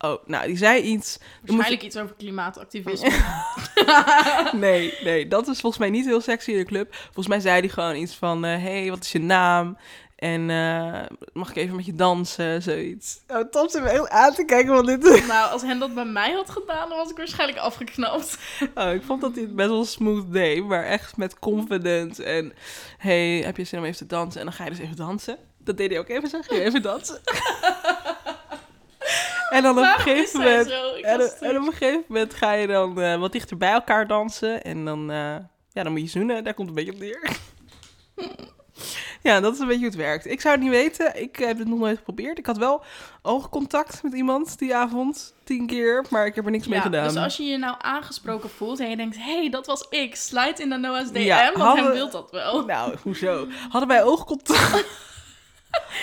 Oh, 0.06 0.26
nou, 0.26 0.48
die 0.48 0.58
zei 0.58 0.82
iets. 0.82 1.18
Je- 1.20 1.48
Waarschijnlijk 1.52 1.84
iets 1.84 1.98
over 1.98 2.16
klimaatactivisme. 2.16 3.10
nee, 4.52 4.94
nee, 5.04 5.28
dat 5.28 5.48
is 5.48 5.60
volgens 5.60 5.82
mij 5.82 5.90
niet 5.90 6.06
heel 6.06 6.22
sexy 6.22 6.52
in 6.52 6.58
de 6.58 6.66
club. 6.66 6.96
Volgens 7.04 7.28
mij 7.28 7.40
zei 7.40 7.60
hij 7.60 7.70
gewoon 7.70 7.96
iets 7.96 8.16
van, 8.16 8.44
hé, 8.44 8.58
hey, 8.58 8.90
wat 8.90 9.04
is 9.04 9.12
je 9.12 9.20
naam? 9.20 9.78
En 10.20 10.50
eh, 10.50 11.18
mag 11.34 11.50
ik 11.50 11.56
even 11.56 11.76
met 11.76 11.86
je 11.86 11.96
dansen, 11.96 12.62
zoiets. 12.62 13.20
Oh, 13.28 13.50
Tom 13.52 13.70
zit 13.70 13.84
me 13.84 13.90
heel 13.90 14.08
aan 14.08 14.34
te 14.34 14.46
kijken 14.46 14.76
van 14.76 14.86
dit. 14.86 15.28
nou, 15.28 15.52
als 15.52 15.62
hen 15.62 15.80
dat 15.80 15.94
bij 15.94 16.06
mij 16.06 16.32
had 16.32 16.50
gedaan, 16.50 16.90
dan 16.90 16.98
was 16.98 17.10
ik 17.10 17.18
waarschijnlijk 17.18 17.60
afgeknapt. 17.60 18.38
Oh, 18.76 18.94
ik 18.94 19.04
vond 19.04 19.22
dat 19.22 19.34
hij 19.34 19.44
het 19.44 19.56
best 19.56 19.70
wel 19.70 19.86
smooth 19.86 20.32
deed, 20.34 20.66
maar 20.66 20.84
echt 20.84 21.18
met 21.18 21.40
confidence. 21.40 22.24
En, 22.24 22.54
hey, 22.98 23.42
heb 23.46 23.58
je 23.58 23.64
zin 23.64 23.80
om 23.80 23.86
even 23.86 23.98
te 23.98 24.06
dansen? 24.06 24.40
En 24.40 24.46
dan 24.46 24.56
ga 24.56 24.64
je 24.64 24.70
dus 24.70 24.80
even 24.80 24.96
dansen. 24.96 25.38
Dat 25.58 25.78
deed 25.78 25.90
hij 25.90 26.00
ook 26.00 26.10
even, 26.10 26.30
zeg 26.30 26.50
je, 26.50 26.62
even 26.62 26.82
dansen. 26.82 27.20
en 29.50 29.64
dan 29.64 29.78
op 29.78 29.84
een 29.84 29.90
gegeven 29.90 30.40
moment... 30.40 30.70
En, 31.02 31.18
was 31.18 31.40
en 31.40 31.58
op 31.58 31.66
een 31.66 31.74
gegeven 31.74 32.04
moment 32.08 32.34
ga 32.34 32.52
je 32.52 32.68
dan 32.68 33.02
eh, 33.02 33.20
wat 33.20 33.32
dichter 33.32 33.58
bij 33.58 33.72
elkaar 33.72 34.08
dansen. 34.08 34.62
En 34.62 34.86
dan, 34.86 35.12
eh, 35.12 35.36
ja, 35.72 35.84
dan 35.84 35.92
moet 35.92 36.02
je 36.02 36.08
zoenen. 36.08 36.44
Daar 36.44 36.54
komt 36.54 36.70
het 36.70 36.78
een 36.78 36.86
beetje 36.86 37.00
op 37.00 37.06
neer. 37.06 37.38
ja, 39.22 39.40
dat 39.40 39.54
is 39.54 39.60
een 39.60 39.68
beetje 39.68 39.82
hoe 39.82 39.90
het 39.90 40.00
werkt. 40.00 40.26
Ik 40.26 40.42
zou 40.42 40.54
het 40.56 40.64
niet 40.64 40.74
weten. 40.74 41.22
Ik 41.22 41.36
heb 41.36 41.58
het 41.58 41.68
nog 41.68 41.80
nooit 41.80 41.98
geprobeerd. 41.98 42.38
Ik 42.38 42.46
had 42.46 42.58
wel 42.58 42.84
oogcontact 43.22 44.04
met 44.04 44.14
iemand 44.14 44.60
die 44.60 44.76
avond. 44.76 45.34
Tien 45.44 45.68
keer. 45.68 46.06
Maar 46.10 46.26
ik 46.26 46.36
heb 46.36 46.46
er 46.46 46.52
niks 46.52 46.68
mee 46.68 46.82
gedaan. 46.82 47.08
dus 47.08 47.18
als 47.18 47.38
je 47.38 47.44
je 47.44 47.58
nou 47.58 47.76
aangesproken 47.80 48.50
voelt 48.50 48.80
en 48.80 48.90
je 48.90 48.96
denkt, 48.98 49.16
hé, 49.16 49.40
hey, 49.40 49.50
dat 49.50 49.66
was 49.66 49.86
ik, 49.90 50.16
slide 50.16 50.62
in 50.62 50.70
de 50.70 50.78
Noah's 50.78 51.12
DM, 51.12 51.20
Ja, 51.20 51.44
want 51.44 51.64
hadden- 51.64 51.84
hij 51.84 51.94
wil 51.94 52.10
dat 52.10 52.32
wel. 52.32 52.66
Nou, 52.66 52.96
hoezo? 53.04 53.48
Hadden 53.70 53.90
wij 53.90 54.04
oogcontact? 54.04 54.86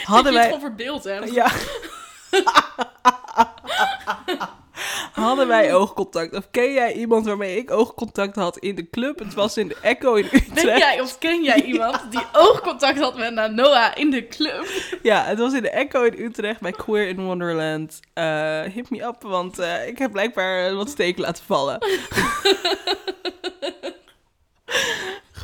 Hadden 0.04 0.32
je 0.32 0.38
het 0.38 0.48
wij... 0.48 0.58
gewoon 0.58 0.60
verbeeld 0.60 1.04
hebt. 1.04 1.34
Ja. 1.34 1.50
Hadden 5.12 5.48
wij 5.48 5.74
oogcontact? 5.74 6.34
Of 6.34 6.50
ken 6.50 6.72
jij 6.72 6.94
iemand 6.94 7.26
waarmee 7.26 7.56
ik 7.56 7.70
oogcontact 7.70 8.36
had 8.36 8.58
in 8.58 8.74
de 8.74 8.90
club? 8.90 9.18
Het 9.18 9.34
was 9.34 9.56
in 9.56 9.68
de 9.68 9.76
Echo 9.82 10.14
in 10.14 10.24
Utrecht. 10.24 10.54
Denk 10.54 10.78
jij 10.78 11.00
of 11.00 11.18
ken 11.18 11.42
jij 11.42 11.62
iemand 11.72 12.10
die 12.10 12.24
oogcontact 12.32 12.98
had 12.98 13.16
met 13.16 13.52
Noah 13.54 13.90
in 13.94 14.10
de 14.10 14.26
club? 14.26 14.66
Ja, 15.02 15.24
het 15.24 15.38
was 15.38 15.52
in 15.52 15.62
de 15.62 15.70
Echo 15.70 16.02
in 16.02 16.24
Utrecht 16.24 16.60
bij 16.60 16.72
Queer 16.72 17.08
in 17.08 17.24
Wonderland. 17.24 18.00
Eh, 18.12 18.62
hit 18.62 18.90
me 18.90 19.02
up, 19.02 19.22
want 19.22 19.58
eh, 19.58 19.88
ik 19.88 19.98
heb 19.98 20.12
blijkbaar 20.12 20.74
wat 20.74 20.88
steken 20.88 21.22
laten 21.22 21.44
vallen. 21.44 21.78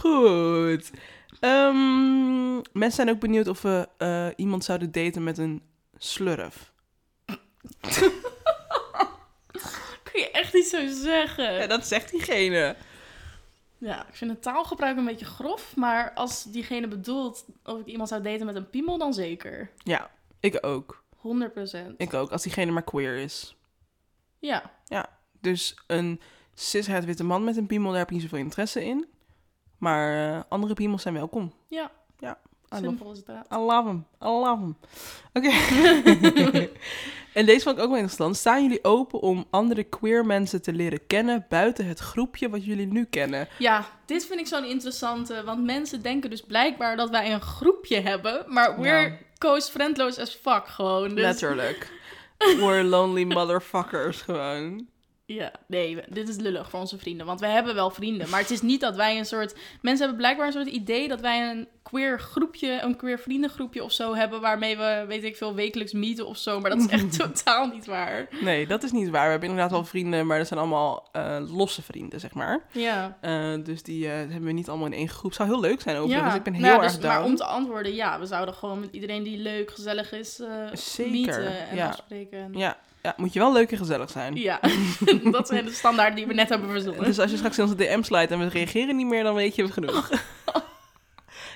Goed. 0.01 0.91
Ehm, 1.41 2.55
mensen 2.55 2.93
zijn 2.93 3.11
ook 3.11 3.21
benieuwd 3.21 3.49
of 3.49 3.63
we 3.63 3.89
eh, 3.99 4.27
iemand 4.37 4.65
zouden 4.65 4.93
daten 4.93 5.25
met 5.25 5.39
een 5.39 5.63
slurf. 5.97 6.72
Kun 10.03 10.21
je 10.21 10.31
echt 10.33 10.55
niet 10.55 10.67
zo 10.67 10.87
zeggen. 10.89 11.53
Ja, 11.53 11.67
dat 11.67 11.87
zegt 11.87 12.11
diegene. 12.11 12.77
Ja, 13.79 14.07
ik 14.09 14.15
vind 14.15 14.31
het 14.31 14.43
taalgebruik 14.43 14.97
een 14.97 15.05
beetje 15.05 15.25
grof, 15.25 15.77
maar 15.77 16.13
als 16.15 16.45
diegene 16.45 16.89
bedoelt 16.89 17.45
of 17.65 17.81
ik 17.81 17.87
iemand 17.87 18.09
zou 18.09 18.23
daten 18.23 18.47
met 18.47 18.55
een 18.57 18.71
piemel, 18.71 18.99
dan 18.99 19.15
zeker. 19.15 19.71
Ja, 19.77 20.11
ik 20.41 20.59
ook. 20.67 21.03
100%. 21.17 21.21
Ik 21.97 22.15
ook, 22.15 22.31
als 22.33 22.43
diegene 22.43 22.73
maar 22.73 22.83
queer 22.83 23.17
is. 23.17 23.57
Ja, 24.39 24.71
Dus 25.41 25.75
een 25.87 26.21
cishet 26.55 27.05
witte 27.05 27.25
man 27.25 27.45
met 27.45 27.57
een 27.57 27.67
piemel, 27.67 27.91
daar 27.91 27.99
heb 27.99 28.07
ik 28.09 28.13
niet 28.15 28.23
zoveel 28.23 28.39
interesse 28.39 28.85
in. 28.85 29.07
Maar 29.79 30.35
eh, 30.37 30.43
andere 30.49 30.75
piemels 30.75 31.03
zijn 31.03 31.15
welkom. 31.15 31.53
ja. 31.69 31.91
Simpel 32.81 33.15
dat. 33.25 33.47
I 33.53 33.57
love 33.57 33.89
him. 33.89 34.07
I 34.23 34.27
love 34.27 34.61
him. 34.63 34.77
Oké. 35.33 35.51
en 37.33 37.47
deze 37.47 37.61
vond 37.63 37.77
ik 37.77 37.83
ook 37.83 37.89
wel 37.89 37.99
interessant. 37.99 38.37
Staan 38.37 38.63
jullie 38.63 38.85
open 38.85 39.21
om 39.21 39.45
andere 39.51 39.83
queer 39.83 40.27
mensen 40.27 40.63
te 40.63 40.73
leren 40.73 41.07
kennen 41.07 41.47
buiten 41.49 41.87
het 41.87 41.99
groepje 41.99 42.49
wat 42.49 42.65
jullie 42.65 42.87
nu 42.87 43.05
kennen? 43.05 43.49
Ja, 43.59 43.85
dit 44.07 44.27
vind 44.27 44.41
ik 44.41 44.47
zo'n 44.47 44.65
interessante, 44.65 45.43
want 45.45 45.65
mensen 45.65 46.03
denken 46.03 46.31
dus 46.31 46.41
blijkbaar 46.43 46.97
dat 46.97 47.11
wij 47.11 47.33
een 47.33 47.41
groepje 47.41 48.01
hebben, 48.01 48.45
maar 48.47 48.81
we're 48.81 49.01
Ja. 49.09 49.17
coast 49.39 49.71
friendloos 49.71 50.19
as 50.19 50.35
fuck 50.35 50.67
gewoon. 50.67 51.09
Dus, 51.09 51.21
Letterlijk. 51.21 51.91
We're 52.39 52.83
lonely 52.85 53.25
motherfuckers 53.25 54.21
gewoon. 54.21 54.89
Ja, 55.35 55.53
nee, 55.67 55.97
we- 55.97 56.05
dit 56.09 56.29
is 56.29 56.37
lullig 56.37 56.71
voor 56.71 56.81
onze 56.81 56.99
vrienden, 56.99 57.27
want 57.27 57.41
wij 57.41 57.51
hebben 57.51 57.75
wel 57.75 57.91
vrienden, 57.91 58.29
maar 58.29 58.41
het 58.41 58.51
is 58.51 58.63
niet 58.63 58.81
dat 58.81 58.97
wij 58.97 59.19
een 59.19 59.25
soort... 59.25 59.55
Mensen 59.81 59.99
hebben 60.07 60.17
blijkbaar 60.17 60.47
een 60.47 60.53
soort 60.53 60.67
idee 60.67 61.09
dat 61.09 61.21
wij 61.21 61.51
een 61.51 61.69
queer 61.83 62.21
groepje, 62.21 62.81
een 62.83 62.97
queer 62.97 63.19
vriendengroepje 63.19 63.85
of 63.85 63.93
zo 63.93 64.15
hebben, 64.15 64.41
waarmee 64.41 64.77
we, 64.77 65.05
weet 65.09 65.25
ik 65.25 65.37
veel, 65.37 65.55
wekelijks 65.55 65.93
meeten 65.93 66.27
of 66.27 66.37
zo, 66.37 66.61
maar 66.61 66.71
dat 66.71 66.79
is 66.81 66.87
echt 66.87 67.19
totaal 67.19 67.67
niet 67.67 67.87
waar. 67.87 68.29
Nee, 68.41 68.67
dat 68.67 68.83
is 68.83 68.93
niet 68.93 69.11
waar. 69.11 69.25
We 69.25 69.31
hebben 69.31 69.49
inderdaad 69.49 69.73
wel 69.73 69.85
vrienden, 69.85 70.27
maar 70.27 70.39
dat 70.39 70.47
zijn 70.47 70.61
allemaal 70.61 71.09
eh, 71.13 71.37
losse 71.57 71.83
vrienden, 71.83 72.21
zeg 72.21 72.35
maar. 72.35 72.65
Ja. 72.73 73.19
Eh, 73.21 73.55
dus 73.65 73.83
die 73.83 74.07
eh, 74.07 74.13
hebben 74.13 74.45
we 74.45 74.53
niet 74.53 74.69
allemaal 74.69 74.87
in 74.87 74.93
één 74.93 75.09
groep. 75.09 75.33
Zou 75.33 75.49
heel 75.49 75.61
leuk 75.61 75.81
zijn 75.81 75.97
overigens. 75.97 76.33
Ja, 76.33 76.39
ik 76.39 76.43
ben 76.43 76.53
heel 76.53 76.63
nou 76.63 76.77
ja, 76.77 76.83
erg 76.83 76.93
dus, 76.93 77.01
down. 77.01 77.15
Maar 77.15 77.25
om 77.25 77.37
te 77.37 77.45
antwoorden, 77.45 77.95
ja, 77.95 78.19
we 78.19 78.27
zouden 78.27 78.55
gewoon 78.55 78.81
met 78.81 78.89
iedereen 78.93 79.23
die 79.23 79.39
leuk, 79.39 79.71
gezellig 79.71 80.13
is, 80.13 80.41
Zeker, 80.73 81.13
meeten 81.13 81.69
en 81.69 81.77
ja. 81.77 81.89
afspreken. 81.89 82.51
Ja, 82.53 82.77
ja, 83.03 83.15
moet 83.17 83.33
je 83.33 83.39
wel 83.39 83.53
leuk 83.53 83.71
en 83.73 83.79
gezellig 83.79 84.11
zijn. 84.11 84.35
Ja, 84.37 84.61
dat 85.31 85.49
zijn 85.49 85.65
de 85.65 85.73
standaarden 85.73 86.17
die 86.17 86.27
we 86.27 86.35
net 86.35 86.49
hebben 86.49 86.71
verzonnen. 86.71 87.05
Dus 87.05 87.19
als 87.19 87.31
je 87.31 87.37
straks 87.37 87.59
in 87.59 87.65
onze 87.65 87.77
DM 87.77 88.03
slijt 88.03 88.31
en 88.31 88.39
we 88.39 88.49
reageren 88.49 88.97
niet 88.97 89.07
meer, 89.07 89.23
dan 89.23 89.35
weet 89.35 89.55
je 89.55 89.73
genoeg. 89.73 90.11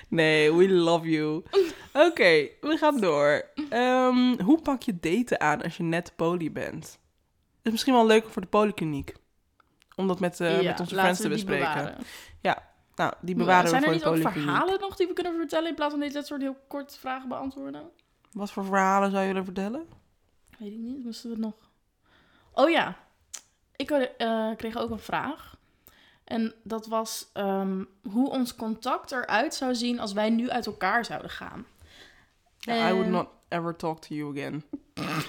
Nee, 0.09 0.53
we 0.53 0.69
love 0.69 1.09
you. 1.09 1.43
Oké, 1.93 2.47
we 2.61 2.77
gaan 2.77 2.99
door. 2.99 3.45
Ehm, 3.69 4.41
hoe 4.41 4.61
pak 4.61 4.81
je 4.81 4.99
daten 4.99 5.39
aan 5.39 5.61
als 5.61 5.77
je 5.77 5.83
net 5.83 6.13
poly 6.15 6.51
bent? 6.51 6.99
is 7.61 7.71
misschien 7.71 7.93
wel 7.93 8.05
leuk 8.05 8.29
voor 8.29 8.41
de 8.41 8.47
polykliniek. 8.47 9.13
Om 9.95 10.07
dat 10.07 10.19
met, 10.19 10.39
eh, 10.39 10.61
Ja, 10.61 10.69
met 10.69 10.79
onze 10.79 10.95
friends 10.95 11.19
te 11.19 11.27
we 11.27 11.33
bespreken. 11.33 11.73
bewaren. 11.73 12.05
Nou, 12.95 13.13
die 13.21 13.35
bewaren 13.35 13.69
Zijn 13.69 13.81
we 13.81 13.87
er 13.87 13.93
voor 13.93 13.93
niet 13.93 14.03
de 14.03 14.09
ook 14.09 14.33
polykliniek. 14.33 14.49
verhalen 14.49 14.79
nog 14.79 14.95
die 14.95 15.07
we 15.07 15.13
kunnen 15.13 15.35
vertellen 15.35 15.69
in 15.69 15.75
plaats 15.75 15.91
van 15.91 15.99
deze 15.99 16.21
soort 16.23 16.41
heel 16.41 16.57
kort 16.67 16.97
vragen 16.99 17.29
beantwoorden? 17.29 17.89
Wat 18.31 18.51
voor 18.51 18.65
verhalen 18.65 19.11
zou 19.11 19.21
je 19.21 19.27
willen 19.27 19.43
vertellen? 19.43 19.87
Weet 20.57 20.71
ik 20.71 20.77
niet, 20.77 21.03
moesten 21.03 21.29
we 21.29 21.35
het 21.35 21.45
nog... 21.45 21.53
Oh 22.51 22.69
ja, 22.69 22.97
ik 23.75 23.91
eh, 23.91 24.51
kreeg 24.55 24.77
ook 24.77 24.89
een 24.89 24.99
vraag. 24.99 25.55
En 26.23 26.53
dat 26.63 26.87
was 26.87 27.29
ehm, 27.33 27.83
hoe 28.11 28.29
ons 28.29 28.55
contact 28.55 29.11
eruit 29.11 29.53
zou 29.53 29.75
zien 29.75 29.99
als 29.99 30.13
wij 30.13 30.29
nu 30.29 30.49
uit 30.49 30.65
elkaar 30.65 31.05
zouden 31.05 31.29
gaan. 31.29 31.65
I 32.67 32.93
would 32.93 33.07
not 33.07 33.27
ever 33.47 33.75
talk 33.75 34.01
to 34.01 34.15
you 34.15 34.31
again. 34.31 34.63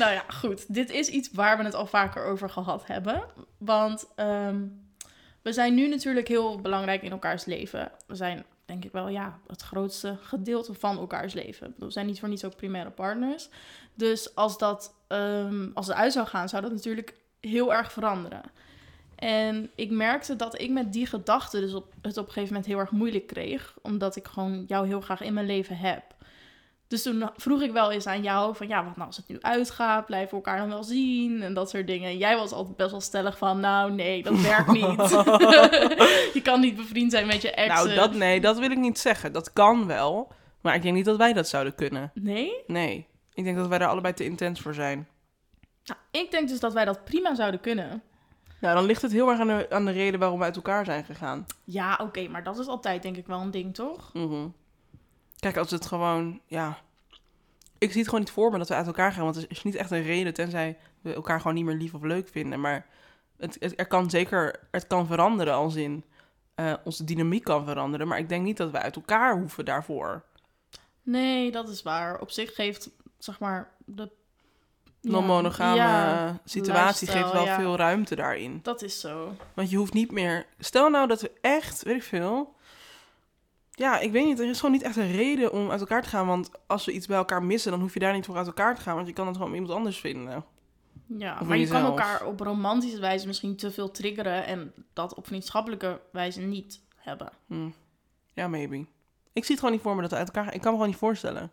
nou 0.00 0.12
ja, 0.12 0.24
goed. 0.28 0.74
Dit 0.74 0.90
is 0.90 1.08
iets 1.08 1.30
waar 1.32 1.58
we 1.58 1.64
het 1.64 1.74
al 1.74 1.86
vaker 1.86 2.24
over 2.24 2.50
gehad 2.50 2.86
hebben. 2.86 3.24
Want 3.58 4.06
ehm, 4.14 4.66
we 5.42 5.52
zijn 5.52 5.74
nu 5.74 5.88
natuurlijk 5.88 6.28
heel 6.28 6.60
belangrijk 6.60 7.02
in 7.02 7.10
elkaars 7.10 7.44
leven. 7.44 7.92
We 8.06 8.14
zijn, 8.14 8.44
denk 8.64 8.84
ik 8.84 8.92
wel, 8.92 9.08
ja, 9.08 9.38
het 9.46 9.62
grootste 9.62 10.16
gedeelte 10.20 10.74
van 10.74 10.98
elkaars 10.98 11.34
leven. 11.34 11.74
We 11.78 11.90
zijn 11.90 12.06
niet 12.06 12.20
voor 12.20 12.28
niets 12.28 12.44
ook 12.44 12.56
primaire 12.56 12.90
partners. 12.90 13.48
Dus 13.94 14.34
als 14.34 14.58
dat, 14.58 14.94
ehm, 15.06 15.68
als 15.74 15.86
het 15.86 15.96
uit 15.96 16.12
zou 16.12 16.26
gaan, 16.26 16.48
zou 16.48 16.62
dat 16.62 16.72
natuurlijk 16.72 17.14
heel 17.40 17.74
erg 17.74 17.92
veranderen. 17.92 18.42
En 19.14 19.70
ik 19.74 19.90
merkte 19.90 20.36
dat 20.36 20.60
ik 20.60 20.70
met 20.70 20.92
die 20.92 21.06
gedachte 21.06 21.60
dus 21.60 21.74
op, 21.74 21.94
het 22.02 22.16
op 22.16 22.26
een 22.26 22.32
gegeven 22.32 22.54
moment 22.54 22.66
heel 22.66 22.78
erg 22.78 22.90
moeilijk 22.90 23.26
kreeg. 23.26 23.74
Omdat 23.82 24.16
ik 24.16 24.26
gewoon 24.26 24.64
jou 24.66 24.86
heel 24.86 25.00
graag 25.00 25.20
in 25.20 25.34
mijn 25.34 25.46
leven 25.46 25.76
heb. 25.76 26.11
Dus 26.92 27.02
toen 27.02 27.30
vroeg 27.36 27.62
ik 27.62 27.72
wel 27.72 27.90
eens 27.90 28.06
aan 28.06 28.22
jou 28.22 28.56
van 28.56 28.68
ja, 28.68 28.84
wat 28.84 28.96
nou 28.96 29.06
als 29.06 29.16
het 29.16 29.28
nu 29.28 29.38
uitgaat? 29.40 30.06
Blijven 30.06 30.28
we 30.28 30.34
elkaar 30.34 30.58
dan 30.58 30.68
wel 30.68 30.84
zien? 30.84 31.42
En 31.42 31.54
dat 31.54 31.70
soort 31.70 31.86
dingen. 31.86 32.10
En 32.10 32.18
jij 32.18 32.36
was 32.36 32.52
altijd 32.52 32.76
best 32.76 32.90
wel 32.90 33.00
stellig 33.00 33.38
van 33.38 33.60
nou 33.60 33.92
nee, 33.92 34.22
dat 34.22 34.40
werkt 34.40 34.72
niet. 34.80 35.10
je 36.36 36.40
kan 36.42 36.60
niet 36.60 36.76
bevriend 36.76 37.12
zijn 37.12 37.26
met 37.26 37.42
je 37.42 37.50
ex. 37.50 37.74
Nou, 37.74 37.94
dat, 37.94 38.14
nee, 38.14 38.40
dat 38.40 38.58
wil 38.58 38.70
ik 38.70 38.78
niet 38.78 38.98
zeggen. 38.98 39.32
Dat 39.32 39.52
kan 39.52 39.86
wel. 39.86 40.32
Maar 40.60 40.74
ik 40.74 40.82
denk 40.82 40.94
niet 40.94 41.04
dat 41.04 41.16
wij 41.16 41.32
dat 41.32 41.48
zouden 41.48 41.74
kunnen. 41.74 42.10
Nee? 42.14 42.52
Nee. 42.66 43.06
Ik 43.34 43.44
denk 43.44 43.56
dat 43.56 43.68
wij 43.68 43.78
daar 43.78 43.88
allebei 43.88 44.14
te 44.14 44.24
intens 44.24 44.60
voor 44.60 44.74
zijn. 44.74 45.08
Nou, 45.84 46.00
ik 46.10 46.30
denk 46.30 46.48
dus 46.48 46.60
dat 46.60 46.72
wij 46.72 46.84
dat 46.84 47.04
prima 47.04 47.34
zouden 47.34 47.60
kunnen. 47.60 48.02
Nou, 48.60 48.74
dan 48.74 48.84
ligt 48.84 49.02
het 49.02 49.12
heel 49.12 49.28
erg 49.28 49.40
aan 49.40 49.46
de, 49.46 49.66
aan 49.70 49.84
de 49.84 49.92
reden 49.92 50.20
waarom 50.20 50.38
we 50.38 50.44
uit 50.44 50.56
elkaar 50.56 50.84
zijn 50.84 51.04
gegaan. 51.04 51.46
Ja, 51.64 51.98
oké, 52.02 52.28
maar 52.28 52.42
dat 52.42 52.58
is 52.58 52.66
altijd 52.66 53.02
denk 53.02 53.16
ik 53.16 53.26
wel 53.26 53.40
een 53.40 53.50
ding, 53.50 53.74
toch? 53.74 54.10
Mhm. 54.12 54.46
Kijk, 55.42 55.56
als 55.56 55.70
het 55.70 55.86
gewoon, 55.86 56.40
ja... 56.46 56.78
Ik 57.78 57.90
zie 57.90 57.98
het 58.00 58.08
gewoon 58.08 58.24
niet 58.24 58.32
voor 58.32 58.50
me 58.50 58.58
dat 58.58 58.68
we 58.68 58.74
uit 58.74 58.86
elkaar 58.86 59.12
gaan. 59.12 59.24
Want 59.24 59.36
er 59.36 59.44
is 59.48 59.62
niet 59.62 59.74
echt 59.74 59.90
een 59.90 60.02
reden, 60.02 60.34
tenzij 60.34 60.78
we 61.00 61.14
elkaar 61.14 61.38
gewoon 61.40 61.54
niet 61.54 61.64
meer 61.64 61.74
lief 61.74 61.94
of 61.94 62.02
leuk 62.02 62.28
vinden. 62.28 62.60
Maar 62.60 62.86
het, 63.36 63.56
het- 63.60 63.78
er 63.80 63.86
kan 63.86 64.10
zeker, 64.10 64.60
het 64.70 64.86
kan 64.86 65.06
veranderen 65.06 65.54
als 65.54 65.74
in... 65.74 66.04
eh, 66.54 66.72
onze 66.84 67.04
dynamiek 67.04 67.44
kan 67.44 67.64
veranderen. 67.64 68.08
Maar 68.08 68.18
ik 68.18 68.28
denk 68.28 68.44
niet 68.44 68.56
dat 68.56 68.70
we 68.70 68.78
uit 68.78 68.96
elkaar 68.96 69.38
hoeven 69.38 69.64
daarvoor. 69.64 70.22
Nee, 71.02 71.50
dat 71.50 71.68
is 71.68 71.82
waar. 71.82 72.20
Op 72.20 72.30
zich 72.30 72.54
geeft, 72.54 72.90
zeg 73.18 73.40
maar, 73.40 73.70
de... 73.84 74.10
Non-monogame 75.00 75.76
ja, 75.76 76.40
situatie 76.44 77.08
geeft 77.08 77.32
wel 77.32 77.44
ja. 77.44 77.56
veel 77.58 77.76
ruimte 77.76 78.14
daarin. 78.14 78.60
Dat 78.62 78.82
is 78.82 79.00
zo. 79.00 79.34
Want 79.54 79.70
je 79.70 79.76
hoeft 79.76 79.92
niet 79.92 80.10
meer... 80.10 80.46
Stel 80.58 80.90
nou 80.90 81.06
dat 81.08 81.20
we 81.20 81.30
echt, 81.40 81.82
weet 81.82 81.96
ik 81.96 82.02
veel... 82.02 82.54
Ja, 83.82 83.98
ik 83.98 84.12
weet 84.12 84.24
niet. 84.24 84.38
Er 84.40 84.48
is 84.48 84.56
gewoon 84.60 84.72
niet 84.74 84.82
echt 84.82 84.96
een 84.96 85.12
reden 85.12 85.52
om 85.52 85.70
uit 85.70 85.80
elkaar 85.80 86.02
te 86.02 86.08
gaan. 86.08 86.26
Want 86.26 86.50
als 86.66 86.84
we 86.84 86.92
iets 86.92 87.06
bij 87.06 87.16
elkaar 87.16 87.42
missen, 87.42 87.70
dan 87.70 87.80
hoef 87.80 87.94
je 87.94 88.00
daar 88.00 88.12
niet 88.12 88.24
voor 88.26 88.36
uit 88.36 88.46
elkaar 88.46 88.74
te 88.74 88.80
gaan. 88.80 88.94
Want 88.94 89.06
je 89.06 89.12
kan 89.12 89.26
het 89.26 89.36
gewoon 89.36 89.50
met 89.50 89.60
iemand 89.60 89.78
anders 89.78 90.00
vinden. 90.00 90.44
Ja, 91.06 91.38
Of 91.40 91.46
maar 91.46 91.56
je 91.56 91.66
kan 91.68 91.84
elkaar 91.84 92.26
op 92.26 92.40
romantische 92.40 93.00
wijze 93.00 93.26
misschien 93.26 93.56
te 93.56 93.70
veel 93.70 93.90
triggeren 93.90 94.44
en 94.46 94.74
dat 94.92 95.14
op 95.14 95.26
vriendschappelijke 95.26 96.00
wijze 96.12 96.40
niet 96.40 96.80
hebben. 96.96 97.32
Hm. 97.46 97.70
Ja, 98.32 98.48
maybe. 98.48 98.76
Ik 99.32 99.44
zie 99.44 99.50
het 99.54 99.58
gewoon 99.58 99.72
niet 99.72 99.80
voor 99.82 99.94
me 99.94 100.02
dat 100.02 100.10
we 100.10 100.16
uit 100.16 100.26
elkaar 100.26 100.44
gaan. 100.44 100.52
Ik 100.52 100.60
kan 100.60 100.70
me 100.70 100.76
gewoon 100.76 100.90
niet 100.92 101.00
voorstellen. 101.00 101.50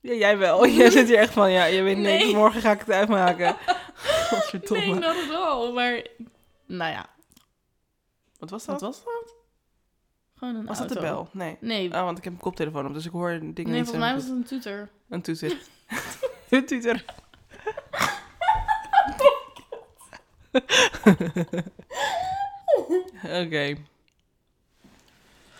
Ja, 0.00 0.12
jij 0.14 0.38
wel. 0.38 0.66
Jij 0.78 0.90
zit 0.90 1.08
hier 1.08 1.18
echt 1.18 1.32
van, 1.32 1.50
ja, 1.50 1.64
je 1.64 1.82
weet 1.82 1.98
Nee. 1.98 2.18
niks. 2.18 2.32
Morgen 2.32 2.60
ga 2.60 2.72
ik 2.72 2.78
het 2.78 2.90
uitmaken. 2.90 3.56
Godverdomme. 4.30 4.84
Nee, 4.84 4.94
not 4.94 5.30
at 5.30 5.30
all. 5.34 5.72
Maar, 5.72 6.06
nou 6.66 6.92
ja, 6.92 7.06
Wat 8.38 8.50
was 8.50 8.64
dat? 8.64 8.80
wat 8.80 8.94
was 8.94 9.04
dat? 9.04 9.34
Gewoon 10.42 10.56
een 10.56 10.66
Was 10.66 10.78
dat 10.78 10.88
de 10.88 11.00
bel? 11.00 11.28
Nee. 11.32 11.56
Nee, 11.60 11.94
Ah, 11.94 12.04
want 12.04 12.18
ik 12.18 12.24
heb 12.24 12.32
een 12.32 12.38
koptelefoon 12.38 12.86
op, 12.86 12.94
dus 12.94 13.06
ik 13.06 13.12
hoor 13.12 13.30
dingen 13.30 13.54
nee 13.54 13.64
niet 13.64 13.74
volgens 13.74 13.90
zo 13.90 13.98
mij 13.98 14.14
was 14.14 14.22
het 14.22 14.32
een 14.32 14.44
toeter. 14.44 14.88
Een 15.08 15.22
toeter. 15.22 15.56
Een 16.50 16.66
toeter. 16.66 17.04
Oké. 23.44 23.76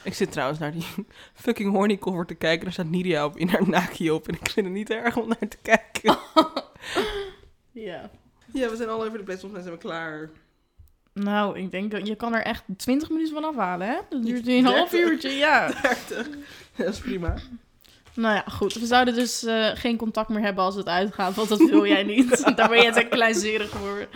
Ik 0.02 0.14
zit 0.14 0.32
trouwens 0.32 0.58
naar 0.58 0.72
die 0.72 0.86
fucking 1.34 1.72
horny 1.72 1.98
cover 1.98 2.26
te 2.26 2.34
kijken. 2.34 2.66
Er 2.66 2.72
staat 2.72 2.86
Nidia 2.86 3.24
op 3.24 3.36
in 3.36 3.48
haar 3.48 3.68
naki 3.68 4.10
op. 4.10 4.28
En 4.28 4.34
ik 4.34 4.50
vind 4.50 4.66
het 4.66 4.74
niet 4.74 4.90
erg 4.90 5.16
om 5.16 5.28
naar 5.28 5.48
te 5.48 5.58
kijken. 5.62 6.18
Ja. 7.72 8.10
Ja, 8.52 8.70
we 8.70 8.76
zijn 8.76 8.88
al 8.88 9.04
over 9.04 9.18
de 9.18 9.24
best. 9.24 9.40
Volgens 9.40 9.52
mij 9.52 9.62
zijn 9.62 9.74
we 9.74 9.80
klaar. 9.88 10.30
Nou, 11.12 11.58
ik 11.58 11.70
denk 11.70 11.90
dat 11.90 12.06
je 12.06 12.14
kan 12.14 12.34
er 12.34 12.42
echt 12.42 12.64
20 12.76 13.10
minuten 13.10 13.34
van 13.34 13.44
afhalen, 13.44 13.86
hè? 13.86 13.96
Dat 14.10 14.24
duurt 14.24 14.46
een 14.46 14.64
half 14.64 14.90
30. 14.90 15.10
uurtje, 15.10 15.30
ja. 15.30 15.66
30. 15.82 16.28
Dat 16.76 16.88
is 16.88 16.98
prima. 16.98 17.34
Nou 18.14 18.34
ja, 18.34 18.44
goed. 18.48 18.74
We 18.74 18.86
zouden 18.86 19.14
dus 19.14 19.44
eh, 19.44 19.70
geen 19.74 19.96
contact 19.96 20.28
meer 20.28 20.40
hebben 20.40 20.64
als 20.64 20.74
het 20.74 20.86
uitgaat, 20.88 21.34
want 21.34 21.48
dat 21.48 21.58
wil 21.58 21.86
jij 21.86 22.02
niet. 22.02 22.42
Daar 22.56 22.68
ben 22.68 22.82
je 22.82 22.92
te 22.92 23.06
kleinzerig 23.08 23.68
voor. 23.68 24.08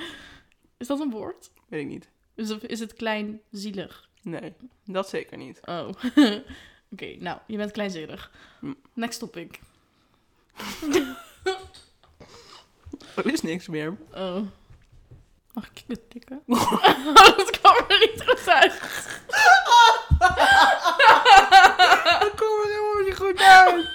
Is 0.76 0.86
dat 0.86 1.01
een 1.01 1.11
woord? 1.11 1.51
Weet 1.68 1.80
ik 1.80 1.88
niet. 1.88 2.09
Is 2.34 2.49
het, 2.49 2.66
is 2.66 2.80
het 2.80 2.92
kleinzielig? 2.94 4.09
Nee, 4.22 4.53
dat 4.84 5.09
zeker 5.09 5.36
niet. 5.36 5.61
Oh. 5.64 5.88
Oké, 6.92 7.16
nou, 7.18 7.38
je 7.47 7.57
bent 7.57 7.70
kleinzerig. 7.72 8.30
Hm. 8.61 8.72
Next 8.94 9.18
topic. 9.18 9.61
Er 13.14 13.32
is 13.32 13.42
niks 13.42 13.68
meer. 13.68 13.97
Oh. 14.14 14.36
Mag 15.87 15.97
ik 15.99 16.03
het 16.03 16.11
tikken? 16.11 16.43
dat 17.37 17.51
kwam 17.61 17.76
er 17.89 17.99
niet 17.99 18.22
goed 18.26 18.49
uit. 18.49 18.72
Dat 22.20 22.34
komt 22.37 22.64
er 22.64 22.70
helemaal 22.70 23.03
niet 23.05 23.16
goed 23.16 23.41
uit. 23.41 23.89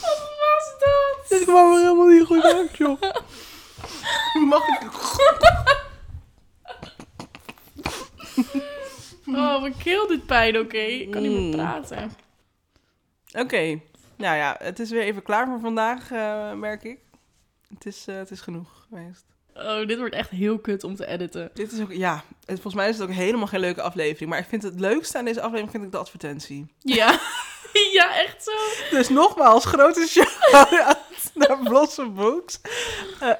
Wat 0.00 0.20
was 0.40 0.74
dat? 0.78 1.28
Dit 1.28 1.44
kwam 1.44 1.72
er 1.72 1.78
helemaal 1.78 2.06
niet 2.06 2.26
goed 2.26 2.44
uit, 2.44 2.76
joh. 2.76 3.00
Mag 4.46 4.66
ik... 4.68 4.80
Oh, 9.26 9.60
mijn 9.60 9.76
keel 9.76 10.06
doet 10.06 10.26
pijn, 10.26 10.58
oké. 10.58 10.76
Ik 10.78 11.10
kan 11.10 11.22
niet 11.22 11.30
Mm. 11.32 11.48
meer 11.48 11.56
praten. 11.56 12.12
Oké. 13.32 13.80
Nou 14.16 14.36
ja, 14.36 14.56
het 14.58 14.78
is 14.78 14.90
weer 14.90 15.02
even 15.02 15.22
klaar 15.22 15.46
voor 15.46 15.60
vandaag, 15.60 16.10
eh, 16.10 16.52
merk 16.52 16.82
ik. 16.82 16.98
Het 17.74 17.86
is, 17.86 18.04
eh, 18.06 18.16
het 18.16 18.30
is 18.30 18.40
genoeg 18.40 18.86
geweest. 18.88 19.24
Oh, 19.54 19.86
dit 19.86 19.98
wordt 19.98 20.14
echt 20.14 20.30
heel 20.30 20.58
kut 20.58 20.84
om 20.84 20.96
te 20.96 21.06
editen. 21.06 21.50
Dit 21.54 21.72
is 21.72 21.80
ook, 21.80 21.92
ja, 21.92 22.24
het, 22.44 22.60
volgens 22.60 22.74
mij 22.74 22.88
is 22.88 22.98
het 22.98 23.08
ook 23.08 23.14
helemaal 23.14 23.46
geen 23.46 23.60
leuke 23.60 23.82
aflevering. 23.82 24.30
Maar 24.30 24.38
ik 24.38 24.46
vind 24.48 24.62
het 24.62 24.80
leukste 24.80 25.18
aan 25.18 25.24
deze 25.24 25.40
aflevering 25.40 25.70
vind 25.70 25.84
ik 25.84 25.92
de 25.92 25.98
advertentie. 25.98 26.66
Ja. 26.78 27.20
ja, 27.92 28.20
echt 28.20 28.44
zo. 28.44 28.52
Dus 28.90 29.08
nogmaals, 29.08 29.64
grote 29.64 30.06
shout-out 30.08 30.98
naar 31.34 31.58
Blossom 31.62 32.14
Books. 32.14 32.60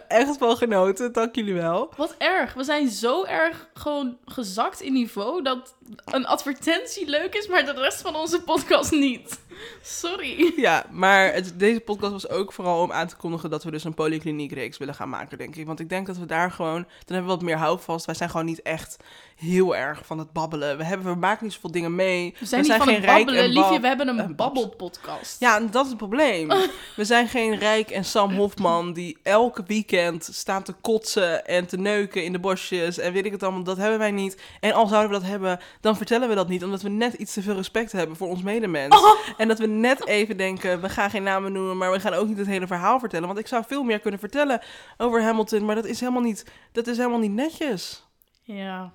Echt 0.09 0.39
wel 0.39 0.57
genoten, 0.57 1.13
dank 1.13 1.35
jullie 1.35 1.55
wel. 1.55 1.93
Wat 1.97 2.15
erg. 2.19 2.55
We 2.55 2.65
zijn 2.65 2.89
zo 2.89 3.25
erg 3.25 3.69
gewoon 3.75 4.19
gezakt 4.25 4.81
in 4.81 4.93
niveau 4.93 5.43
dat 5.43 5.75
een 6.05 6.27
advertentie 6.27 7.09
leuk 7.09 7.35
is, 7.35 7.49
maar 7.49 7.65
de 7.65 7.73
rest 7.73 8.01
van 8.01 8.17
onze 8.17 8.43
podcast 8.43 8.91
niet. 8.91 9.39
Sorry. 9.83 10.53
Ja, 10.57 10.87
maar 10.91 11.33
het, 11.33 11.59
deze 11.59 11.81
podcast 11.81 12.13
was 12.13 12.29
ook 12.29 12.53
vooral 12.53 12.83
om 12.83 12.93
aan 12.93 13.07
te 13.07 13.17
kondigen 13.17 13.51
dat 13.51 13.65
we 13.65 13.71
dus 13.71 13.85
een 13.85 13.95
polykliniekreeks 13.95 14.79
willen 14.79 14.95
gaan 14.95 15.09
maken, 15.09 15.39
denk 15.39 15.57
ik. 15.57 15.67
Want 15.67 15.81
ik 15.81 15.89
denk 15.89 16.07
dat 16.07 16.17
we 16.17 16.27
daar 16.27 16.51
gewoon, 16.51 16.83
dan 16.83 17.17
hebben 17.17 17.25
we 17.25 17.37
wat 17.37 17.43
meer 17.43 17.57
houvast. 17.57 18.07
Wij 18.07 18.15
zijn 18.15 18.31
gewoon 18.31 18.47
niet 18.47 18.63
echt 18.63 18.97
heel 19.37 19.77
erg 19.77 20.07
van 20.07 20.19
het 20.19 20.33
babbelen. 20.33 20.77
We, 20.77 20.85
hebben, 20.85 21.13
we 21.13 21.19
maken 21.19 21.45
niet 21.45 21.53
zoveel 21.53 21.71
dingen 21.71 21.95
mee. 21.95 22.35
We 22.39 22.47
zijn 22.47 22.63
niet 22.63 22.73
van 22.73 22.89
het 22.89 23.05
rijk 23.05 23.17
babbelen, 23.17 23.43
en 23.43 23.49
liefje. 23.49 23.81
We 23.81 23.87
hebben 23.87 24.09
een 24.09 24.37
babbelpodcast. 24.37 25.41
Ja, 25.41 25.57
en 25.57 25.71
dat 25.71 25.83
is 25.85 25.89
het 25.89 25.99
probleem. 25.99 26.49
We 26.97 27.05
zijn 27.05 27.29
geen 27.29 27.59
Rijk 27.59 27.91
en 27.91 28.05
Sam 28.05 28.35
Hofman 28.35 28.93
die 28.93 29.19
elke 29.23 29.63
weekend 29.67 30.29
staan 30.33 30.63
te 30.63 30.73
kotsen 30.73 31.47
en 31.47 31.67
te 31.67 31.77
neuken 31.77 32.25
in 32.25 32.33
de 32.33 32.39
bosjes 32.39 32.99
en 32.99 33.13
weet 33.13 33.25
ik 33.25 33.33
het 33.33 33.43
allemaal. 33.43 33.63
Dat 33.63 33.77
hebben 33.77 33.99
wij 33.99 34.11
niet. 34.11 34.41
En 34.61 34.73
al 34.73 34.87
zouden 34.87 35.11
we 35.11 35.19
dat 35.19 35.29
hebben, 35.29 35.61
dan 35.81 35.97
vertellen 35.97 36.29
we 36.29 36.35
dat 36.35 36.49
niet, 36.49 36.65
omdat 36.65 36.83
we 36.83 36.89
net 36.89 37.13
iets 37.13 37.33
te 37.33 37.43
veel 37.43 37.55
respect 37.55 37.93
hebben 37.93 38.17
voor 38.17 38.29
ons 38.29 38.43
medemens. 38.43 38.97
En 39.37 39.46
dat 39.49 39.59
we 39.59 39.67
net 39.67 40.07
even 40.07 40.37
denken, 40.37 40.81
we 40.81 40.89
gaan 40.89 41.11
geen 41.11 41.23
namen 41.23 41.53
noemen, 41.53 41.77
maar 41.77 41.93
we 41.93 42.01
gaan 42.01 42.13
ook 42.13 42.29
niet 42.29 42.39
het 42.39 42.47
hele 42.47 42.67
verhaal 42.67 42.99
vertellen. 42.99 43.27
Want 43.27 43.39
ik 43.39 43.47
zou 43.47 43.65
veel 43.67 43.83
meer 43.83 44.01
kunnen 44.01 44.21
vertellen 44.21 44.61
over 44.97 45.23
Hamilton, 45.23 45.65
maar 45.65 45.75
dat 45.75 45.85
is 45.85 46.01
helemaal 46.01 46.23
niet, 46.23 46.45
dat 46.73 46.87
is 46.87 46.97
helemaal 46.97 47.19
niet 47.19 47.33
netjes. 47.33 48.05
Ja, 48.43 48.93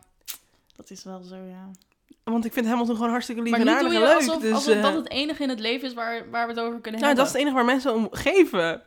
dat 0.75 0.89
is 0.89 1.03
wel 1.03 1.21
zo, 1.21 1.35
ja. 1.35 1.69
Want 2.23 2.45
ik 2.45 2.53
vind 2.53 2.65
Hamilton 2.65 2.95
gewoon 2.95 3.11
hartstikke 3.11 3.41
lief 3.41 3.51
Maar 3.51 3.59
en 3.59 3.69
aardig 3.69 3.93
en 3.93 3.99
leuk. 3.99 4.15
alsof, 4.15 4.41
dus, 4.41 4.53
alsof 4.53 4.75
eh, 4.75 4.81
dat 4.81 4.93
het 4.93 5.09
enige 5.09 5.43
in 5.43 5.49
het 5.49 5.59
leven 5.59 5.87
is 5.87 5.93
waar, 5.93 6.29
waar 6.29 6.47
we 6.47 6.53
het 6.53 6.61
over 6.61 6.79
kunnen 6.79 7.01
nou, 7.01 7.15
dat 7.15 7.25
is 7.25 7.33
hebben. 7.33 7.53
het 7.53 7.55
enige 7.55 7.55
waar 7.55 7.65
mensen 7.65 7.93
om 7.93 8.07
geven. 8.11 8.81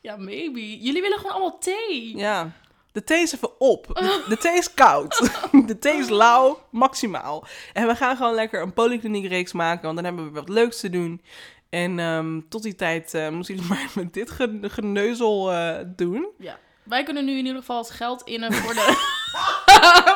Ja, 0.00 0.16
maybe. 0.16 0.80
Jullie 0.80 1.02
willen 1.02 1.16
gewoon 1.18 1.32
allemaal 1.32 1.58
thee. 1.58 2.16
Ja. 2.16 2.52
De 2.96 3.04
thee 3.04 3.22
is 3.22 3.34
even 3.34 3.60
op. 3.60 3.86
De, 3.92 4.22
de 4.28 4.36
thee 4.36 4.56
is 4.56 4.74
koud. 4.74 5.30
De 5.66 5.78
thee 5.78 5.98
is 5.98 6.08
lauw, 6.08 6.60
maximaal. 6.70 7.46
En 7.72 7.86
we 7.86 7.96
gaan 7.96 8.16
gewoon 8.16 8.34
lekker 8.34 8.62
een 8.62 8.72
polykliniekreeks 8.72 9.52
maken, 9.52 9.82
want 9.82 9.96
dan 9.96 10.04
hebben 10.04 10.24
we 10.24 10.30
wat 10.30 10.48
leuks 10.48 10.80
te 10.80 10.90
doen. 10.90 11.22
En 11.70 11.98
ehm, 11.98 12.40
tot 12.48 12.62
die 12.62 12.74
tijd 12.74 13.14
uh, 13.14 13.28
moeten 13.28 13.54
jullie 13.54 13.70
maar 13.72 13.90
met 13.94 14.14
dit 14.14 14.30
ge 14.30 14.58
geneuzel 14.62 15.52
uh, 15.52 15.76
doen. 15.86 16.26
Ja. 16.38 16.58
Wij 16.82 17.02
kunnen 17.02 17.24
nu 17.24 17.32
in 17.38 17.46
ieder 17.46 17.60
geval 17.60 17.78
het 17.78 17.90
geld 17.90 18.22
innen 18.22 18.52
voor 18.52 18.74
de, 18.74 18.80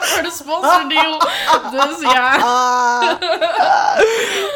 voor 0.00 0.22
de 0.22 0.30
sponsordeal. 0.30 1.18
Dus 1.70 2.12
ja. 2.12 2.36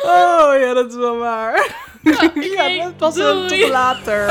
oh 0.03 0.61
ja, 0.61 0.75
dat 0.75 0.91
is 0.91 0.97
wel 0.97 1.17
waar. 1.17 1.75
Ja, 2.03 2.25
okay, 2.25 2.75
ja 2.75 2.85
dat 2.85 3.15
was 3.15 3.15
tot 3.49 3.69
later. 3.69 4.27